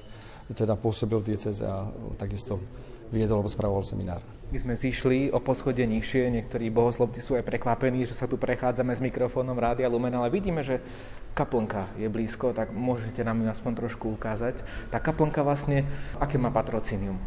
teda 0.54 0.78
pôsobil 0.78 1.18
v 1.18 1.34
dieceze 1.34 1.66
a 1.66 1.90
takisto 2.22 2.62
viedol 3.10 3.42
alebo 3.42 3.50
spravoval 3.50 3.82
seminár. 3.82 4.22
My 4.54 4.62
sme 4.62 4.78
zišli 4.78 5.34
o 5.34 5.42
poschodie 5.42 5.90
nižšie, 5.90 6.30
niektorí 6.30 6.70
bohoslovci 6.70 7.18
sú 7.18 7.34
aj 7.34 7.50
prekvapení, 7.50 8.06
že 8.06 8.14
sa 8.14 8.30
tu 8.30 8.38
prechádzame 8.38 8.94
s 8.94 9.02
mikrofónom 9.02 9.58
Rádia 9.58 9.90
Lumen, 9.90 10.14
ale 10.14 10.30
vidíme, 10.30 10.62
že 10.62 10.86
kaplnka 11.34 11.90
je 11.98 12.06
blízko, 12.06 12.54
tak 12.54 12.70
môžete 12.70 13.26
nám 13.26 13.42
ju 13.42 13.48
aspoň 13.50 13.72
trošku 13.74 14.14
ukázať. 14.14 14.62
Tá 14.94 15.02
kaplnka 15.02 15.42
vlastne, 15.42 15.84
aké 16.22 16.38
má 16.38 16.54
patrocínium? 16.54 17.18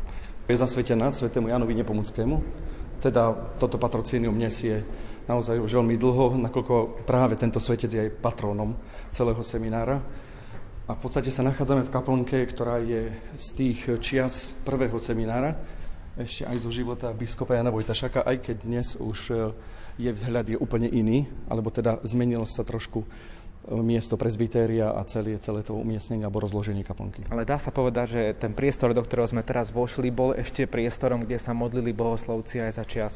Je 0.49 0.57
zasvetená 0.57 1.13
svetému 1.13 1.53
Janovi 1.53 1.77
Nepomuckému, 1.77 2.41
teda 3.05 3.37
toto 3.61 3.77
patrocínium 3.77 4.33
nesie 4.33 4.81
naozaj 5.29 5.61
už 5.61 5.77
veľmi 5.77 6.01
dlho, 6.01 6.41
nakoľko 6.41 7.05
práve 7.05 7.37
tento 7.37 7.61
svetec 7.61 7.91
je 7.93 8.01
aj 8.09 8.17
patrónom 8.25 8.73
celého 9.13 9.45
seminára. 9.45 10.01
A 10.89 10.97
v 10.97 11.01
podstate 11.05 11.29
sa 11.29 11.45
nachádzame 11.45 11.85
v 11.85 11.93
kaplnke, 11.93 12.49
ktorá 12.49 12.81
je 12.81 13.13
z 13.37 13.47
tých 13.61 14.01
čias 14.01 14.57
prvého 14.65 14.97
seminára, 14.97 15.53
ešte 16.19 16.49
aj 16.49 16.57
zo 16.65 16.73
života 16.73 17.13
biskupa 17.13 17.55
Jana 17.55 17.71
Vojtašaka, 17.71 18.27
aj 18.27 18.37
keď 18.43 18.57
dnes 18.65 18.97
už 18.99 19.19
e, 19.31 19.35
je 20.03 20.11
vzhľad 20.11 20.51
je 20.51 20.59
úplne 20.59 20.91
iný, 20.91 21.31
alebo 21.47 21.71
teda 21.71 22.03
zmenilo 22.03 22.43
sa 22.43 22.67
trošku 22.67 23.07
miesto 23.69 24.17
prezbytéria 24.17 24.97
a 24.97 25.05
celé, 25.05 25.37
celé 25.37 25.61
to 25.61 25.77
umiestnenie 25.77 26.25
alebo 26.25 26.41
rozloženie 26.41 26.83
kaplnky. 26.83 27.29
Ale 27.29 27.45
dá 27.45 27.61
sa 27.61 27.69
povedať, 27.69 28.07
že 28.09 28.23
ten 28.41 28.57
priestor, 28.57 28.97
do 28.97 29.05
ktorého 29.05 29.29
sme 29.29 29.45
teraz 29.45 29.69
vošli, 29.69 30.09
bol 30.09 30.33
ešte 30.33 30.65
priestorom, 30.65 31.29
kde 31.29 31.37
sa 31.37 31.53
modlili 31.53 31.93
bohoslovci 31.93 32.65
aj 32.65 32.73
za 32.81 32.85
čas 32.89 33.13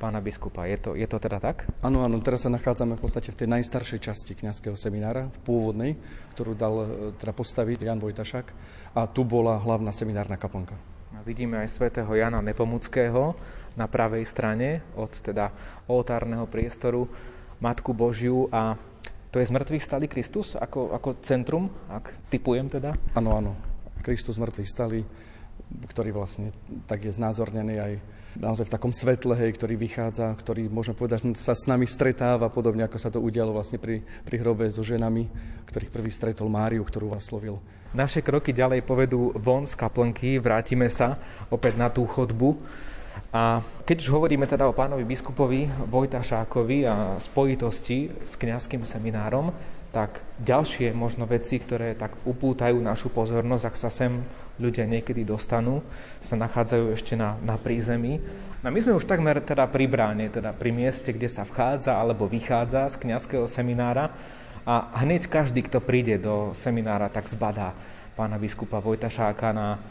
pána 0.00 0.18
biskupa. 0.18 0.66
Je 0.66 0.78
to, 0.80 0.90
je 0.98 1.06
to 1.06 1.16
teda 1.22 1.38
tak? 1.38 1.64
Áno, 1.80 2.02
áno, 2.02 2.18
teraz 2.18 2.44
sa 2.44 2.50
nachádzame 2.50 2.98
v 2.98 3.02
podstate 3.04 3.30
v 3.30 3.38
tej 3.44 3.48
najstaršej 3.48 4.00
časti 4.02 4.32
kňazského 4.34 4.74
seminára, 4.74 5.30
v 5.30 5.38
pôvodnej, 5.46 5.92
ktorú 6.34 6.52
dal 6.58 6.74
e, 6.82 6.86
teda 7.16 7.32
postaviť 7.32 7.78
Jan 7.86 8.02
Vojtašák 8.02 8.46
a 8.98 9.00
tu 9.06 9.22
bola 9.22 9.56
hlavná 9.60 9.94
seminárna 9.94 10.34
kaplnka. 10.34 10.74
A 11.14 11.22
vidíme 11.22 11.62
aj 11.62 11.78
svätého 11.78 12.10
Jana 12.10 12.42
Nepomuckého 12.42 13.38
na 13.78 13.86
pravej 13.86 14.26
strane 14.26 14.82
od 14.98 15.14
teda 15.14 15.54
oltárneho 15.86 16.50
priestoru 16.50 17.06
Matku 17.62 17.94
Božiu 17.94 18.50
a 18.50 18.74
to 19.34 19.42
je 19.42 19.50
zmrtvých 19.50 19.82
stali 19.82 20.06
Kristus 20.06 20.54
ako, 20.54 20.94
ako 20.94 21.18
centrum, 21.26 21.66
ak 21.90 22.30
typujem 22.30 22.70
teda? 22.70 22.94
Áno, 23.18 23.34
áno. 23.34 23.58
Kristus 23.98 24.38
mŕtvych 24.38 24.70
stali, 24.70 25.02
ktorý 25.90 26.14
vlastne 26.14 26.54
tak 26.86 27.02
je 27.02 27.10
znázornený 27.10 27.74
aj 27.82 27.92
naozaj 28.38 28.70
v 28.70 28.74
takom 28.78 28.94
svetle, 28.94 29.34
hej, 29.34 29.58
ktorý 29.58 29.74
vychádza, 29.74 30.30
ktorý, 30.38 30.70
môžeme 30.70 30.94
povedať, 30.94 31.34
sa 31.34 31.58
s 31.58 31.66
nami 31.66 31.82
stretáva, 31.82 32.46
podobne 32.46 32.86
ako 32.86 32.98
sa 32.98 33.10
to 33.10 33.18
udialo 33.18 33.50
vlastne 33.50 33.82
pri, 33.82 34.06
pri 34.22 34.36
hrobe 34.38 34.70
so 34.70 34.86
ženami, 34.86 35.26
ktorých 35.66 35.90
prvý 35.90 36.14
stretol 36.14 36.46
Máriu, 36.46 36.86
ktorú 36.86 37.10
vás 37.10 37.26
slovil. 37.26 37.58
Naše 37.90 38.22
kroky 38.22 38.54
ďalej 38.54 38.86
povedú 38.86 39.34
von 39.38 39.66
z 39.66 39.74
kaplnky, 39.74 40.38
vrátime 40.38 40.86
sa 40.90 41.18
opäť 41.50 41.74
na 41.74 41.90
tú 41.90 42.06
chodbu. 42.06 42.58
A 43.34 43.66
keď 43.82 44.06
už 44.06 44.14
hovoríme 44.14 44.46
teda 44.46 44.70
o 44.70 44.76
pánovi 44.76 45.02
biskupovi 45.02 45.66
Vojtašákovi 45.90 46.86
a 46.86 47.18
spojitosti 47.18 48.06
s 48.22 48.38
kňazským 48.38 48.86
seminárom, 48.86 49.50
tak 49.90 50.22
ďalšie 50.38 50.94
možno 50.94 51.26
veci, 51.26 51.58
ktoré 51.58 51.98
tak 51.98 52.14
upútajú 52.22 52.78
našu 52.78 53.10
pozornosť, 53.10 53.64
ak 53.66 53.76
sa 53.78 53.90
sem 53.90 54.22
ľudia 54.62 54.86
niekedy 54.86 55.26
dostanú, 55.26 55.82
sa 56.22 56.38
nachádzajú 56.38 56.94
ešte 56.94 57.18
na, 57.18 57.34
na 57.42 57.58
prízemí. 57.58 58.22
No 58.62 58.70
my 58.70 58.78
sme 58.78 58.94
už 58.94 59.06
takmer 59.06 59.42
teda 59.42 59.66
pri 59.66 59.90
bráne, 59.90 60.30
teda 60.30 60.54
pri 60.54 60.70
mieste, 60.70 61.10
kde 61.10 61.26
sa 61.26 61.42
vchádza 61.42 61.98
alebo 61.98 62.30
vychádza 62.30 62.86
z 62.94 63.02
kňazského 63.02 63.50
seminára 63.50 64.14
a 64.62 64.94
hneď 65.02 65.26
každý, 65.26 65.66
kto 65.66 65.82
príde 65.82 66.22
do 66.22 66.54
seminára, 66.54 67.10
tak 67.10 67.26
zbadá 67.26 67.74
pána 68.14 68.38
biskupa 68.38 68.78
Vojtašáka 68.78 69.50
na, 69.50 69.82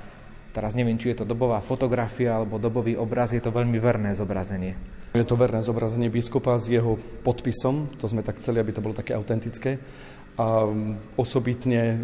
teraz 0.54 0.78
neviem, 0.78 0.96
či 1.02 1.12
je 1.12 1.26
to 1.26 1.26
dobová 1.26 1.60
fotografia 1.66 2.38
alebo 2.38 2.62
dobový 2.62 2.94
obraz, 2.94 3.34
je 3.34 3.42
to 3.42 3.50
veľmi 3.50 3.82
verné 3.82 4.14
zobrazenie. 4.14 4.78
Je 5.18 5.26
to 5.26 5.38
verné 5.38 5.62
zobrazenie 5.66 6.14
biskupa 6.14 6.58
s 6.58 6.70
jeho 6.70 6.98
podpisom, 7.26 7.90
to 7.98 8.06
sme 8.06 8.22
tak 8.22 8.38
chceli, 8.38 8.62
aby 8.62 8.72
to 8.74 8.82
bolo 8.86 8.94
také 8.94 9.18
autentické. 9.18 9.82
A 10.34 10.66
mm, 10.66 11.18
osobitne 11.18 11.82
e, 11.82 11.96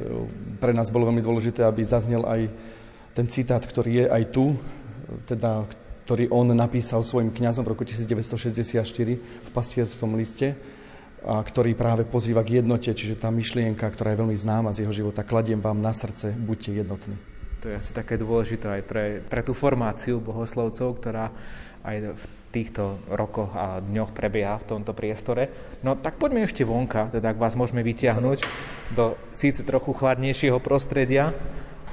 pre 0.62 0.74
nás 0.74 0.94
bolo 0.94 1.10
veľmi 1.10 1.22
dôležité, 1.22 1.66
aby 1.66 1.82
zaznel 1.82 2.26
aj 2.26 2.50
ten 3.18 3.26
citát, 3.26 3.62
ktorý 3.66 4.06
je 4.06 4.06
aj 4.06 4.24
tu, 4.30 4.54
teda, 5.26 5.66
ktorý 6.06 6.30
on 6.30 6.54
napísal 6.54 7.02
svojim 7.02 7.34
kňazom 7.34 7.66
v 7.66 7.74
roku 7.74 7.82
1964 7.82 8.86
v 9.18 9.50
pastierskom 9.50 10.14
liste, 10.14 10.54
a 11.26 11.42
ktorý 11.42 11.76
práve 11.76 12.08
pozýva 12.08 12.46
k 12.46 12.64
jednote, 12.64 12.94
čiže 12.94 13.20
tá 13.20 13.28
myšlienka, 13.28 13.84
ktorá 13.92 14.14
je 14.14 14.22
veľmi 14.24 14.38
známa 14.38 14.72
z 14.72 14.86
jeho 14.86 14.94
života, 14.94 15.26
kladiem 15.26 15.60
vám 15.60 15.82
na 15.82 15.92
srdce, 15.92 16.32
buďte 16.32 16.80
jednotní. 16.80 17.39
To 17.60 17.68
je 17.68 17.76
asi 17.76 17.92
také 17.92 18.16
dôležité 18.16 18.80
aj 18.80 18.84
pre, 18.88 19.06
pre 19.28 19.42
tú 19.44 19.52
formáciu 19.52 20.24
bohoslovcov, 20.24 20.96
ktorá 21.00 21.28
aj 21.84 22.16
v 22.16 22.24
týchto 22.50 22.98
rokoch 23.12 23.54
a 23.54 23.78
dňoch 23.78 24.12
prebieha 24.16 24.58
v 24.58 24.68
tomto 24.68 24.92
priestore. 24.98 25.78
No 25.86 25.94
tak 25.94 26.18
poďme 26.18 26.48
ešte 26.48 26.66
vonka, 26.66 27.14
teda 27.14 27.36
ak 27.36 27.38
vás 27.38 27.54
môžeme 27.54 27.86
vyťahnuť 27.86 28.40
do 28.98 29.14
síce 29.36 29.62
trochu 29.62 29.94
chladnejšieho 29.94 30.58
prostredia, 30.58 31.36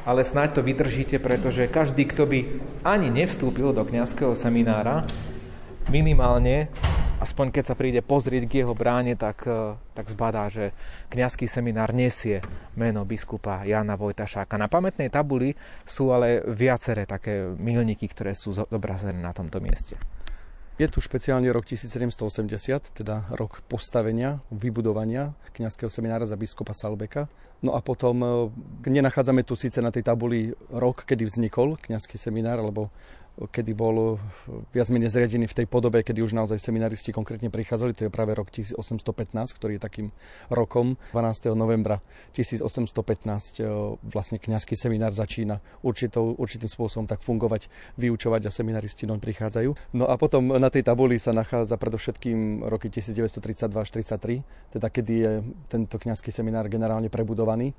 ale 0.08 0.24
snáď 0.24 0.56
to 0.56 0.60
vydržíte, 0.62 1.18
pretože 1.18 1.68
každý, 1.68 2.08
kto 2.08 2.24
by 2.24 2.38
ani 2.86 3.10
nevstúpil 3.10 3.74
do 3.74 3.82
kňazského 3.84 4.38
seminára, 4.38 5.04
minimálne, 5.90 6.70
aspoň 7.26 7.50
keď 7.50 7.64
sa 7.66 7.74
príde 7.74 8.06
pozrieť 8.06 8.46
k 8.46 8.62
jeho 8.62 8.70
bráne, 8.70 9.18
tak, 9.18 9.42
eh, 9.50 9.74
tak 9.98 10.06
zbadá, 10.06 10.46
že 10.46 10.70
kňazský 11.10 11.50
seminár 11.50 11.90
nesie 11.90 12.38
meno 12.78 13.02
biskupa 13.02 13.66
Jana 13.66 13.98
Vojtašáka. 13.98 14.54
Na 14.54 14.70
pamätnej 14.70 15.10
tabuli 15.10 15.58
sú 15.82 16.14
ale 16.14 16.46
viaceré 16.46 17.02
také 17.02 17.50
milníky, 17.58 18.06
ktoré 18.06 18.38
sú 18.38 18.54
zobrazené 18.54 19.18
na 19.18 19.34
tomto 19.34 19.58
mieste. 19.58 19.98
Je 20.76 20.84
tu 20.92 21.00
špeciálne 21.00 21.48
rok 21.48 21.64
1780, 21.64 22.92
teda 23.00 23.24
rok 23.32 23.64
postavenia, 23.64 24.44
vybudovania 24.52 25.32
kňazského 25.56 25.88
seminára 25.88 26.28
za 26.28 26.36
biskupa 26.36 26.76
Salbeka. 26.76 27.32
No 27.64 27.72
a 27.72 27.80
potom 27.80 28.20
e, 28.20 28.28
nenachádzame 28.84 29.40
tu 29.40 29.56
síce 29.56 29.80
na 29.80 29.88
tej 29.88 30.04
tabuli 30.04 30.52
rok, 30.68 31.08
kedy 31.08 31.24
vznikol 31.24 31.80
kňazský 31.80 32.20
seminár, 32.20 32.60
alebo 32.60 32.92
kedy 33.36 33.76
bol 33.76 34.16
viac 34.72 34.88
menej 34.88 35.12
zriadený 35.12 35.44
v 35.44 35.56
tej 35.62 35.66
podobe, 35.68 36.00
kedy 36.00 36.24
už 36.24 36.32
naozaj 36.32 36.56
seminaristi 36.56 37.12
konkrétne 37.12 37.52
prichádzali. 37.52 37.92
To 38.00 38.02
je 38.08 38.10
práve 38.10 38.32
rok 38.32 38.48
1815, 38.48 38.96
ktorý 39.52 39.76
je 39.76 39.82
takým 39.82 40.08
rokom. 40.48 40.96
12. 41.12 41.52
novembra 41.52 42.00
1815 42.32 42.88
e, 43.60 43.68
vlastne 44.08 44.40
kňazský 44.40 44.72
seminár 44.72 45.12
začína 45.12 45.60
určitou, 45.84 46.32
určitým 46.40 46.72
spôsobom 46.72 47.04
tak 47.04 47.20
fungovať, 47.20 47.68
vyučovať 48.00 48.48
a 48.48 48.50
seminaristi 48.50 49.04
doň 49.04 49.20
prichádzajú. 49.20 49.70
No 49.92 50.08
a 50.08 50.16
potom 50.16 50.56
na 50.56 50.72
tej 50.72 50.88
tabuli 50.88 51.20
sa 51.20 51.36
nachádza 51.36 51.76
predovšetkým 51.76 52.64
roky 52.64 52.88
1932 52.88 53.68
až 53.76 53.88
33, 53.92 54.40
teda 54.72 54.88
kedy 54.88 55.14
je 55.14 55.32
tento 55.68 55.96
kňazský 56.00 56.32
seminár 56.32 56.72
generálne 56.72 57.12
prebudovaný 57.12 57.76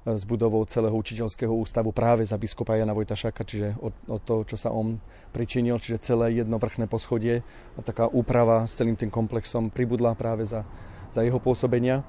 s 0.00 0.24
budovou 0.24 0.64
celého 0.64 0.96
učiteľského 0.96 1.52
ústavu 1.52 1.92
práve 1.92 2.24
za 2.24 2.40
biskupa 2.40 2.72
Jana 2.72 2.96
Vojtašaka, 2.96 3.44
čiže 3.44 3.76
od, 3.84 3.92
od 4.08 4.20
toho, 4.24 4.42
čo 4.48 4.56
sa 4.56 4.72
on 4.72 4.96
pričinil, 5.28 5.76
čiže 5.76 6.00
celé 6.00 6.40
jedno 6.40 6.56
vrchné 6.56 6.88
poschodie 6.88 7.44
a 7.76 7.80
taká 7.84 8.08
úprava 8.08 8.64
s 8.64 8.80
celým 8.80 8.96
tým 8.96 9.12
komplexom 9.12 9.68
pribudla 9.68 10.16
práve 10.16 10.48
za, 10.48 10.64
za 11.12 11.20
jeho 11.20 11.36
pôsobenia. 11.36 12.00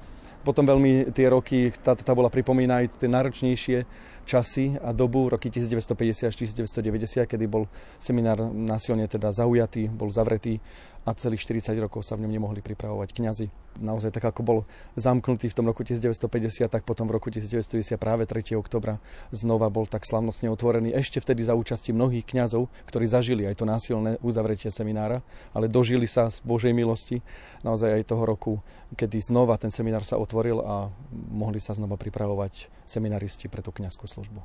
Potom 0.42 0.66
veľmi 0.66 1.12
tie 1.14 1.28
roky, 1.30 1.70
táto 1.84 2.02
tabola 2.02 2.32
pripomína 2.32 2.82
aj 2.82 2.98
tie 2.98 3.08
náročnejšie 3.12 3.78
časy 4.24 4.78
a 4.78 4.94
dobu, 4.94 5.28
roky 5.28 5.50
1950 5.50 6.30
až 6.30 6.34
1990, 6.34 7.26
kedy 7.26 7.44
bol 7.50 7.66
seminár 7.98 8.38
násilne 8.50 9.06
teda 9.10 9.34
zaujatý, 9.34 9.90
bol 9.90 10.08
zavretý 10.08 10.62
a 11.02 11.10
celých 11.18 11.42
40 11.50 11.74
rokov 11.82 12.06
sa 12.06 12.14
v 12.14 12.22
ňom 12.26 12.32
nemohli 12.38 12.62
pripravovať 12.62 13.10
kňazi. 13.10 13.46
Naozaj 13.82 14.14
tak 14.14 14.30
ako 14.30 14.40
bol 14.46 14.58
zamknutý 14.94 15.50
v 15.50 15.56
tom 15.56 15.66
roku 15.66 15.82
1950, 15.82 16.70
tak 16.70 16.86
potom 16.86 17.10
v 17.10 17.18
roku 17.18 17.26
1990 17.26 17.98
práve 17.98 18.22
3. 18.22 18.54
oktobra 18.54 19.02
znova 19.34 19.66
bol 19.66 19.90
tak 19.90 20.06
slavnostne 20.06 20.46
otvorený. 20.46 20.94
Ešte 20.94 21.18
vtedy 21.18 21.42
za 21.42 21.58
účasti 21.58 21.90
mnohých 21.90 22.22
kňazov, 22.22 22.70
ktorí 22.86 23.10
zažili 23.10 23.50
aj 23.50 23.58
to 23.58 23.66
násilné 23.66 24.22
uzavretie 24.22 24.70
seminára, 24.70 25.26
ale 25.50 25.66
dožili 25.66 26.06
sa 26.06 26.30
z 26.30 26.38
Božej 26.46 26.70
milosti 26.70 27.18
naozaj 27.66 27.98
aj 27.98 28.06
toho 28.06 28.22
roku, 28.22 28.62
kedy 28.94 29.18
znova 29.26 29.58
ten 29.58 29.74
seminár 29.74 30.06
sa 30.06 30.22
otvoril 30.22 30.62
a 30.62 30.86
mohli 31.10 31.58
sa 31.58 31.74
znova 31.74 31.98
pripravovať 31.98 32.70
seminaristi 32.86 33.50
pre 33.50 33.64
tú 33.64 33.74
kňazskú 33.74 34.06
službu. 34.12 34.40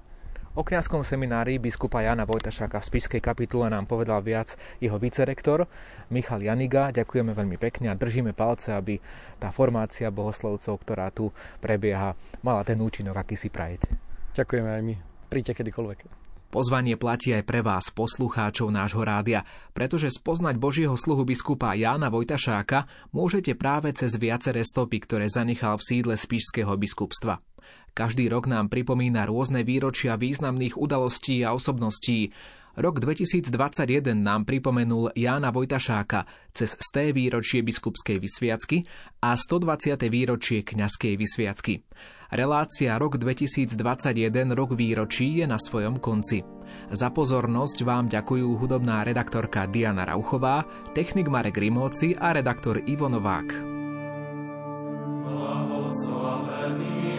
O 0.58 0.66
kňazskom 0.66 1.06
seminári 1.06 1.62
biskupa 1.62 2.02
Jana 2.02 2.26
Vojtašáka 2.26 2.82
v 2.82 2.88
Spišskej 2.90 3.22
kapitule 3.22 3.70
nám 3.70 3.86
povedal 3.86 4.26
viac 4.26 4.58
jeho 4.82 4.98
vicerektor 4.98 5.70
Michal 6.10 6.42
Janiga. 6.42 6.90
Ďakujeme 6.90 7.30
veľmi 7.30 7.62
pekne 7.62 7.94
a 7.94 8.00
držíme 8.00 8.34
palce, 8.34 8.74
aby 8.74 8.98
tá 9.38 9.54
formácia 9.54 10.10
bohoslovcov, 10.10 10.82
ktorá 10.82 11.14
tu 11.14 11.30
prebieha, 11.62 12.18
mala 12.42 12.66
ten 12.66 12.82
účinok, 12.82 13.22
aký 13.22 13.38
si 13.38 13.54
prajete. 13.54 13.86
Ďakujeme 14.34 14.70
aj 14.74 14.82
my. 14.82 14.96
Príďte 15.30 15.62
kedykoľvek. 15.62 16.00
Pozvanie 16.50 16.98
platí 16.98 17.38
aj 17.38 17.44
pre 17.46 17.62
vás, 17.62 17.94
poslucháčov 17.94 18.74
nášho 18.74 19.06
rádia, 19.06 19.46
pretože 19.78 20.10
spoznať 20.10 20.56
Božieho 20.58 20.96
sluhu 20.98 21.22
biskupa 21.22 21.78
Jána 21.78 22.10
Vojtašáka 22.10 22.90
môžete 23.14 23.54
práve 23.54 23.94
cez 23.94 24.18
viaceré 24.18 24.66
stopy, 24.66 25.06
ktoré 25.06 25.30
zanechal 25.30 25.78
v 25.78 25.86
sídle 25.86 26.16
Spišského 26.18 26.74
biskupstva. 26.80 27.44
Každý 27.98 28.30
rok 28.30 28.46
nám 28.46 28.70
pripomína 28.70 29.26
rôzne 29.26 29.66
výročia 29.66 30.22
významných 30.22 30.78
udalostí 30.78 31.42
a 31.42 31.58
osobností. 31.58 32.30
Rok 32.78 33.02
2021 33.02 33.50
nám 34.14 34.46
pripomenul 34.46 35.18
Jána 35.18 35.50
Vojtašáka 35.50 36.30
cez 36.54 36.78
sté 36.78 37.10
výročie 37.10 37.66
biskupskej 37.66 38.22
vysviacky 38.22 38.86
a 39.18 39.34
120. 39.34 39.98
výročie 40.14 40.62
kňazskej 40.62 41.18
vysviacky. 41.18 41.82
Relácia 42.30 43.02
Rok 43.02 43.18
2021 43.18 43.74
rok 44.54 44.78
výročí 44.78 45.42
je 45.42 45.50
na 45.50 45.58
svojom 45.58 45.98
konci. 45.98 46.46
Za 46.94 47.10
pozornosť 47.10 47.82
vám 47.82 48.14
ďakujú 48.14 48.62
hudobná 48.62 49.02
redaktorka 49.10 49.66
Diana 49.66 50.06
Rauchová, 50.06 50.70
technik 50.94 51.34
Marek 51.34 51.58
Rimóci 51.58 52.14
a 52.14 52.30
redaktor 52.30 52.78
Ivo 52.86 53.10
Novák. 53.10 53.58
Blahoslavený 55.26 57.17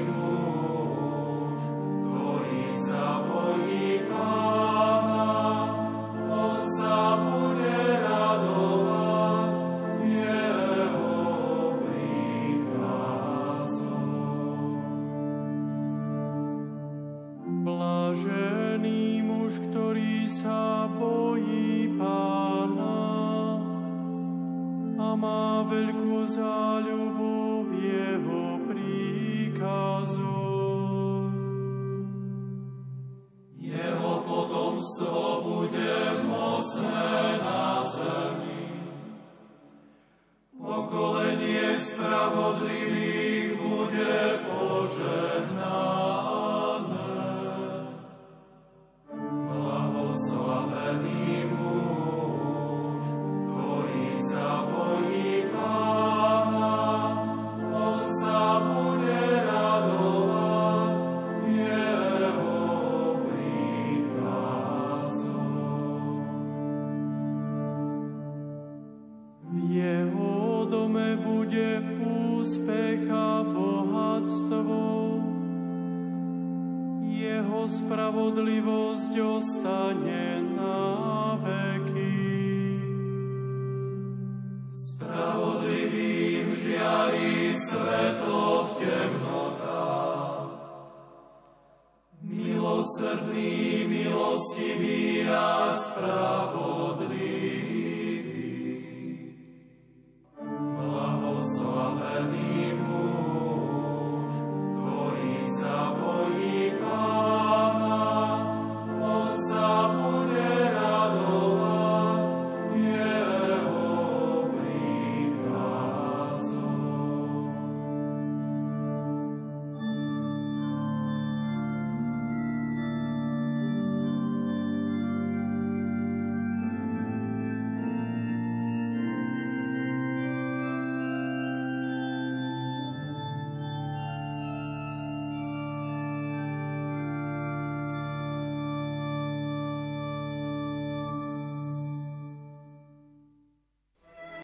Blahoslavený 34.79 37.08